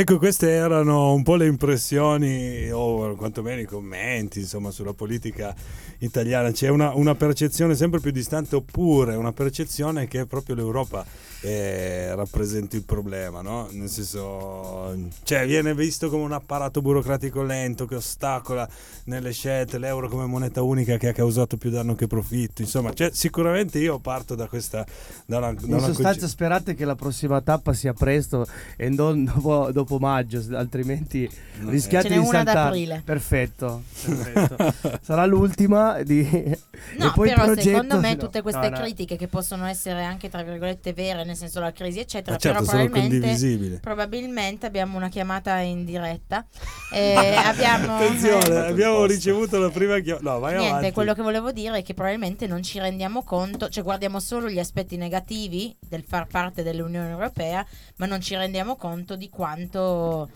Ecco, 0.00 0.16
queste 0.16 0.48
erano 0.48 1.12
un 1.12 1.22
po' 1.22 1.34
le 1.34 1.46
impressioni 1.46 2.70
o 2.70 3.14
quantomeno 3.16 3.60
i 3.60 3.66
commenti 3.66 4.40
insomma, 4.40 4.70
sulla 4.70 4.94
politica 4.94 5.54
italiana. 5.98 6.50
C'è 6.52 6.68
una, 6.68 6.94
una 6.94 7.14
percezione 7.14 7.74
sempre 7.74 8.00
più 8.00 8.10
distante 8.10 8.56
oppure 8.56 9.14
una 9.14 9.32
percezione 9.32 10.08
che 10.08 10.24
proprio 10.24 10.54
l'Europa 10.54 11.04
eh, 11.42 12.14
rappresenti 12.14 12.76
il 12.76 12.84
problema, 12.84 13.40
no? 13.40 13.68
Nel 13.72 13.88
senso, 13.88 14.94
cioè 15.22 15.46
viene 15.46 15.74
visto 15.74 16.08
come 16.08 16.24
un 16.24 16.32
apparato 16.32 16.80
burocratico 16.80 17.42
lento 17.42 17.86
che 17.86 17.96
ostacola 17.96 18.68
nelle 19.04 19.32
scelte, 19.32 19.78
l'euro 19.78 20.08
come 20.08 20.26
moneta 20.26 20.62
unica 20.62 20.96
che 20.96 21.08
ha 21.08 21.12
causato 21.12 21.56
più 21.56 21.70
danno 21.70 21.94
che 21.94 22.06
profitto. 22.06 22.62
Insomma, 22.62 22.92
cioè, 22.92 23.10
sicuramente 23.12 23.78
io 23.78 23.98
parto 23.98 24.34
da 24.34 24.46
questa... 24.48 24.86
Da 25.26 25.38
una, 25.38 25.52
da 25.52 25.60
In 25.60 25.78
sostanza 25.80 26.02
conce- 26.02 26.28
sperate 26.28 26.74
che 26.74 26.84
la 26.84 26.94
prossima 26.94 27.40
tappa 27.40 27.72
sia 27.72 27.92
presto 27.92 28.46
e 28.76 28.88
non 28.88 29.24
dopo, 29.32 29.70
dopo 29.72 29.89
maggio, 29.98 30.44
altrimenti 30.52 31.28
rischiate 31.66 32.08
Ce 32.08 32.14
n'è 32.14 32.20
di 32.20 32.26
una 32.26 32.40
ad 32.40 32.46
saltare. 32.46 32.68
aprile. 32.68 33.02
Perfetto, 33.04 33.82
perfetto. 34.04 34.98
Sarà 35.02 35.24
l'ultima 35.26 36.02
di... 36.02 36.22
No, 36.98 37.12
poi 37.14 37.28
però 37.28 37.44
progetto- 37.44 37.68
secondo 37.68 37.98
me 37.98 38.14
no, 38.14 38.16
tutte 38.18 38.42
queste 38.42 38.68
no, 38.68 38.76
no. 38.76 38.82
critiche 38.82 39.16
che 39.16 39.28
possono 39.28 39.66
essere 39.66 40.04
anche 40.04 40.28
tra 40.28 40.42
virgolette 40.42 40.92
vere, 40.92 41.24
nel 41.24 41.36
senso 41.36 41.60
la 41.60 41.72
crisi 41.72 41.98
eccetera, 42.00 42.32
Ma 42.32 42.38
certo, 42.38 42.64
però 42.64 42.70
sono 42.70 42.88
probabilmente, 42.88 43.78
probabilmente 43.80 44.66
abbiamo 44.66 44.96
una 44.96 45.08
chiamata 45.08 45.58
in 45.58 45.84
diretta. 45.84 46.44
e 46.92 47.34
abbiamo 47.36 47.96
Attenzione, 47.96 48.48
eh, 48.48 48.68
abbiamo 48.68 49.04
ricevuto 49.04 49.58
la 49.58 49.70
prima 49.70 49.98
chiamata. 50.00 50.30
No, 50.30 50.38
vai 50.38 50.54
Niente, 50.54 50.70
avanti. 50.70 50.92
quello 50.92 51.14
che 51.14 51.22
volevo 51.22 51.52
dire 51.52 51.78
è 51.78 51.82
che 51.82 51.94
probabilmente 51.94 52.46
non 52.46 52.62
ci 52.62 52.78
rendiamo 52.78 53.22
conto, 53.22 53.68
cioè 53.68 53.82
guardiamo 53.84 54.20
solo 54.20 54.48
gli 54.48 54.58
aspetti 54.58 54.96
negativi 54.96 55.76
del 55.78 56.04
far 56.06 56.26
parte 56.26 56.62
dell'Unione 56.62 57.10
Europea, 57.10 57.64
ma 57.96 58.06
non 58.06 58.20
ci 58.20 58.34
rendiamo 58.34 58.76
conto 58.76 59.16
di 59.16 59.28
quanto 59.70 60.28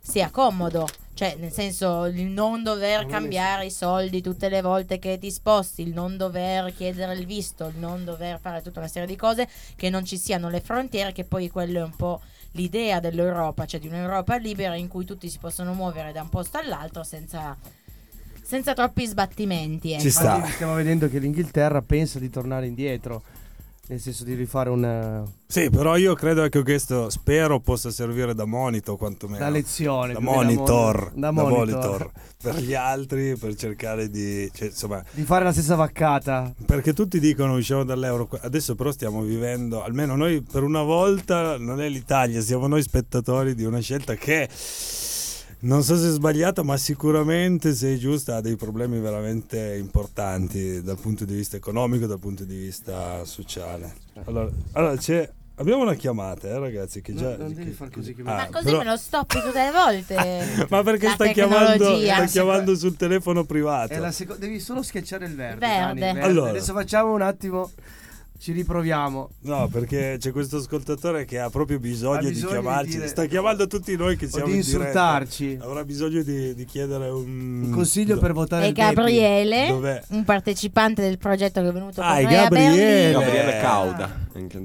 sia 0.00 0.30
comodo. 0.30 0.88
Cioè, 1.12 1.36
nel 1.38 1.52
senso, 1.52 2.06
il 2.06 2.24
non 2.24 2.62
dover 2.62 3.04
cambiare 3.06 3.66
i 3.66 3.70
soldi 3.70 4.22
tutte 4.22 4.48
le 4.48 4.62
volte 4.62 4.98
che 4.98 5.18
ti 5.18 5.30
sposti, 5.30 5.82
il 5.82 5.92
non 5.92 6.16
dover 6.16 6.74
chiedere 6.74 7.12
il 7.14 7.26
visto, 7.26 7.66
il 7.66 7.76
non 7.76 8.04
dover 8.04 8.40
fare 8.40 8.62
tutta 8.62 8.78
una 8.78 8.88
serie 8.88 9.06
di 9.06 9.16
cose, 9.16 9.46
che 9.76 9.90
non 9.90 10.04
ci 10.04 10.16
siano 10.16 10.48
le 10.48 10.62
frontiere, 10.62 11.12
che 11.12 11.24
poi 11.24 11.50
quello 11.50 11.80
è 11.80 11.82
un 11.82 11.94
po' 11.94 12.22
l'idea 12.52 13.00
dell'Europa, 13.00 13.66
cioè 13.66 13.80
di 13.80 13.88
un'Europa 13.88 14.36
libera 14.36 14.76
in 14.76 14.88
cui 14.88 15.04
tutti 15.04 15.28
si 15.28 15.36
possono 15.38 15.74
muovere 15.74 16.12
da 16.12 16.22
un 16.22 16.30
posto 16.30 16.56
all'altro 16.56 17.04
senza, 17.04 17.54
senza 18.42 18.72
troppi 18.72 19.04
sbattimenti. 19.04 19.92
ecco. 19.92 20.04
Infatti 20.04 20.52
Stiamo 20.52 20.74
vedendo 20.74 21.10
che 21.10 21.18
l'Inghilterra 21.18 21.82
pensa 21.82 22.18
di 22.18 22.30
tornare 22.30 22.66
indietro, 22.66 23.22
nel 23.90 23.98
senso 23.98 24.22
di 24.22 24.34
rifare 24.34 24.70
un... 24.70 25.24
Sì, 25.48 25.68
però 25.68 25.96
io 25.96 26.14
credo 26.14 26.48
che 26.48 26.62
questo 26.62 27.10
spero 27.10 27.58
possa 27.58 27.90
servire 27.90 28.34
da 28.34 28.44
monito 28.44 28.96
quantomeno. 28.96 29.40
Da 29.40 29.48
lezione, 29.48 30.12
Da 30.12 30.20
che 30.20 30.24
da 30.24 30.30
monitor. 30.30 31.00
mon- 31.10 31.20
da 31.20 31.20
da 31.20 31.32
monitor. 31.32 31.58
monitor. 31.58 32.10
Per 32.40 32.54
gli 32.62 32.72
altri, 32.74 33.34
per 33.36 33.56
cercare 33.56 34.08
di... 34.08 34.48
Cioè, 34.54 34.68
insomma, 34.68 35.02
di 35.10 35.24
fare 35.24 35.42
la 35.42 35.50
stessa 35.52 35.74
vaccata. 35.74 36.54
perché 36.64 36.92
tutti 36.92 37.18
dicono 37.18 37.56
usciamo 37.56 37.82
dall'euro. 37.82 38.28
Adesso 38.42 38.76
però 38.76 38.92
stiamo 38.92 39.22
vivendo, 39.22 39.82
almeno 39.82 40.14
noi 40.14 40.40
per 40.40 40.62
una 40.62 40.82
volta, 40.82 41.58
non 41.58 41.80
è 41.80 41.88
l'Italia, 41.88 42.40
siamo 42.40 42.68
noi 42.68 42.82
spettatori 42.82 43.56
di 43.56 43.64
una 43.64 43.80
scelta 43.80 44.14
che... 44.14 44.48
Non 45.62 45.82
so 45.82 45.94
se 45.96 46.06
è 46.08 46.10
sbagliata, 46.10 46.62
ma 46.62 46.78
sicuramente 46.78 47.74
se 47.74 47.94
è 47.94 47.96
giusta 47.98 48.36
ha 48.36 48.40
dei 48.40 48.56
problemi 48.56 48.98
veramente 48.98 49.76
importanti 49.78 50.82
dal 50.82 50.98
punto 50.98 51.26
di 51.26 51.34
vista 51.34 51.56
economico, 51.58 52.06
dal 52.06 52.18
punto 52.18 52.44
di 52.44 52.56
vista 52.56 53.24
sociale. 53.26 53.92
Allora, 54.24 54.48
allora 54.72 54.96
c'è, 54.96 55.30
abbiamo 55.56 55.82
una 55.82 55.92
chiamata, 55.94 56.48
eh, 56.48 56.58
ragazzi, 56.58 57.02
che 57.02 57.14
già... 57.14 57.30
Non- 57.36 57.38
non 57.40 57.54
devi 57.54 57.72
far 57.72 57.90
così 57.90 58.14
che 58.14 58.22
Ah, 58.22 58.34
Ma 58.36 58.48
così 58.48 58.64
però- 58.64 58.78
me 58.78 58.84
lo 58.84 58.96
stoppi 58.96 59.38
tutte 59.38 59.62
le 59.62 59.70
volte. 59.70 60.66
ma 60.70 60.82
perché 60.82 61.06
La 61.08 61.12
sta 61.12 61.26
chiamando, 61.26 61.98
sta 62.00 62.24
chiamando 62.24 62.74
sul 62.74 62.96
telefono 62.96 63.44
privato? 63.44 63.92
È 63.92 63.98
la 63.98 64.12
seco- 64.12 64.36
devi 64.36 64.60
solo 64.60 64.82
schiacciare 64.82 65.26
il 65.26 65.34
verde. 65.34 65.58
Verde. 65.66 66.00
Dani, 66.00 66.20
Allora. 66.20 66.50
Adesso 66.50 66.72
facciamo 66.72 67.12
un 67.12 67.20
attimo... 67.22 67.70
Ci 68.40 68.52
riproviamo. 68.52 69.28
No, 69.42 69.68
perché 69.68 70.16
c'è 70.18 70.32
questo 70.32 70.56
ascoltatore 70.56 71.26
che 71.26 71.38
ha 71.38 71.50
proprio 71.50 71.78
bisogno, 71.78 72.20
Ha 72.20 72.22
di 72.22 72.28
bisogno 72.28 72.54
di 72.54 72.60
chiamarci. 72.62 72.90
dire- 72.92 73.06
Sta 73.08 73.26
chiamando 73.26 73.66
tutti 73.66 73.94
noi 73.96 74.16
che 74.16 74.24
O 74.24 74.28
siamo 74.28 74.46
di 74.46 74.54
in 74.54 74.60
diretta. 74.62 74.78
insultarci. 74.78 75.58
Avrà 75.60 75.84
bisogno 75.84 76.22
di, 76.22 76.54
di 76.54 76.64
chiedere 76.64 77.10
un, 77.10 77.64
Un 77.64 77.70
consiglio 77.70 78.14
do- 78.14 78.20
per 78.22 78.32
votare 78.32 78.68
E. 78.68 78.72
Gabriele, 78.72 79.66
Dov'è? 79.68 80.02
un 80.12 80.24
partecipante 80.24 81.02
del 81.02 81.18
progetto 81.18 81.60
che 81.60 81.68
è 81.68 81.72
venuto 81.72 82.00
Ah, 82.00 82.14
con 82.14 82.22
noi 82.22 82.34
a 82.34 82.42
Gabriele. 82.44 82.76
Berlino, 82.76 83.18
Gabriele 83.20 83.60
Cauda. 83.60 84.18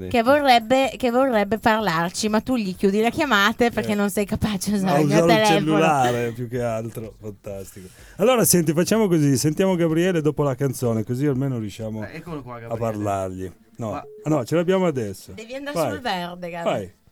che 0.08 0.24
vorrebbe, 0.24 0.94
che 0.96 1.12
vorrebbe 1.12 1.58
parlarci, 1.58 2.30
ma 2.30 2.40
tu 2.40 2.56
gli 2.56 2.74
chiudi 2.78 3.02
le 3.02 3.12
chiamate 3.12 3.72
perché 3.72 3.92
Eh. 3.92 3.96
non 3.96 4.10
sei 4.10 4.24
capace 4.26 4.72
a 4.72 4.76
usare 4.76 5.04
mio 5.04 5.06
usare 5.18 5.20
il 5.20 5.28
telefono. 5.28 5.58
cellulare 5.60 6.32
più 6.32 6.48
che 6.48 6.62
altro. 6.62 7.14
Fantastico. 7.20 7.88
Allora, 8.16 8.46
senti, 8.46 8.72
facciamo 8.72 9.10
così: 9.10 9.36
sentiamo 9.36 9.76
Gabriele 9.76 10.22
dopo 10.22 10.44
la 10.44 10.56
canzone, 10.56 11.04
così 11.04 11.26
almeno 11.26 11.60
riusciamo 11.60 12.06
Eh, 12.08 12.22
qua, 12.22 12.62
a 12.70 12.76
parlargli. 12.78 13.52
No, 13.78 13.92
Ma- 13.92 14.04
ah, 14.24 14.30
no, 14.30 14.46
ce 14.46 14.56
l'abbiamo 14.56 14.86
adesso. 14.86 15.34
Devi 15.34 15.54
andare 15.56 15.76
Vai. 15.78 15.92
sul 15.92 16.00
verde, 16.00 16.50
Gabriele. 16.50 16.80
Vai. 16.80 17.04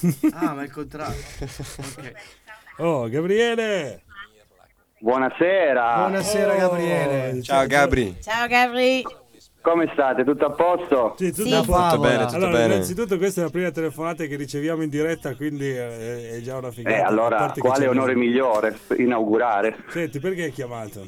Ah, 0.32 0.54
ma 0.54 0.60
è 0.62 0.64
il 0.66 0.70
contrario. 0.70 1.16
Ok. 1.40 2.12
Oh, 2.78 3.08
Gabriele! 3.08 4.02
Buonasera, 5.00 5.96
Buonasera, 5.96 6.54
Gabriele. 6.54 7.38
Oh, 7.38 7.42
Ciao 7.42 7.66
Gabri. 7.66 8.16
Ciao 8.20 8.46
Gabri. 8.46 9.02
come 9.60 9.90
state? 9.92 10.22
Tutto 10.24 10.46
a 10.46 10.50
posto? 10.50 11.14
Sì, 11.18 11.32
tutto 11.32 11.48
Sì. 11.48 11.52
a 11.54 11.56
posto. 11.58 11.72
Favola. 11.72 12.08
bene, 12.08 12.24
tutto 12.26 12.36
allora, 12.36 12.52
bene. 12.52 12.74
innanzitutto 12.74 13.16
questa 13.18 13.40
è 13.40 13.44
la 13.44 13.50
prima 13.50 13.70
telefonata 13.72 14.24
che 14.26 14.36
riceviamo 14.36 14.82
in 14.82 14.88
diretta, 14.88 15.34
quindi 15.34 15.68
eh, 15.68 16.36
è 16.36 16.40
già 16.42 16.56
una 16.56 16.70
figata. 16.70 16.96
Eh, 16.96 17.00
allora, 17.00 17.52
quale 17.58 17.86
onore 17.88 18.14
migliore 18.14 18.78
inaugurare? 18.96 19.76
Senti, 19.88 20.20
perché 20.20 20.44
hai 20.44 20.52
chiamato? 20.52 21.06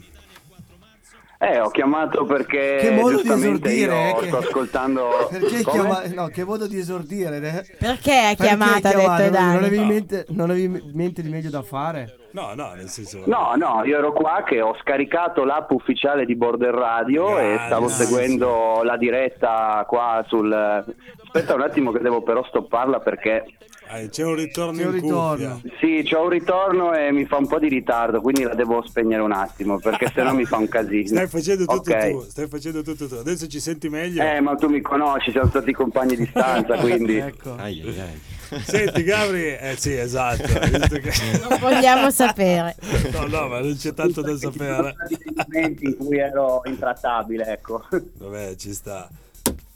Eh, 1.43 1.59
ho 1.59 1.71
chiamato 1.71 2.27
perché 2.27 2.77
Che 2.81 2.91
modo 2.91 3.09
di 3.09 3.15
giustamente 3.23 3.71
esordire, 3.71 4.11
io 4.11 4.17
eh, 4.17 4.21
che- 4.21 4.27
sto 4.27 4.37
ascoltando... 4.37 5.09
Perché 5.33 5.65
chiamato? 5.65 6.15
No, 6.15 6.27
che 6.27 6.45
modo 6.45 6.67
di 6.67 6.79
esordire. 6.79 7.37
eh? 7.39 7.77
Perché 7.79 8.13
hai 8.13 8.37
Perché 8.37 8.57
chiamato? 8.57 8.89
Detto 8.89 9.01
Non 9.41 9.57
avevi, 9.57 9.77
in 9.79 9.87
mente, 9.87 10.27
non 10.29 10.51
avevi 10.51 10.65
in 10.65 10.91
mente 10.93 11.23
di 11.23 11.31
meglio 11.31 11.49
da 11.49 11.63
fare? 11.63 12.17
No, 12.33 12.53
no, 12.55 12.75
nel 12.75 12.89
senso... 12.89 13.23
No, 13.25 13.55
no, 13.57 13.83
io 13.85 13.97
ero 13.97 14.13
qua 14.13 14.43
che 14.47 14.61
ho 14.61 14.77
scaricato 14.83 15.45
l'app 15.45 15.71
ufficiale 15.71 16.27
di 16.27 16.37
Border 16.37 16.75
Radio 16.75 17.39
e 17.39 17.43
Grande, 17.55 17.65
stavo 17.65 17.89
sì, 17.89 18.05
seguendo 18.05 18.83
la 18.83 18.99
diretta 18.99 19.83
qua 19.89 20.23
sul... 20.29 20.53
Aspetta 20.53 21.55
un 21.55 21.63
attimo 21.63 21.91
che 21.91 22.01
devo 22.01 22.23
però 22.23 22.45
stopparla 22.45 23.01
perché... 23.01 23.45
Eh, 23.93 24.09
c'è 24.09 24.23
un 24.25 24.35
ritorno 24.37 24.79
C'è 24.79 24.85
un 24.87 24.95
in 24.95 25.01
ritorno. 25.01 25.61
cuffia. 25.61 25.71
Sì, 25.81 26.09
c'ho 26.09 26.23
un 26.23 26.29
ritorno 26.29 26.95
e 26.95 27.11
mi 27.13 27.25
fa 27.27 27.37
un 27.39 27.47
po' 27.47 27.59
di 27.59 27.69
ritardo, 27.69 28.21
quindi 28.21 28.43
la 28.45 28.55
devo 28.55 28.85
spegnere 28.87 29.23
un 29.23 29.33
attimo 29.33 29.79
perché 29.79 30.11
sennò 30.15 30.33
mi 30.33 30.45
fa 30.45 30.59
un 30.59 30.69
casino. 30.69 31.07
Stai 31.09 31.27
facendo 31.29 31.65
tutto 31.65 31.91
Ok. 31.91 32.11
tu, 32.11 32.21
stai 32.29 32.47
facendo 32.49 32.83
tutto 32.83 33.09
tu. 33.09 33.15
Adesso 33.15 33.47
ci 33.49 33.59
senti 33.61 33.89
meglio? 33.89 34.23
Eh, 34.23 34.41
ma 34.41 34.55
tu 34.55 34.69
mi 34.69 34.81
conosci, 34.81 35.31
siamo 35.33 35.49
stati 35.49 35.73
compagni 35.73 36.17
di 36.17 36.27
stanza, 36.27 36.77
quindi... 36.79 37.17
Ecco. 37.17 37.55
Ai, 37.57 37.81
ai, 37.85 38.01
ai. 38.01 38.21
Senti, 38.63 39.05
Gabri, 39.05 39.57
eh 39.57 39.75
sì, 39.77 39.93
esatto. 39.93 40.43
visto 40.43 40.99
che- 40.99 41.13
Non 41.49 41.59
vogliamo 41.61 42.11
sapere. 42.11 42.75
No, 43.13 43.27
no, 43.27 43.49
ma 43.49 43.61
non 43.61 43.77
c'è 43.77 43.95
tanto 43.95 44.23
da 44.23 44.37
sapere. 44.37 44.95
momenti 45.35 45.85
in 45.85 45.97
cui 45.97 46.19
ero 46.19 46.61
intrattabile, 46.65 47.45
ecco. 47.47 47.85
Vabbè, 48.19 48.55
ci 48.57 48.73
sta. 48.73 49.09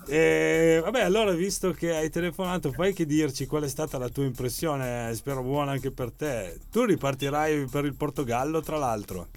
E, 0.06 0.80
vabbè, 0.82 1.02
allora, 1.02 1.32
visto 1.32 1.72
che 1.72 1.94
hai 1.94 2.10
telefonato, 2.10 2.72
fai 2.72 2.92
che 2.92 3.06
dirci 3.06 3.46
qual 3.46 3.64
è 3.64 3.68
stata 3.68 3.98
la 3.98 4.08
tua 4.08 4.24
impressione, 4.24 5.10
eh, 5.10 5.14
spero 5.14 5.42
buona 5.42 5.72
anche 5.72 5.90
per 5.90 6.10
te. 6.12 6.58
Tu 6.70 6.84
ripartirai 6.84 7.66
per 7.70 7.84
il 7.84 7.94
Portogallo, 7.94 8.60
tra 8.60 8.76
l'altro. 8.76 9.28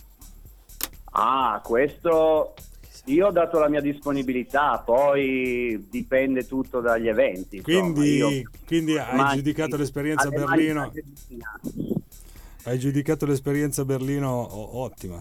Ah, 1.12 1.62
questo 1.64 2.54
io 3.06 3.28
ho 3.28 3.32
dato 3.32 3.60
la 3.60 3.70
mia 3.70 3.80
disponibilità, 3.82 4.80
poi 4.80 5.88
dipende 5.90 6.46
tutto 6.46 6.82
dagli 6.82 7.08
eventi. 7.08 7.58
insomma, 7.58 7.80
Quindi, 7.94 8.16
io- 8.18 8.50
quindi 8.66 8.98
hai 8.98 9.16
mani- 9.16 9.38
giudicato 9.38 9.78
l'esperienza 9.78 10.28
a 10.28 10.32
Berlino. 10.32 10.92
Hai 12.64 12.78
giudicato 12.80 13.26
l'esperienza 13.26 13.84
a 13.84 13.86
Berlino 13.86 14.78
ottima. 14.78 15.18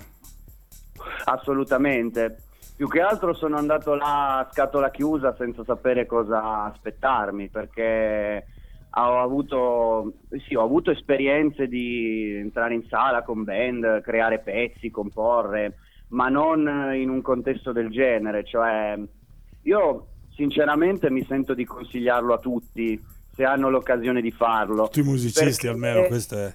Assolutamente. 1.24 2.40
Più 2.76 2.88
che 2.88 3.00
altro 3.00 3.32
sono 3.32 3.56
andato 3.56 3.94
là 3.94 4.40
a 4.40 4.48
scatola 4.52 4.90
chiusa 4.90 5.34
senza 5.36 5.64
sapere 5.64 6.04
cosa 6.04 6.64
aspettarmi 6.64 7.48
perché 7.48 8.46
ho 8.90 9.20
avuto, 9.20 10.12
sì, 10.46 10.54
ho 10.54 10.62
avuto 10.62 10.90
esperienze 10.90 11.68
di 11.68 12.34
entrare 12.34 12.74
in 12.74 12.86
sala 12.86 13.22
con 13.22 13.44
band, 13.44 14.02
creare 14.02 14.40
pezzi, 14.40 14.90
comporre, 14.90 15.78
ma 16.08 16.28
non 16.28 16.92
in 16.94 17.08
un 17.08 17.22
contesto 17.22 17.72
del 17.72 17.90
genere. 17.90 18.44
Cioè, 18.44 18.98
io 19.62 20.06
sinceramente 20.34 21.10
mi 21.10 21.24
sento 21.24 21.54
di 21.54 21.64
consigliarlo 21.64 22.34
a 22.34 22.38
tutti 22.38 23.02
se 23.34 23.44
hanno 23.44 23.70
l'occasione 23.70 24.20
di 24.20 24.30
farlo. 24.30 24.84
Tutti 24.84 25.00
i 25.00 25.02
musicisti 25.02 25.44
Perché- 25.44 25.68
almeno, 25.68 26.06
questo 26.06 26.36
è. 26.38 26.54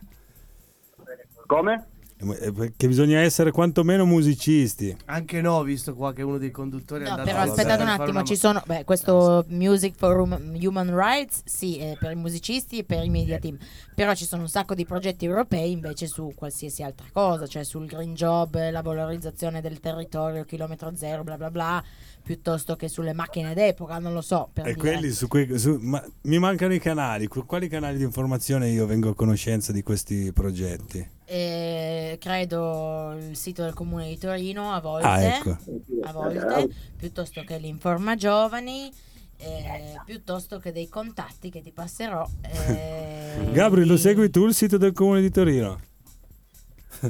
Come? 1.45 1.87
Perché 2.25 2.87
bisogna 2.87 3.19
essere 3.19 3.51
quantomeno 3.51 4.05
musicisti. 4.05 4.95
Anche 5.05 5.41
no, 5.41 5.63
visto 5.63 5.95
qua 5.95 6.13
che 6.13 6.21
uno 6.21 6.37
dei 6.37 6.51
conduttori 6.51 7.03
è 7.03 7.05
No, 7.05 7.11
andato 7.11 7.29
però 7.29 7.39
a 7.41 7.43
aspettate 7.43 7.81
un 7.83 7.89
attimo, 7.89 8.09
una- 8.11 8.23
ci 8.23 8.35
sono 8.35 8.61
beh, 8.65 8.83
questo 8.83 9.43
Music 9.49 9.95
for 9.97 10.19
Hum- 10.19 10.57
Human 10.61 10.95
Rights, 10.95 11.41
sì, 11.45 11.79
è 11.79 11.97
per 11.99 12.11
i 12.11 12.15
musicisti 12.15 12.77
e 12.79 12.83
per 12.83 13.03
i 13.03 13.09
media 13.09 13.39
team, 13.39 13.57
però 13.95 14.13
ci 14.13 14.25
sono 14.25 14.43
un 14.43 14.49
sacco 14.49 14.75
di 14.75 14.85
progetti 14.85 15.25
europei 15.25 15.71
invece 15.71 16.05
su 16.07 16.31
qualsiasi 16.35 16.83
altra 16.83 17.07
cosa, 17.11 17.47
cioè 17.47 17.63
sul 17.63 17.85
green 17.87 18.13
job, 18.13 18.69
la 18.71 18.81
valorizzazione 18.81 19.61
del 19.61 19.79
territorio, 19.79 20.43
chilometro 20.45 20.91
zero, 20.95 21.23
bla 21.23 21.37
bla 21.37 21.49
bla, 21.49 21.83
piuttosto 22.23 22.75
che 22.75 22.87
sulle 22.87 23.13
macchine 23.13 23.53
d'epoca, 23.53 23.97
non 23.97 24.13
lo 24.13 24.21
so. 24.21 24.49
Per 24.53 24.67
E 24.67 24.73
dire. 24.73 24.79
quelli 24.91 25.11
su 25.11 25.27
cui, 25.27 25.57
su- 25.57 25.77
ma 25.81 26.03
mi 26.23 26.37
mancano 26.37 26.73
i 26.73 26.79
canali. 26.79 27.27
Qu- 27.27 27.45
Quali 27.45 27.67
canali 27.67 27.97
di 27.97 28.03
informazione 28.03 28.69
io 28.69 28.85
vengo 28.85 29.09
a 29.09 29.15
conoscenza 29.15 29.71
di 29.71 29.81
questi 29.81 30.31
progetti? 30.31 31.19
Eh, 31.33 32.17
credo 32.19 33.13
il 33.17 33.37
sito 33.37 33.63
del 33.63 33.73
comune 33.73 34.09
di 34.09 34.17
Torino 34.17 34.73
a 34.73 34.81
volte, 34.81 35.07
Ah, 35.07 35.21
ecco. 35.21 35.57
a 36.01 36.11
volte 36.11 36.67
piuttosto 36.97 37.41
che 37.45 37.57
l'Informa 37.57 38.15
Giovani, 38.17 38.91
eh, 39.37 39.97
piuttosto 40.03 40.59
che 40.59 40.73
dei 40.73 40.89
contatti 40.89 41.49
che 41.49 41.61
ti 41.61 41.71
passerò. 41.71 42.27
eh, 42.43 43.49
Gabri, 43.53 43.85
lo 43.85 43.95
segui 43.95 44.29
tu 44.29 44.45
il 44.45 44.53
sito 44.53 44.77
del 44.77 44.91
comune 44.91 45.21
di 45.21 45.31
Torino? 45.31 45.79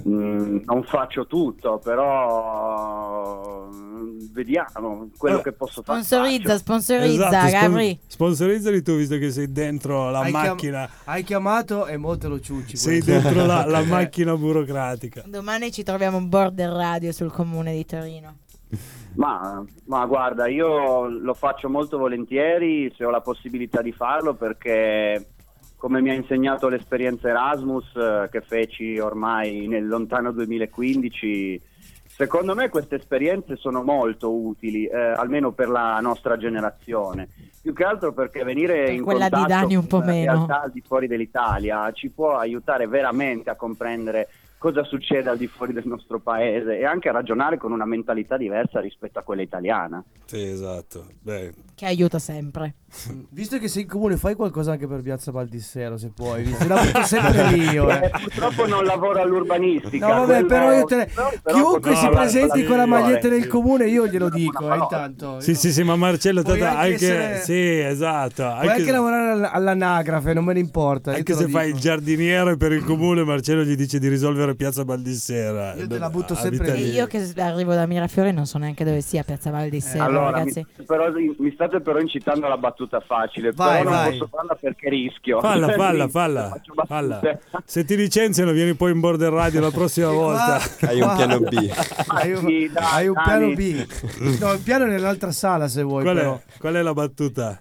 Mm, 0.08 0.60
non 0.66 0.84
faccio 0.84 1.26
tutto, 1.26 1.80
però 1.80 3.68
vediamo 4.32 5.10
quello 5.18 5.40
Eh, 5.40 5.44
che 5.44 5.52
posso 5.54 5.82
fare. 5.84 6.02
Sponsorizza, 6.04 6.44
faccio. 6.50 6.58
sponsorizza, 6.60 7.28
Esatto, 7.28 7.48
spon- 7.48 7.62
Gabri. 7.62 8.00
sponsorizzali 8.08 8.82
tu 8.82 8.96
visto 8.98 9.18
che 9.18 9.32
sei 9.32 9.52
dentro 9.52 10.10
la 10.10 10.20
Hai 10.20 10.32
chiam- 10.32 10.48
macchina. 10.48 10.90
hai 11.06 11.24
chiamato 11.24 11.86
e 11.88 11.98
mo 11.98 12.18
te 12.18 12.28
lo 12.28 12.40
ciucci. 12.40 12.78
Sei 12.78 13.02
questo. 13.02 13.22
dentro 13.30 13.46
la, 13.46 13.66
la 13.66 13.82
macchina 13.84 14.36
burocratica. 14.36 15.24
Domani 15.26 15.72
ci 15.72 15.84
troviamo 15.84 16.18
un 16.18 16.30
border 16.30 16.70
radio 16.72 17.12
sul 17.12 17.32
comune 17.32 17.74
di 17.74 17.86
Torino. 17.86 18.36
Ma, 19.16 19.62
ma 19.88 20.06
guarda, 20.06 20.48
io 20.48 21.08
lo 21.10 21.34
faccio 21.34 21.68
molto 21.70 21.98
volentieri 21.98 22.94
se 22.96 23.04
ho 23.04 23.10
la 23.10 23.20
possibilità 23.20 23.82
di 23.82 23.92
farlo 23.92 24.36
perché 24.36 25.26
come 25.76 26.00
mi 26.00 26.12
ha 26.12 26.14
insegnato 26.14 26.70
l'esperienza 26.70 27.28
Erasmus 27.28 27.94
eh, 27.96 28.30
che 28.32 28.40
feci 28.42 29.00
ormai 29.00 29.68
nel 29.68 29.86
lontano 29.88 30.32
2015, 30.32 31.62
secondo 32.16 32.56
me 32.56 32.70
queste 32.70 32.96
esperienze 32.96 33.56
sono 33.56 33.84
molto 33.84 34.32
utili, 34.34 34.86
eh, 34.86 34.98
almeno 34.98 35.52
per 35.52 35.70
la 35.70 36.00
nostra 36.00 36.38
generazione. 36.38 37.30
Più 37.62 37.74
che 37.74 37.84
altro 37.84 38.12
perché 38.14 38.44
venire 38.44 38.86
Per 38.86 38.94
in 38.94 39.04
quella 39.04 39.26
di 39.30 39.36
contatto 39.36 39.54
Dani 39.54 39.76
un 39.76 39.88
po' 39.88 39.98
con 39.98 40.08
la 40.08 40.12
meno. 40.14 40.32
realtà 40.34 40.62
al 40.64 40.72
di 40.72 40.82
fuori 40.82 41.08
dell'Italia 41.08 41.92
ci 41.92 42.10
può 42.10 42.38
aiutare 42.38 42.88
veramente 42.88 43.50
a 43.50 43.56
comprendere 43.56 44.28
cosa 44.58 44.84
succede 44.84 45.28
al 45.28 45.38
di 45.38 45.48
fuori 45.48 45.74
del 45.74 45.88
nostro 45.88 46.20
paese 46.20 46.78
e 46.78 46.86
anche 46.86 47.10
a 47.10 47.12
ragionare 47.12 47.58
con 47.58 47.72
una 47.72 47.86
mentalità 47.86 48.38
diversa 48.38 48.80
rispetto 48.80 49.18
a 49.18 49.24
quella 49.24 49.42
italiana. 49.42 50.04
Sì, 50.26 50.44
esatto. 50.44 51.08
Beh, 51.20 51.52
Che 51.82 51.88
aiuta 51.88 52.20
sempre. 52.20 52.76
Visto 53.32 53.58
che 53.58 53.68
sei 53.68 53.84
in 53.84 53.88
comune, 53.88 54.16
fai 54.16 54.36
qualcosa 54.36 54.74
anche 54.74 54.86
per 54.86 55.02
Piazza 55.02 55.32
Baldissero, 55.32 55.98
se 55.98 56.12
puoi. 56.14 56.44
visto- 56.44 56.68
La 56.68 56.80
butto 56.80 57.02
sempre 57.06 57.48
lì 57.50 57.64
io, 57.70 57.90
eh. 57.90 58.06
Eh, 58.06 58.12
purtroppo 58.22 58.68
non 58.68 58.84
lavoro 58.84 59.20
all'urbanistica. 59.20 60.06
No, 60.08 60.26
vabbè, 60.28 60.46
però 60.46 60.74
io 60.74 60.84
te 60.84 60.96
ne- 60.98 61.06
però- 61.08 61.32
però 61.42 61.56
Chiunque 61.58 61.94
potrò 61.94 61.96
si 61.96 62.10
presenti 62.10 62.64
con 62.66 62.78
la 62.78 62.86
maglietta 62.86 63.30
del 63.30 63.48
comune, 63.48 63.88
io 63.88 64.06
glielo 64.06 64.30
dico, 64.30 64.72
eh, 64.72 64.78
intanto. 64.78 65.40
sì, 65.40 65.56
sì, 65.56 65.72
sì, 65.72 65.82
ma 65.82 65.96
Marcello, 65.96 66.44
Puoi 66.44 66.60
tanto 66.60 66.78
anche 66.78 66.92
anche, 66.92 67.06
essere- 67.06 67.40
sì, 67.42 67.80
esatto. 67.80 68.44
Puoi 68.44 68.54
Anche, 68.68 68.70
anche 68.74 68.92
lavorare 68.92 69.32
all- 69.32 69.50
all'anagrafe, 69.52 70.34
non 70.34 70.44
me 70.44 70.54
ne 70.54 70.60
importa. 70.60 71.12
io 71.14 71.18
anche 71.18 71.34
se 71.34 71.48
fai 71.48 71.70
il 71.70 71.80
giardiniere 71.80 72.58
per 72.58 72.74
il 72.74 72.84
comune, 72.84 73.24
Marcello 73.24 73.64
gli 73.64 73.74
dice 73.76 73.98
di 73.98 74.08
risolvere 74.08 74.54
Piazza 74.54 74.86
Baldissera. 74.86 75.74
Io 75.74 75.88
te 75.88 75.98
la 75.98 76.12
butto 76.12 76.36
sempre 76.36 76.74
lì. 76.76 76.92
io 76.92 77.08
che 77.08 77.28
arrivo 77.38 77.74
da 77.74 77.88
Mirafiori 77.88 78.32
non 78.32 78.46
so 78.46 78.60
neanche 78.60 78.84
dove 78.84 79.02
sia 79.02 79.24
Piazza 79.24 79.50
Valdissera, 79.50 80.04
Allora, 80.04 80.30
ragazzi. 80.30 80.64
mi, 80.78 80.86
però 80.86 81.10
mi 81.12 81.52
state 81.54 81.70
state 81.72 81.82
però 81.82 82.00
incitando 82.00 82.46
alla 82.46 82.58
battuta 82.58 83.00
facile, 83.00 83.52
Vai, 83.54 83.78
però 83.80 83.90
non 83.90 84.00
vai. 84.00 84.18
posso 84.18 84.30
farla 84.30 84.56
perché 84.56 84.90
rischio. 84.90 85.40
Falla, 85.40 85.70
falla, 85.74 86.08
falla, 86.10 86.62
falla. 86.86 87.22
Se 87.66 87.86
ti 87.86 87.96
licenziano 87.96 88.52
vieni 88.52 88.74
poi 88.76 88.92
in 88.92 89.00
border 89.00 89.32
radio 89.32 89.62
la 89.62 89.72
prossima 89.72 90.10
volta. 90.12 90.60
Hai 90.82 91.02
un 91.02 91.16
piano 91.16 91.40
B. 91.40 91.72
Hai 92.08 92.34
un, 92.34 92.44
dai, 92.44 92.84
hai 92.94 93.08
un 93.08 93.22
piano 93.24 93.54
B. 93.54 93.86
No, 94.40 94.52
il 94.54 94.60
piano 94.64 94.86
è 94.86 94.88
nell'altra 94.88 95.32
sala 95.32 95.68
se 95.68 95.82
vuoi. 95.82 96.04
Qual 96.04 96.16
però. 96.16 96.36
è, 96.36 96.60
qual 96.60 96.74
è 96.76 96.82
la 96.82 96.94
battuta? 96.94 97.60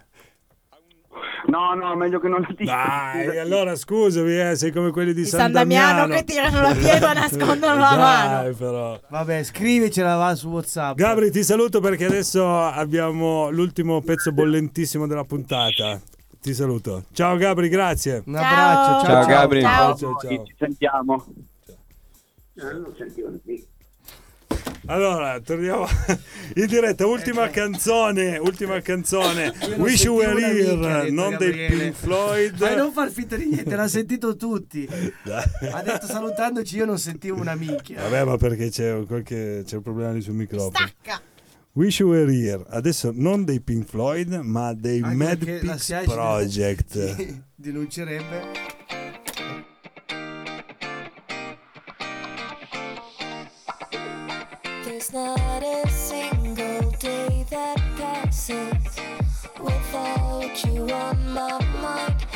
No, 1.47 1.75
no, 1.75 1.95
meglio 1.97 2.21
che 2.21 2.29
non 2.29 2.41
la 2.41 2.55
dica. 2.57 3.13
Dai, 3.15 3.39
allora 3.39 3.75
scusami, 3.75 4.39
eh, 4.39 4.57
sei 4.57 4.73
come 4.73 4.91
quelli 4.91 5.13
di, 5.13 5.23
Di 5.23 5.29
San 5.29 5.53
Damiano 5.53 6.07
che 6.07 6.25
tirano 6.25 6.61
la 6.61 6.75
pietra 6.75 7.13
e 7.13 7.15
nascondono 7.15 7.79
la 7.79 7.97
mano. 7.97 8.43
Dai, 8.43 8.55
però. 8.55 9.01
Vabbè, 9.09 9.43
scrivicela 9.43 10.17
va 10.17 10.35
su 10.35 10.49
WhatsApp. 10.49 10.97
Gabri, 10.97 11.31
ti 11.31 11.43
saluto 11.43 11.81
perché 11.81 12.05
adesso 12.07 12.47
abbiamo 12.59 13.51
l'ultimo 13.51 14.01
pezzo 14.01 14.33
bollentissimo 14.33 15.07
della 15.07 15.25
puntata. 15.25 16.01
Ti 16.41 16.55
saluto. 16.55 17.05
Ciao 17.13 17.37
Gabri, 17.37 17.69
grazie. 17.69 18.23
Un 18.25 18.35
abbraccio, 18.35 19.05
ciao, 19.05 19.23
Ciao, 19.23 19.27
Gabri. 19.27 19.61
Ciao. 19.61 19.97
Ciao, 19.97 20.17
ciao. 20.19 20.45
Ci 20.45 20.55
sentiamo. 20.59 21.27
Allora, 24.91 25.39
torniamo 25.39 25.87
in 26.57 26.67
diretta. 26.67 27.07
Ultima 27.07 27.49
canzone, 27.49 28.39
ultima 28.39 28.81
canzone. 28.81 29.55
Io 29.63 29.69
non 29.69 29.81
Wish 29.81 30.03
You 30.03 30.17
Were 30.17 30.41
Here, 30.43 31.11
non 31.11 31.37
dei. 31.37 31.69
Pink 31.69 31.95
Floyd. 31.95 32.59
Ma 32.61 32.75
non 32.75 32.93
far 32.93 33.09
finta 33.11 33.37
di 33.37 33.47
niente, 33.47 33.77
l'ha 33.77 33.87
sentito 33.87 34.35
tutti. 34.35 34.89
Ha 35.73 35.83
detto 35.83 36.07
salutandoci, 36.07 36.77
io 36.77 36.87
non 36.87 36.99
sentivo 36.99 37.39
una 37.41 37.55
minchia. 37.55 38.03
Vabbè, 38.03 38.25
ma 38.25 38.37
perché 38.37 38.69
c'è, 38.69 39.05
qualche, 39.07 39.63
c'è 39.65 39.77
un 39.77 39.83
problema 39.83 40.11
lì 40.11 40.23
sul 40.23 40.35
microfono. 40.35 40.73
Stacca. 40.75 41.23
Wish 41.75 42.01
You 42.01 42.11
Were 42.11 42.33
Here. 42.33 42.65
Adesso 42.69 43.13
non 43.15 43.45
dei 43.45 43.61
Pink 43.61 43.87
Floyd, 43.87 44.41
ma 44.43 44.75
dei 44.75 45.03
Anche 45.03 45.61
Mad 45.63 45.79
ci 45.79 45.95
Project. 46.05 47.15
Sì, 47.15 47.43
denuncerebbe. 47.55 48.70
Without 59.61 60.65
you 60.65 60.91
on 60.91 61.33
my 61.33 61.65
mind. 61.83 62.30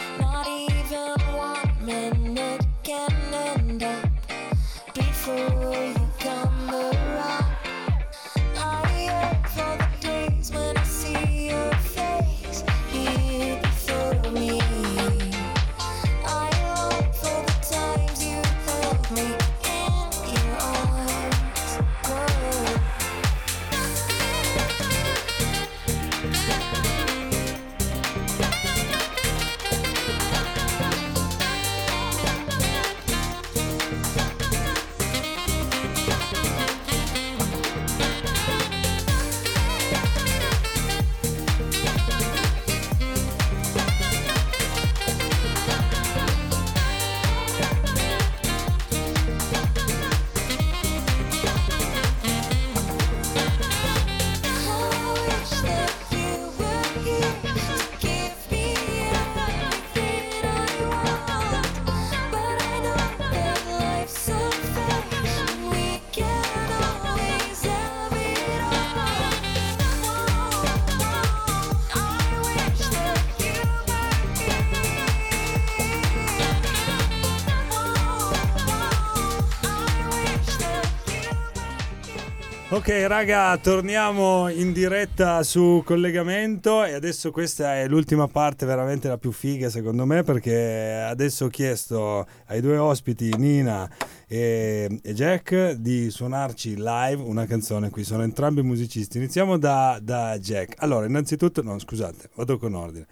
Ok 82.87 83.07
raga, 83.07 83.57
torniamo 83.57 84.51
in 84.51 84.74
diretta 84.74 85.43
su 85.43 85.80
collegamento 85.87 86.85
e 86.85 86.93
adesso 86.93 87.30
questa 87.30 87.76
è 87.76 87.89
l'ultima 87.89 88.28
parte 88.28 88.66
veramente 88.66 89.09
la 89.09 89.16
più 89.16 89.32
figa 89.32 89.70
secondo 89.70 90.05
me 90.05 90.22
perché 90.22 91.03
adesso 91.09 91.47
ho 91.47 91.49
chiesto 91.49 92.26
ai 92.49 92.61
due 92.61 92.76
ospiti 92.76 93.35
Nina 93.39 93.91
e, 94.28 95.01
Jack 95.03 95.70
di 95.76 96.11
suonarci 96.11 96.74
live 96.76 97.22
una 97.22 97.47
canzone, 97.47 97.89
qui 97.89 98.05
sono 98.05 98.22
entrambi 98.22 98.61
musicisti. 98.61 99.16
Iniziamo 99.16 99.57
da, 99.57 99.99
da 100.03 100.39
Jack. 100.39 100.74
Allora, 100.82 101.07
innanzitutto, 101.07 101.62
no 101.62 101.78
scusate, 101.78 102.28
vado 102.35 102.59
con 102.59 102.74
ordine. 102.74 103.07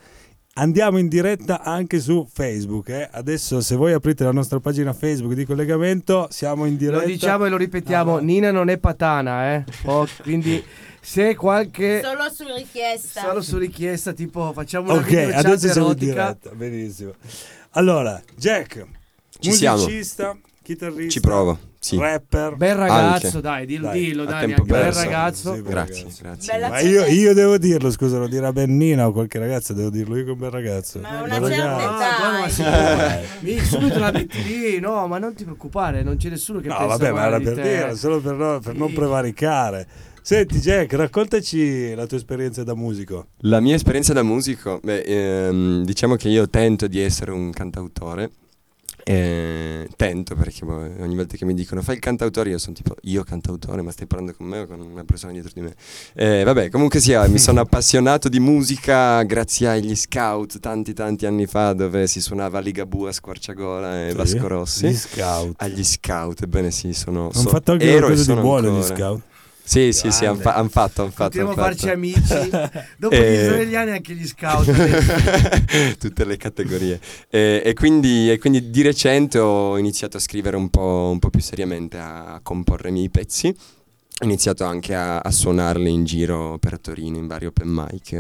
Andiamo 0.55 0.99
in 0.99 1.09
diretta 1.09 1.63
anche 1.63 1.99
su 1.99 2.29
Facebook. 2.31 2.91
eh. 2.91 3.09
Adesso, 3.11 3.63
se 3.63 3.75
voi 3.75 3.95
aprite 3.95 4.23
la 4.23 4.33
nostra 4.33 4.61
pagina 4.61 4.93
Facebook 4.93 5.33
di 5.33 5.47
collegamento, 5.47 6.27
siamo 6.31 6.67
in 6.67 6.77
diretta. 6.77 7.01
Lo 7.01 7.07
diciamo 7.07 7.47
e 7.47 7.49
lo 7.49 7.57
ripetiamo, 7.57 8.19
Nina 8.19 8.51
non 8.51 8.69
è 8.69 8.77
patana, 8.77 9.55
eh. 9.55 9.65
Oh, 9.85 10.07
quindi 10.23 10.63
se 11.01 11.35
qualche 11.37 12.03
Solo 12.05 12.31
su 12.31 12.45
richiesta. 12.55 13.23
solo 13.23 13.41
su 13.41 13.57
richiesta, 13.57 14.13
tipo 14.13 14.53
facciamo 14.53 14.93
una 14.93 15.01
Ok, 15.01 15.13
adesso 15.33 15.71
siamo 15.71 15.87
in 15.93 15.97
erotica. 15.97 16.13
diretta. 16.39 16.51
Benissimo. 16.55 17.15
Allora, 17.71 18.21
Jack, 18.37 18.85
Ci 19.39 19.53
siamo. 19.53 19.79
musicista, 19.79 20.37
chitarrista, 20.63 21.11
Ci 21.13 21.21
provo, 21.21 21.59
sì. 21.83 21.99
rapper. 21.99 22.55
Bel 22.55 22.75
ragazzo, 22.77 23.27
Anche. 23.27 23.41
dai, 23.41 23.67
dillo, 23.67 23.87
Dai, 23.89 24.01
dillo, 24.01 24.25
tempo 24.25 24.35
anche 24.37 24.63
bel 24.63 24.93
ragazzo. 24.93 25.55
Sì, 25.55 25.63
Grazie, 25.63 26.07
grazie. 26.21 26.53
Bella 26.53 26.69
Ma 26.69 26.81
io, 26.81 27.05
io 27.07 27.35
devo 27.35 27.59
dirlo, 27.59 27.91
scusa, 27.91 28.19
lo 28.19 28.29
dirà 28.29 28.53
Bennina 28.53 29.09
o 29.09 29.13
qualche 29.13 29.39
ragazza, 29.39 29.73
devo 29.75 29.91
dirlo 29.91 30.17
io 30.17 30.25
che 30.25 30.31
un 30.31 30.39
bel 30.39 30.51
ragazzo. 30.51 31.01
Ma 31.01 31.23
una 31.23 31.41
certa 31.41 31.79
età. 31.79 32.65
Ah, 32.65 33.19
eh. 33.19 33.27
mi 33.41 33.59
subito 33.59 33.99
la 33.99 34.13
metti 34.13 34.43
lì, 34.45 34.79
no, 34.79 35.07
ma 35.09 35.19
non 35.19 35.35
ti 35.35 35.43
preoccupare, 35.43 36.03
non 36.03 36.17
c'è 36.17 36.29
nessuno 36.29 36.61
che 36.61 36.69
No, 36.69 36.77
pensa 36.77 36.97
vabbè, 36.97 37.11
ma 37.11 37.27
era 37.27 37.41
per 37.41 37.55
te. 37.55 37.63
dire, 37.63 37.97
solo 37.97 38.21
per, 38.21 38.35
no- 38.35 38.61
per 38.61 38.75
non 38.77 38.89
Sì. 38.89 38.95
prevaricare. 38.95 39.87
Senti, 40.25 40.59
Jack, 40.61 40.93
raccontaci 40.93 41.95
la 41.97 42.07
tua 42.07 42.17
esperienza 42.17 42.63
da 42.63 42.77
musico. 42.77 43.27
La 43.39 43.59
mia 43.59 43.75
esperienza 43.75 44.13
da 44.13 44.23
musico, 44.23 44.79
beh, 44.81 45.01
ehm, 45.01 45.85
diciamo 45.85 46.15
che 46.15 46.29
io 46.29 46.49
tento 46.49 46.87
di 46.87 47.01
essere 47.01 47.33
un 47.33 47.51
cantautore. 47.51 48.31
Eh, 49.05 49.89
tento 49.97 50.35
perché 50.35 50.65
ogni 50.65 51.17
volta 51.17 51.37
che 51.37 51.45
mi 51.45 51.55
dicono 51.55 51.83
fai 51.83 51.95
il 51.97 52.01
cantautore 52.01 52.51
io 52.51 52.59
sono 52.59 52.75
tipo 52.75 52.95
io 53.03 53.23
cantautore 53.25 53.83
ma 53.83 53.91
stai 53.91 54.07
parlando 54.07 54.35
con 54.37 54.47
me 54.47 54.61
o 54.61 54.67
con 54.67 54.81
una 54.81 55.05
persona 55.05 55.33
dietro 55.33 55.51
di 55.55 55.61
me 55.61 55.75
Eh, 56.15 56.45
vabbè 56.45 56.71
comunque 56.71 57.01
sia 57.01 57.27
mi 57.29 57.39
sono 57.39 57.61
appassionato 57.63 58.29
di 58.29 58.39
musica 58.41 59.23
grazie 59.23 59.69
agli 59.69 59.95
scout 59.97 60.61
tanti 60.61 60.93
tanti 60.93 61.27
anni 61.27 61.47
fa 61.47 61.73
dove 61.73 62.07
si 62.07 62.21
suonava 62.21 62.61
Ligabue 62.61 63.09
a 63.09 63.13
Squarciagola 63.13 64.07
e 64.07 64.11
Sì, 64.11 64.17
Vasco 64.17 64.47
Rossi 64.49 64.87
Gli 64.89 64.95
scout. 64.95 65.55
agli 65.57 65.85
scout 65.85 66.43
ebbene 66.43 66.71
sì 66.71 66.93
sono 66.93 67.23
Hanno 67.23 67.33
so- 67.33 67.49
fatto 67.49 67.73
anche 67.73 67.85
ero 67.87 67.95
e 67.97 68.01
qualcosa 68.01 68.21
di 68.23 68.29
sono 68.29 68.41
buono 68.41 68.79
gli 68.79 68.83
scout. 68.83 69.23
Sì 69.65 69.93
sì 69.93 70.11
sì 70.11 70.25
hanno 70.25 70.39
Grande. 70.39 70.61
han 70.61 70.69
fatto 70.69 71.03
han 71.03 71.11
fatto, 71.13 71.41
han 71.41 71.47
a 71.47 71.53
farci 71.55 71.89
amici. 71.89 72.51
Dopo 72.99 73.15
gli 73.15 73.19
Eh. 73.23 73.43
israeliani 73.43 73.91
anche 73.93 74.15
gli 74.15 74.27
scout. 74.27 75.97
tutte 75.99 76.25
le 76.25 76.37
categorie. 76.37 77.01
E, 77.31 77.63
e 77.65 77.73
quindi, 77.75 78.31
e 78.31 78.39
quindi 78.39 78.71
di 78.71 78.83
recente 78.83 79.39
ho 79.39 79.79
iniziato 79.79 80.17
a 80.17 80.21
scrivere 80.21 80.57
un 80.57 80.69
po', 80.69 81.11
un 81.13 81.19
po' 81.19 81.31
più 81.31 81.41
seriamente, 81.41 81.99
a 81.99 82.41
comporre 82.43 82.89
i 82.89 82.93
miei 82.93 83.11
pezzi. 83.11 83.49
Ho 83.49 84.25
iniziato 84.25 84.65
anche 84.65 84.95
a, 84.95 85.19
a 85.19 85.31
suonarli 85.31 85.91
in 85.91 86.05
giro 86.05 86.59
per 86.59 86.79
Torino, 86.79 87.17
in 87.19 87.27
vari 87.27 87.47
open 87.47 87.69
mic. 87.69 88.13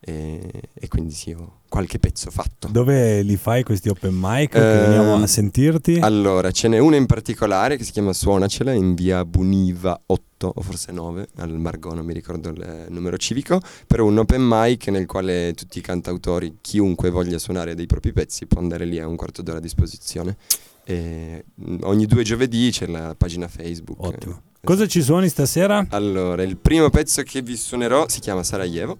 E, 0.00 0.50
e 0.72 0.88
quindi 0.88 1.12
sì, 1.12 1.32
ho 1.32 1.59
qualche 1.70 1.98
pezzo 1.98 2.30
fatto. 2.30 2.68
Dove 2.68 3.22
li 3.22 3.36
fai 3.36 3.62
questi 3.62 3.88
open 3.88 4.12
mic? 4.14 4.50
che 4.50 4.58
Ehm, 4.58 4.80
veniamo 4.90 5.14
a 5.14 5.26
sentirti? 5.26 6.00
Allora, 6.00 6.50
ce 6.50 6.68
n'è 6.68 6.78
una 6.78 6.96
in 6.96 7.06
particolare 7.06 7.78
che 7.78 7.84
si 7.84 7.92
chiama 7.92 8.12
Suonacela 8.12 8.72
in 8.72 8.94
via 8.94 9.24
Buniva 9.24 9.98
8 10.04 10.52
o 10.54 10.60
forse 10.60 10.90
9, 10.92 11.28
al 11.36 11.56
Margo, 11.58 11.94
non 11.94 12.04
mi 12.04 12.12
ricordo 12.12 12.50
il 12.50 12.60
eh, 12.60 12.90
numero 12.90 13.16
civico, 13.16 13.60
però 13.86 14.04
un 14.04 14.18
open 14.18 14.42
mic 14.44 14.88
nel 14.88 15.06
quale 15.06 15.54
tutti 15.54 15.78
i 15.78 15.82
cantautori, 15.82 16.58
chiunque 16.60 17.08
voglia 17.10 17.38
suonare 17.38 17.74
dei 17.74 17.86
propri 17.86 18.12
pezzi, 18.12 18.46
può 18.46 18.60
andare 18.60 18.84
lì 18.84 18.98
a 18.98 19.06
un 19.06 19.16
quarto 19.16 19.40
d'ora 19.40 19.58
a 19.58 19.60
disposizione. 19.60 20.36
E, 20.84 21.44
mm, 21.64 21.78
ogni 21.82 22.06
due 22.06 22.24
giovedì 22.24 22.70
c'è 22.72 22.86
la 22.86 23.14
pagina 23.16 23.46
Facebook. 23.48 24.02
Ottimo. 24.02 24.42
Cosa 24.62 24.86
ci 24.86 25.00
suoni 25.02 25.28
stasera? 25.28 25.86
Allora, 25.90 26.42
il 26.42 26.56
primo 26.56 26.90
pezzo 26.90 27.22
che 27.22 27.40
vi 27.40 27.56
suonerò 27.56 28.08
si 28.08 28.20
chiama 28.20 28.42
Sarajevo. 28.42 28.98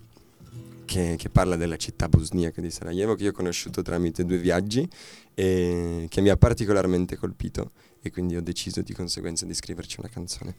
Che, 0.90 1.14
che 1.16 1.28
parla 1.30 1.54
della 1.54 1.76
città 1.76 2.08
bosniaca 2.08 2.60
di 2.60 2.68
Sarajevo 2.68 3.14
che 3.14 3.22
io 3.22 3.30
ho 3.30 3.32
conosciuto 3.32 3.80
tramite 3.80 4.24
due 4.24 4.38
viaggi 4.38 4.88
e 5.34 6.06
che 6.08 6.20
mi 6.20 6.30
ha 6.30 6.36
particolarmente 6.36 7.14
colpito 7.16 7.70
e 8.02 8.10
quindi 8.10 8.34
ho 8.34 8.42
deciso 8.42 8.82
di 8.82 8.92
conseguenza 8.92 9.46
di 9.46 9.54
scriverci 9.54 10.00
una 10.00 10.08
canzone. 10.08 10.54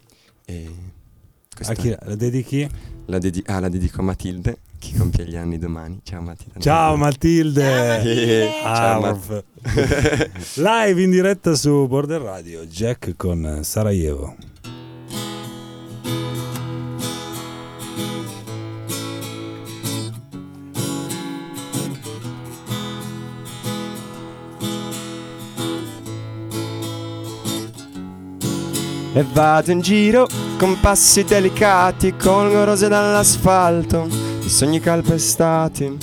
E 0.46 0.70
A 1.68 1.74
chi 1.74 1.90
la 2.00 2.16
dedichi? 2.16 2.66
la, 3.08 3.18
dedi- 3.18 3.44
ah, 3.48 3.60
la 3.60 3.68
dedico 3.68 4.00
a 4.00 4.04
Matilde 4.06 4.60
che 4.80 4.98
compie 4.98 5.26
gli 5.28 5.36
anni 5.36 5.58
domani. 5.58 6.00
Ciao 6.04 6.22
Matilde. 6.22 6.60
Ciao 6.62 6.96
Matilde! 6.96 8.02
Eh, 8.02 8.50
ciao, 8.64 8.98
Ah, 8.98 9.00
Mat- 9.00 9.44
uff. 9.64 10.56
Live 10.58 11.02
in 11.02 11.12
diretta 11.12 11.56
su 11.56 11.88
Border 11.88 12.22
Radio, 12.22 12.66
Jack 12.66 13.16
con 13.18 13.60
Sarajevo. 13.64 14.36
E 29.22 29.26
vado 29.34 29.70
in 29.70 29.82
giro 29.82 30.28
con 30.58 30.80
passi 30.80 31.24
delicati, 31.24 32.16
colgo 32.16 32.64
rose 32.64 32.88
dall'asfalto, 32.88 34.08
i 34.42 34.50
sogni 34.50 34.80
calpestati, 34.80 35.96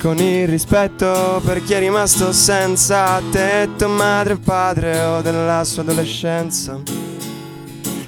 con 0.00 0.16
il 0.16 0.48
rispetto 0.48 1.42
per 1.44 1.62
chi 1.62 1.74
è 1.74 1.80
rimasto 1.80 2.32
senza 2.32 3.20
tetto, 3.30 3.88
madre 3.88 4.32
e 4.32 4.38
padre 4.38 5.00
o 5.00 5.20
della 5.20 5.62
sua 5.64 5.82
adolescenza. 5.82 6.80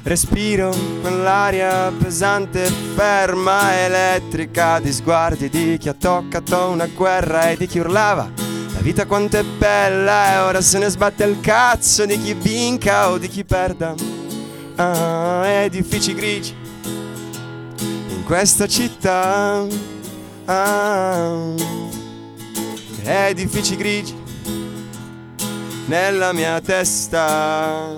Respiro 0.03 0.74
quell'aria 1.03 1.93
pesante, 1.93 2.64
ferma, 2.95 3.85
elettrica, 3.85 4.80
di 4.80 4.93
sguardi 4.95 5.51
di 5.51 5.76
chi 5.76 5.91
ha 5.91 5.95
toccato 5.95 6.68
una 6.68 6.87
guerra 6.87 7.51
e 7.51 7.57
di 7.59 7.66
chi 7.66 7.80
urlava. 7.80 8.30
La 8.72 8.80
vita 8.80 9.05
quanto 9.05 9.37
è 9.37 9.45
bella 9.45 10.33
e 10.33 10.39
ora 10.39 10.62
se 10.62 10.78
ne 10.78 10.89
sbatte 10.89 11.24
il 11.24 11.39
cazzo 11.41 12.07
di 12.07 12.18
chi 12.18 12.33
vinca 12.33 13.11
o 13.11 13.18
di 13.18 13.28
chi 13.28 13.45
perda. 13.45 14.12
Ah, 14.85 15.47
edifici 15.47 16.12
grigi 16.12 16.57
in 17.70 18.24
questa 18.24 18.66
città. 18.66 19.64
Ah, 20.47 21.55
edifici 23.05 23.76
grigi 23.76 24.12
nella 25.87 26.33
mia 26.33 26.61
testa. 26.61 27.26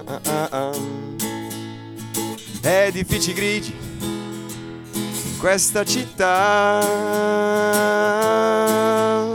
Ah, 0.04 0.20
ah, 0.26 0.48
ah. 0.50 0.72
Edifici 2.60 3.32
grigi 3.32 3.74
in 4.92 5.38
questa 5.38 5.86
città. 5.86 6.80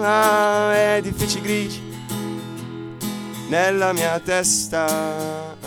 Ah, 0.03 0.75
edifici 0.75 1.41
grigi 1.41 1.81
nella 3.47 3.91
mia 3.91 4.19
testa. 4.19 5.57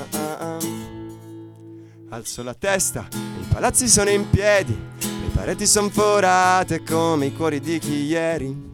Alzo 2.13 2.43
la 2.43 2.53
testa, 2.53 3.09
i 3.11 3.47
palazzi 3.51 3.89
sono 3.89 4.11
in 4.11 4.29
piedi, 4.29 4.79
le 5.01 5.31
pareti 5.33 5.67
sono 5.67 5.89
forate 5.89 6.83
come 6.83 7.25
i 7.25 7.33
cuori 7.35 7.59
di 7.59 7.79
chi 7.79 8.05
ieri. 8.05 8.71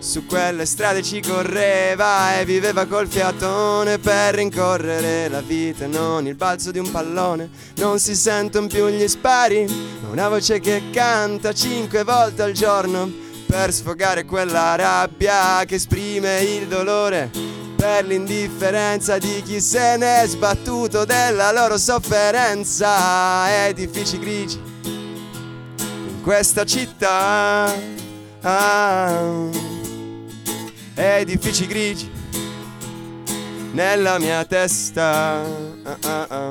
Su 0.00 0.26
quelle 0.26 0.66
strade 0.66 1.00
ci 1.00 1.22
correva 1.22 2.36
e 2.36 2.44
viveva 2.44 2.84
col 2.86 3.06
fiatone 3.06 4.00
per 4.00 4.34
rincorrere 4.34 5.28
la 5.28 5.40
vita 5.40 5.86
non 5.86 6.26
il 6.26 6.34
balzo 6.34 6.72
di 6.72 6.80
un 6.80 6.90
pallone. 6.90 7.48
Non 7.76 8.00
si 8.00 8.16
sentono 8.16 8.66
più 8.66 8.88
gli 8.88 9.06
spari, 9.06 9.66
ma 10.02 10.08
una 10.08 10.28
voce 10.28 10.58
che 10.58 10.90
canta 10.90 11.52
cinque 11.52 12.02
volte 12.02 12.42
al 12.42 12.52
giorno 12.52 13.08
per 13.46 13.72
sfogare 13.72 14.24
quella 14.24 14.74
rabbia 14.74 15.64
che 15.64 15.76
esprime 15.76 16.40
il 16.40 16.66
dolore 16.66 17.30
per 17.76 18.04
l'indifferenza 18.06 19.18
di 19.18 19.42
chi 19.44 19.60
se 19.60 19.96
ne 19.96 20.22
è 20.22 20.26
sbattuto 20.26 21.04
della 21.04 21.52
loro 21.52 21.76
sofferenza. 21.78 23.66
Edifici 23.66 24.18
grigi 24.18 24.60
in 24.84 26.20
questa 26.22 26.64
città. 26.64 27.72
Ah, 28.42 29.48
edifici 30.94 31.66
grigi 31.66 32.10
nella 33.72 34.18
mia 34.18 34.44
testa. 34.44 35.42
Ah, 35.82 35.96
ah, 36.02 36.26
ah. 36.28 36.50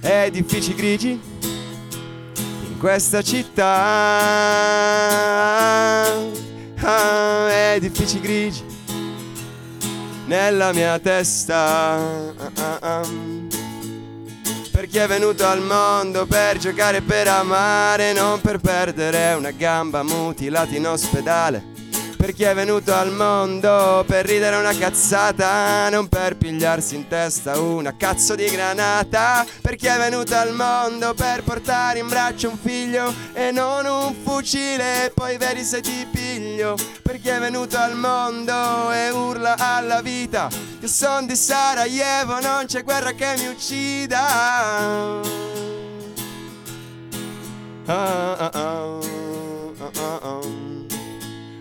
Edifici 0.00 0.74
grigi 0.74 1.10
in 1.10 2.78
questa 2.78 3.22
città. 3.22 3.66
Ah, 6.80 7.50
edifici 7.50 8.20
grigi 8.20 8.67
nella 10.28 10.72
mia 10.72 10.98
testa. 10.98 11.98
Per 14.70 14.86
chi 14.86 14.98
è 14.98 15.06
venuto 15.08 15.44
al 15.44 15.60
mondo 15.60 16.26
per 16.26 16.58
giocare 16.58 17.00
per 17.00 17.26
amare, 17.26 18.12
non 18.12 18.40
per 18.40 18.58
perdere 18.58 19.34
una 19.34 19.50
gamba 19.50 20.02
mutilata 20.02 20.76
in 20.76 20.86
ospedale. 20.86 21.77
Per 22.18 22.34
chi 22.34 22.42
è 22.42 22.52
venuto 22.52 22.92
al 22.92 23.12
mondo 23.12 24.04
per 24.06 24.26
ridere 24.26 24.56
una 24.56 24.76
cazzata, 24.76 25.88
non 25.88 26.08
per 26.08 26.36
pigliarsi 26.36 26.96
in 26.96 27.06
testa 27.06 27.58
una 27.60 27.96
cazzo 27.96 28.34
di 28.34 28.44
granata. 28.46 29.46
Per 29.62 29.76
chi 29.76 29.86
è 29.86 29.96
venuto 29.96 30.34
al 30.34 30.52
mondo 30.52 31.14
per 31.14 31.44
portare 31.44 32.00
in 32.00 32.08
braccio 32.08 32.50
un 32.50 32.58
figlio 32.58 33.14
e 33.32 33.52
non 33.52 33.86
un 33.86 34.14
fucile, 34.24 35.06
e 35.06 35.10
poi 35.10 35.38
vedi 35.38 35.62
se 35.62 35.80
ti 35.80 36.06
piglio. 36.10 36.76
Per 37.02 37.20
chi 37.20 37.28
è 37.28 37.38
venuto 37.38 37.78
al 37.78 37.94
mondo 37.94 38.90
e 38.90 39.10
urla 39.10 39.54
alla 39.56 40.02
vita 40.02 40.48
che 40.80 40.88
son 40.88 41.24
di 41.24 41.36
Sarajevo, 41.36 42.40
non 42.40 42.64
c'è 42.66 42.82
guerra 42.82 43.12
che 43.12 43.34
mi 43.38 43.46
uccida. 43.46 44.26
Ah, 47.86 48.36
ah, 48.36 48.50
ah, 48.52 48.98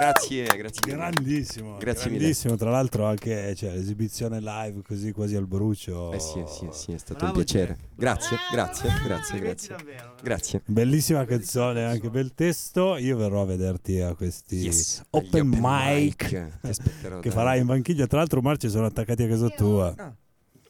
Grazie, 0.00 0.44
grazie. 0.56 0.80
mille. 0.86 0.96
Grandissimo, 0.96 1.76
Grazie 1.76 2.04
mille. 2.06 2.18
grandissimo. 2.18 2.56
Tra 2.56 2.70
l'altro 2.70 3.04
anche 3.04 3.54
cioè, 3.54 3.72
l'esibizione 3.74 4.40
live 4.40 4.80
così 4.82 5.12
quasi 5.12 5.36
al 5.36 5.46
brucio. 5.46 6.12
Eh 6.12 6.18
sì, 6.20 6.42
sì, 6.46 6.68
sì, 6.72 6.92
è 6.92 6.98
stato 6.98 7.18
Bravo, 7.18 7.38
un 7.38 7.44
piacere. 7.44 7.76
Jack. 7.76 7.88
Grazie, 7.96 8.36
grazie, 8.50 8.90
grazie, 9.04 9.38
grazie. 9.38 9.76
davvero. 9.76 10.14
Grazie. 10.22 10.62
Bellissima 10.64 11.24
canzone, 11.26 11.84
anche 11.84 12.08
bel 12.08 12.32
testo. 12.34 12.96
Io 12.96 13.16
verrò 13.16 13.42
a 13.42 13.44
vederti 13.44 14.00
a 14.00 14.14
questi 14.14 14.56
Yes, 14.56 15.02
open, 15.10 15.48
mic, 15.60 16.48
aspetterò 16.62 17.20
che 17.20 17.30
farai 17.30 17.60
in 17.60 17.66
banchiglia. 17.66 18.06
Tra 18.06 18.18
l'altro, 18.18 18.40
Marci 18.40 18.70
sono 18.70 18.86
attaccati 18.86 19.22
a 19.24 19.28
casa 19.28 19.48
tua. 19.50 19.94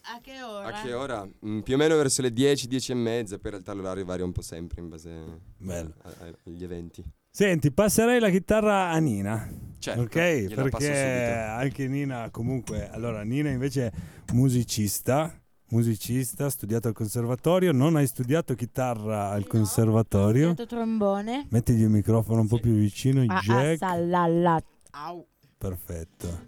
A 0.03 0.19
che 0.19 0.41
ora? 0.41 0.67
A 0.67 0.81
che 0.81 0.93
ora? 0.93 1.29
Mm, 1.45 1.59
più 1.59 1.75
o 1.75 1.77
meno 1.77 1.95
verso 1.95 2.21
le 2.21 2.33
10, 2.33 2.67
10 2.67 2.91
e 2.91 2.95
mezza, 2.95 3.35
poi 3.37 3.45
in 3.45 3.51
realtà 3.51 3.73
l'orario 3.73 4.03
varia 4.03 4.25
un 4.25 4.31
po' 4.31 4.41
sempre 4.41 4.81
in 4.81 4.89
base 4.89 5.09
a- 5.09 5.83
a- 6.03 6.33
agli 6.45 6.63
eventi. 6.63 7.03
Senti, 7.33 7.71
passerei 7.71 8.19
la 8.19 8.29
chitarra 8.29 8.89
a 8.89 8.97
Nina. 8.97 9.49
Certo, 9.79 10.01
ok, 10.01 10.53
perché 10.53 11.31
anche 11.31 11.87
Nina 11.87 12.29
comunque, 12.29 12.89
allora 12.89 13.23
Nina 13.23 13.49
invece 13.49 13.85
è 13.87 13.91
musicista, 14.33 15.33
musicista, 15.69 16.49
studiato 16.49 16.89
al 16.89 16.93
conservatorio, 16.93 17.71
non 17.71 17.95
hai 17.95 18.05
studiato 18.05 18.53
chitarra 18.53 19.29
al 19.29 19.47
conservatorio. 19.47 20.49
Ho 20.49 20.53
studiato 20.53 20.75
trombone. 20.75 21.47
Mettigli 21.51 21.83
il 21.83 21.89
microfono 21.89 22.41
un 22.41 22.47
po' 22.47 22.59
più 22.59 22.73
vicino, 22.73 23.21
Ah, 23.27 23.37
ah, 23.37 23.39
Jack. 23.39 23.77
salala. 23.77 24.61
Au. 24.91 25.25
Perfetto. 25.57 26.41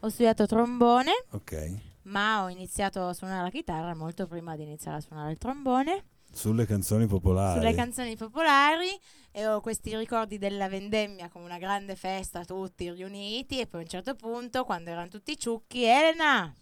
Ho 0.00 0.08
studiato 0.08 0.46
trombone, 0.46 1.10
Ok. 1.32 1.70
ma 2.04 2.44
ho 2.44 2.48
iniziato 2.48 3.06
a 3.06 3.12
suonare 3.12 3.42
la 3.42 3.50
chitarra 3.50 3.94
molto 3.94 4.26
prima 4.26 4.56
di 4.56 4.62
iniziare 4.62 4.96
a 4.96 5.00
suonare 5.00 5.32
il 5.32 5.38
trombone. 5.38 6.04
Sulle 6.32 6.66
canzoni 6.66 7.06
popolari. 7.06 7.58
Sulle 7.58 7.74
canzoni 7.74 8.16
popolari 8.16 8.88
e 9.32 9.46
ho 9.46 9.60
questi 9.60 9.96
ricordi 9.96 10.38
della 10.38 10.68
vendemmia 10.68 11.28
come 11.28 11.44
una 11.44 11.58
grande 11.58 11.96
festa, 11.96 12.44
tutti 12.44 12.90
riuniti 12.90 13.60
e 13.60 13.66
poi 13.66 13.80
a 13.80 13.82
un 13.82 13.88
certo 13.88 14.14
punto 14.14 14.64
quando 14.64 14.90
erano 14.90 15.08
tutti 15.08 15.36
ciucchi, 15.38 15.84
Elena, 15.84 16.54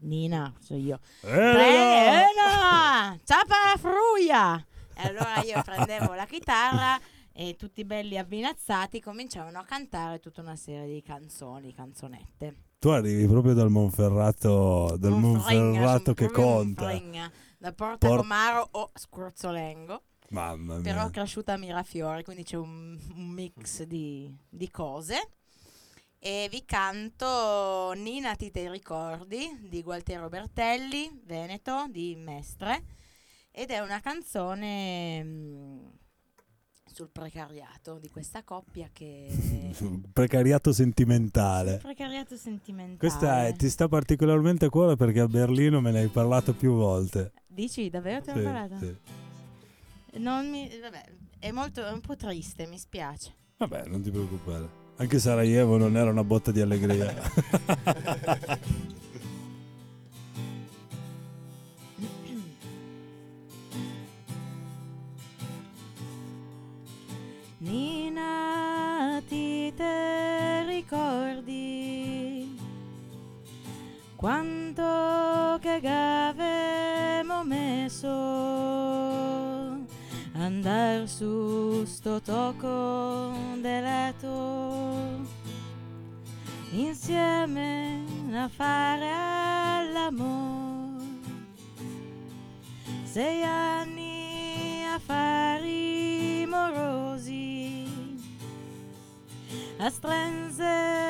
Nina, 0.00 0.54
so 0.60 0.74
io, 0.74 1.00
Elena! 1.22 2.28
Elena, 2.28 3.18
ciapa 3.24 3.54
la 3.72 3.78
fruia! 3.78 4.66
E 4.96 5.08
allora 5.08 5.42
io 5.42 5.60
prendevo 5.62 6.14
la 6.14 6.26
chitarra 6.26 7.00
e 7.32 7.56
tutti 7.56 7.84
belli 7.84 8.16
avvinazzati 8.16 9.00
cominciavano 9.00 9.58
a 9.58 9.64
cantare 9.64 10.20
tutta 10.20 10.40
una 10.40 10.54
serie 10.54 10.86
di 10.86 11.02
canzoni, 11.02 11.74
canzonette. 11.74 12.54
Tu 12.78 12.90
arrivi 12.90 13.26
proprio 13.26 13.54
dal 13.54 13.70
Monferrato, 13.70 14.94
dal 14.98 15.18
Monferrato 15.18 16.14
che 16.14 16.30
conta. 16.30 16.82
Monfregna, 16.82 17.32
da 17.64 17.72
Porta 17.72 18.06
Por- 18.06 18.18
Comaro 18.18 18.68
o 18.72 18.90
Scorzolengo. 18.94 20.02
Mamma 20.28 20.74
mia. 20.74 20.82
Però 20.82 21.08
cresciuta 21.08 21.54
a 21.54 21.56
Mirafiori, 21.56 22.22
quindi 22.22 22.42
c'è 22.44 22.56
un, 22.56 22.98
un 23.14 23.26
mix 23.28 23.82
di, 23.84 24.30
di 24.48 24.70
cose. 24.70 25.30
e 26.18 26.48
vi 26.50 26.64
canto 26.64 27.92
Nina 27.96 28.34
ti 28.34 28.50
te 28.50 28.70
ricordi 28.70 29.58
di 29.68 29.82
Gualtiero 29.82 30.28
Bertelli, 30.28 31.20
Veneto, 31.24 31.86
di 31.88 32.14
Mestre 32.16 32.82
ed 33.50 33.70
è 33.70 33.78
una 33.80 34.00
canzone 34.00 35.22
mm, 35.22 35.86
sul 36.94 37.08
precariato 37.10 37.98
di 38.00 38.08
questa 38.08 38.42
coppia 38.44 38.88
che 38.92 39.26
Precariato 40.12 40.72
sentimentale. 40.72 41.78
precariato 41.82 42.36
sentimentale. 42.36 42.96
Questa 42.98 43.46
è- 43.48 43.52
ti 43.54 43.68
sta 43.68 43.88
particolarmente 43.88 44.66
a 44.66 44.68
cuore 44.70 44.94
perché 44.96 45.20
a 45.20 45.26
Berlino 45.26 45.80
me 45.80 45.90
ne 45.90 46.00
hai 46.00 46.08
parlato 46.08 46.54
più 46.54 46.72
volte. 46.74 47.32
Dici 47.46 47.90
davvero 47.90 48.20
ti 48.22 48.30
ho 48.30 48.34
Sì, 48.36 48.40
parlato? 48.42 48.76
sì. 48.78 48.96
Non 50.20 50.48
mi 50.48 50.68
vabbè, 50.80 51.04
è 51.40 51.50
molto 51.50 51.84
è 51.84 51.90
un 51.90 52.00
po' 52.00 52.14
triste, 52.16 52.66
mi 52.68 52.78
spiace. 52.78 53.32
Vabbè, 53.56 53.86
non 53.86 54.00
ti 54.00 54.10
preoccupare. 54.10 54.82
Anche 54.96 55.18
Sarajevo 55.18 55.76
non 55.76 55.96
era 55.96 56.10
una 56.10 56.22
botta 56.22 56.52
di 56.52 56.60
allegria. 56.60 57.12
insieme 86.74 88.04
a 88.32 88.48
fare 88.48 89.92
l'amore 89.92 91.04
sei 93.04 93.44
anni 93.44 94.84
affari 94.92 96.44
morosi 96.48 97.86
a 99.78 99.88
stringerla 99.88 101.03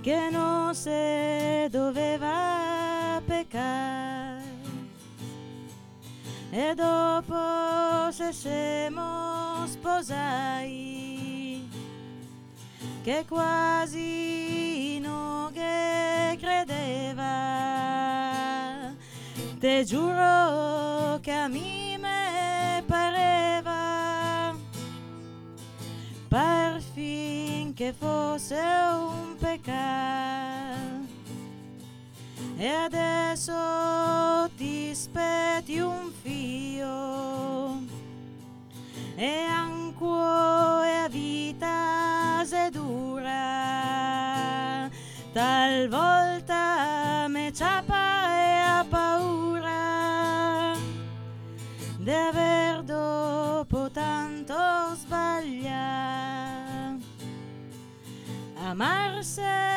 che 0.00 0.28
non 0.30 0.72
si 0.76 1.66
doveva 1.70 3.20
peccare. 3.26 4.44
E 6.52 6.72
dopo 6.76 8.12
se 8.12 8.32
siamo 8.32 8.95
sposai 10.06 11.68
che 13.02 13.24
quasi 13.28 15.00
non 15.00 15.52
credeva. 16.38 17.24
Te 19.58 19.82
giuro 19.84 21.18
che 21.20 21.32
a 21.32 21.48
me 21.48 22.84
pareva 22.86 24.54
par 26.28 26.80
fin 26.80 27.74
che 27.74 27.92
fosse 27.92 28.54
un 28.54 29.34
peccato. 29.38 30.84
E 32.58 32.68
adesso 32.68 33.75
talvolta 45.88 47.28
me 47.28 47.52
ciapa 47.52 48.28
e 48.28 48.58
ha 48.58 48.84
paura 48.88 50.74
di 51.98 52.10
aver 52.10 52.82
dopo 52.82 53.90
tanto 53.90 54.54
sbagliato. 54.94 55.74
Amarsi 58.64 59.75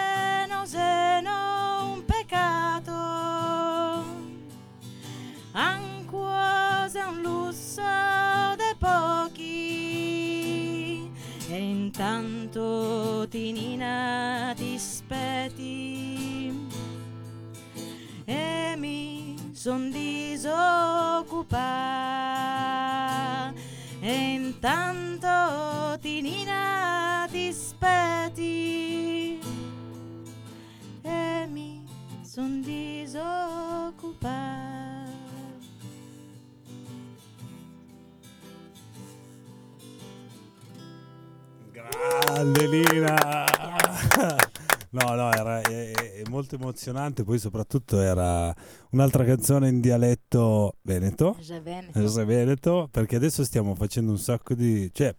No, 44.91 45.13
no, 45.13 45.31
era 45.31 45.61
è- 45.61 45.91
è 45.91 46.21
molto 46.29 46.55
emozionante, 46.55 47.23
poi 47.23 47.37
soprattutto 47.37 47.99
era 48.01 48.53
un'altra 48.91 49.23
canzone 49.23 49.69
in 49.69 49.79
dialetto 49.79 50.77
veneto. 50.81 51.37
Veneto. 51.61 52.25
Veneto, 52.25 52.87
perché 52.89 53.15
adesso 53.15 53.43
stiamo 53.43 53.75
facendo 53.75 54.11
un 54.11 54.17
sacco 54.17 54.53
di... 54.55 54.89
cioè 54.91 55.15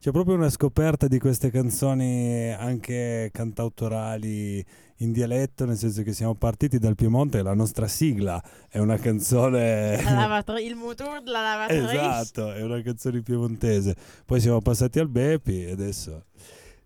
c'è 0.00 0.10
proprio 0.10 0.34
una 0.34 0.50
scoperta 0.50 1.06
di 1.08 1.18
queste 1.18 1.50
canzoni 1.50 2.52
anche 2.52 3.30
cantautorali 3.32 4.62
in 4.98 5.12
dialetto, 5.12 5.64
nel 5.64 5.78
senso 5.78 6.02
che 6.02 6.12
siamo 6.12 6.34
partiti 6.34 6.78
dal 6.78 6.94
Piemonte 6.94 7.38
e 7.38 7.42
la 7.42 7.54
nostra 7.54 7.86
sigla 7.88 8.42
è 8.68 8.78
una 8.78 8.98
canzone... 8.98 10.02
La 10.02 10.12
lavatri- 10.12 10.66
il 10.66 10.74
motor 10.74 11.22
della 11.22 11.40
lavatrice 11.40 11.84
Esatto, 11.84 12.52
è 12.52 12.62
una 12.62 12.82
canzone 12.82 13.22
piemontese. 13.22 13.96
Poi 14.26 14.40
siamo 14.40 14.60
passati 14.60 14.98
al 14.98 15.08
Bepi 15.08 15.64
e 15.64 15.70
adesso... 15.70 16.24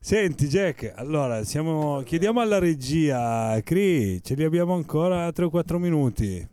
Senti 0.00 0.46
Jack, 0.46 0.92
allora 0.94 1.44
siamo... 1.44 2.02
chiediamo 2.02 2.40
alla 2.40 2.58
regia, 2.58 3.60
Cri, 3.62 4.22
ce 4.22 4.34
li 4.34 4.44
abbiamo 4.44 4.74
ancora 4.74 5.30
3 5.32 5.44
o 5.46 5.50
4 5.50 5.78
minuti. 5.78 6.48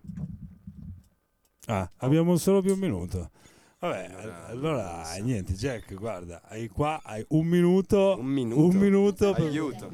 Ah, 1.68 1.90
abbiamo 1.98 2.36
solo 2.38 2.62
più 2.62 2.74
un 2.74 2.80
minuto. 2.80 3.30
Vabbè, 3.80 4.10
allora 4.50 5.04
niente 5.22 5.54
Jack, 5.54 5.94
guarda, 5.94 6.42
hai 6.46 6.68
qua 6.68 7.00
hai 7.04 7.24
un 7.30 7.46
minuto, 7.46 8.18
Un 8.20 8.26
minuto. 8.26 8.62
un 8.66 8.76
minuto 8.76 9.34
per, 9.34 9.46
Aiuto. 9.46 9.92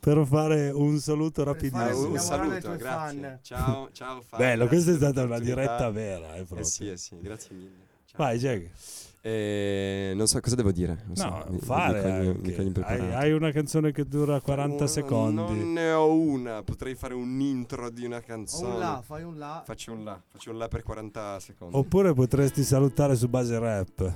per 0.00 0.24
fare 0.26 0.70
un 0.70 0.98
saluto 0.98 1.44
rapidissimo. 1.44 2.08
un 2.08 2.18
saluto, 2.18 2.58
tuoi 2.60 2.78
grazie. 2.78 3.20
fan. 3.20 3.38
Ciao, 3.42 3.90
ciao. 3.92 4.20
fan, 4.22 4.38
Bello, 4.38 4.66
grazie 4.66 4.68
questa 4.68 4.92
è 4.92 5.10
stata 5.10 5.24
una 5.26 5.38
diretta 5.38 5.90
vera, 5.90 6.34
eh, 6.36 6.44
proprio. 6.44 6.60
Eh 6.60 6.64
sì, 6.64 6.88
eh 6.88 6.96
sì, 6.96 7.18
grazie 7.20 7.54
mille. 7.54 7.86
Ciao. 8.06 8.16
Vai 8.24 8.38
Jack. 8.38 8.70
Eh, 9.20 10.12
non 10.14 10.26
so 10.28 10.40
cosa 10.40 10.54
devo 10.54 10.70
dire. 10.72 11.02
Non 11.06 11.16
so, 11.16 11.26
No, 11.28 11.44
mi- 11.48 11.54
mi 11.54 11.60
fare 11.60 12.02
mi 12.22 12.28
anche. 12.28 12.54
cogli 12.54 12.82
Hai, 12.82 13.14
hai 13.14 13.32
una 13.32 13.50
canzone 13.50 13.92
che 13.92 14.04
dura 14.06 14.40
40 14.40 14.84
Un- 14.84 14.88
secondi. 14.88 15.34
Non 15.34 15.72
ne 15.72 15.90
ho 15.90 16.12
una, 16.12 16.62
potrei 16.62 16.94
fare 16.94 17.14
un 17.14 17.40
intro 17.40 17.90
di 17.90 18.04
una 18.04 18.20
canzone. 18.20 18.72
un 18.74 18.78
là, 18.78 19.02
fai 19.04 19.22
un 19.24 19.36
là. 19.38 19.62
Faccio 19.66 19.92
un 19.92 20.04
là, 20.04 20.20
faccio 20.26 20.50
un 20.50 20.58
là 20.58 20.68
per 20.68 20.82
40 20.82 21.38
secondi. 21.40 21.76
Oppure 21.76 22.12
potresti 22.14 22.62
salutare 22.62 23.16
su 23.16 23.28
base 23.28 23.58
rap. 23.58 24.12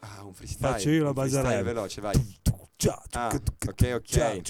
Ah, 0.00 0.22
un 0.24 0.34
freestyle. 0.34 0.68
Faccio 0.72 0.90
io 0.90 1.04
la 1.04 1.12
base 1.14 1.40
rap. 1.40 1.62
veloce, 1.62 2.00
vai. 2.00 2.38
Ah, 3.12 3.28
ok, 3.68 3.92
ok. 3.94 4.40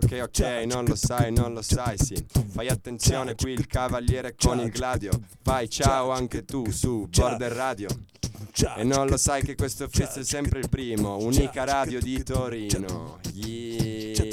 Ok, 0.00 0.20
ok, 0.22 0.40
non 0.66 0.84
lo 0.86 0.94
sai, 0.94 1.32
non 1.32 1.52
lo 1.52 1.60
sai, 1.60 1.98
sì. 1.98 2.14
Fai 2.48 2.68
attenzione 2.68 3.34
qui 3.34 3.52
il 3.52 3.66
cavaliere 3.66 4.34
con 4.36 4.58
il 4.60 4.70
gladio. 4.70 5.10
Vai, 5.42 5.68
ciao 5.68 6.10
anche 6.10 6.44
tu 6.44 6.70
su 6.70 7.06
Border 7.10 7.52
Radio. 7.52 7.88
E 8.76 8.82
non 8.84 9.06
lo 9.08 9.16
sai 9.16 9.42
che 9.42 9.54
questo 9.54 9.88
frizz 9.88 10.16
è 10.18 10.24
sempre 10.24 10.58
il 10.58 10.68
primo, 10.68 11.16
unica 11.18 11.64
radio 11.64 12.00
di 12.00 12.22
Torino. 12.22 13.18
Yeah, 13.34 14.24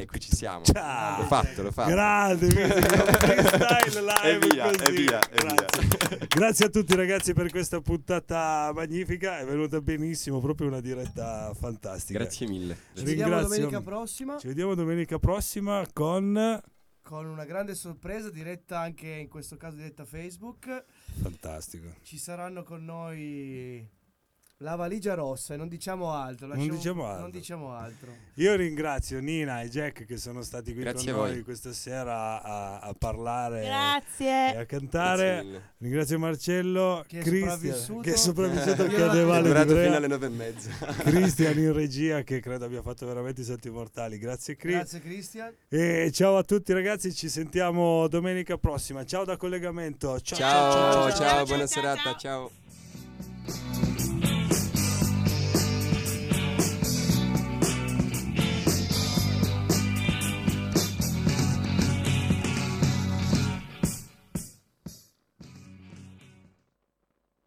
e 0.00 0.06
qui 0.08 0.20
ci 0.20 0.34
siamo. 0.34 0.62
L'ho 0.66 1.24
fatto, 1.26 1.62
l'ho 1.62 1.72
fatto. 1.72 1.90
Grande, 1.90 2.46
freestyle 2.54 4.00
live 4.00 4.22
E 4.22 4.38
via, 4.48 4.64
così. 4.70 4.84
e 4.84 4.90
via, 4.92 5.18
e 5.28 5.40
via. 5.40 5.54
Grazie. 5.54 6.26
Grazie 6.28 6.64
a 6.66 6.68
tutti 6.68 6.94
ragazzi 6.94 7.32
per 7.32 7.50
questa 7.50 7.80
puntata 7.80 8.70
magnifica, 8.74 9.38
è 9.38 9.44
venuta 9.44 9.80
benissimo, 9.80 10.40
proprio 10.40 10.68
una 10.68 10.80
diretta 10.80 11.52
fantastica. 11.58 12.18
Grazie 12.20 12.46
mille. 12.46 12.76
Ci 12.94 13.04
vediamo 13.04 13.30
Ringrazio- 13.34 13.56
domenica 13.56 13.80
prossima 13.80 14.38
Ci 14.38 14.46
vediamo 14.46 14.74
domenica 14.74 15.18
prossima 15.18 15.84
con 15.92 16.60
con 17.04 17.26
una 17.26 17.44
grande 17.44 17.74
sorpresa 17.74 18.30
diretta 18.30 18.80
anche 18.80 19.08
in 19.08 19.28
questo 19.28 19.58
caso 19.58 19.76
diretta 19.76 20.06
Facebook. 20.06 20.84
fantastico. 21.20 21.94
Ci 22.02 22.16
saranno 22.16 22.62
con 22.62 22.82
noi 22.82 23.86
la 24.58 24.76
valigia 24.76 25.14
rossa 25.14 25.54
e 25.54 25.56
non 25.56 25.68
diciamo 25.68 26.12
altro. 26.12 26.46
Non 26.46 26.56
lasciamo- 26.56 26.76
diciamo 26.78 27.04
altro. 27.06 27.20
non 27.22 27.30
diciamo 27.30 27.72
altro. 27.72 28.12
Io 28.34 28.54
ringrazio 28.54 29.20
Nina 29.20 29.60
e 29.62 29.68
Jack 29.68 30.06
che 30.06 30.16
sono 30.16 30.42
stati 30.42 30.72
qui 30.72 30.82
Grazie 30.82 31.12
con 31.12 31.24
a 31.24 31.26
noi 31.28 31.42
questa 31.42 31.72
sera 31.72 32.40
a, 32.42 32.78
a 32.78 32.94
parlare 32.96 33.62
e 33.62 33.64
Grazie. 33.66 34.30
a 34.30 34.52
Grazie 34.52 34.66
cantare. 34.66 35.62
Ringrazio 35.78 36.18
Marcello, 36.18 37.04
Che 37.06 37.18
è 37.18 37.22
Cristian 37.22 37.50
sopravvissuto. 37.58 38.00
che 38.00 38.12
è 38.12 38.16
sopravvissuto 38.16 38.82
al 38.82 38.90
Io- 38.90 38.96
È 38.96 39.00
carnevale 39.00 39.64
di 39.64 39.74
fino 39.74 39.96
alle 39.96 40.06
nove 40.06 40.26
e 40.26 40.30
mezza. 40.30 40.70
Cristian 41.02 41.58
in 41.58 41.72
regia 41.72 42.22
che 42.22 42.40
credo 42.40 42.64
abbia 42.64 42.80
fatto 42.80 43.06
veramente 43.06 43.40
i 43.42 43.44
salti 43.44 43.68
mortali. 43.70 44.18
Grazie 44.18 44.56
Cris. 44.56 44.72
Grazie 44.74 45.00
Cristian. 45.00 45.52
E 45.68 46.10
ciao 46.12 46.36
a 46.38 46.42
tutti 46.44 46.72
ragazzi, 46.72 47.12
ci 47.12 47.28
sentiamo 47.28 48.06
domenica 48.08 48.56
prossima. 48.56 49.04
Ciao 49.04 49.24
da 49.24 49.36
collegamento. 49.36 50.18
Ciao 50.20 50.38
Ciao, 50.38 50.72
ciao, 50.72 50.92
ciao, 51.10 51.16
ciao, 51.16 51.44
buona 51.44 51.66
ciao, 51.66 51.82
serata, 51.82 52.16
ciao. 52.16 52.50
ciao. 53.46 53.92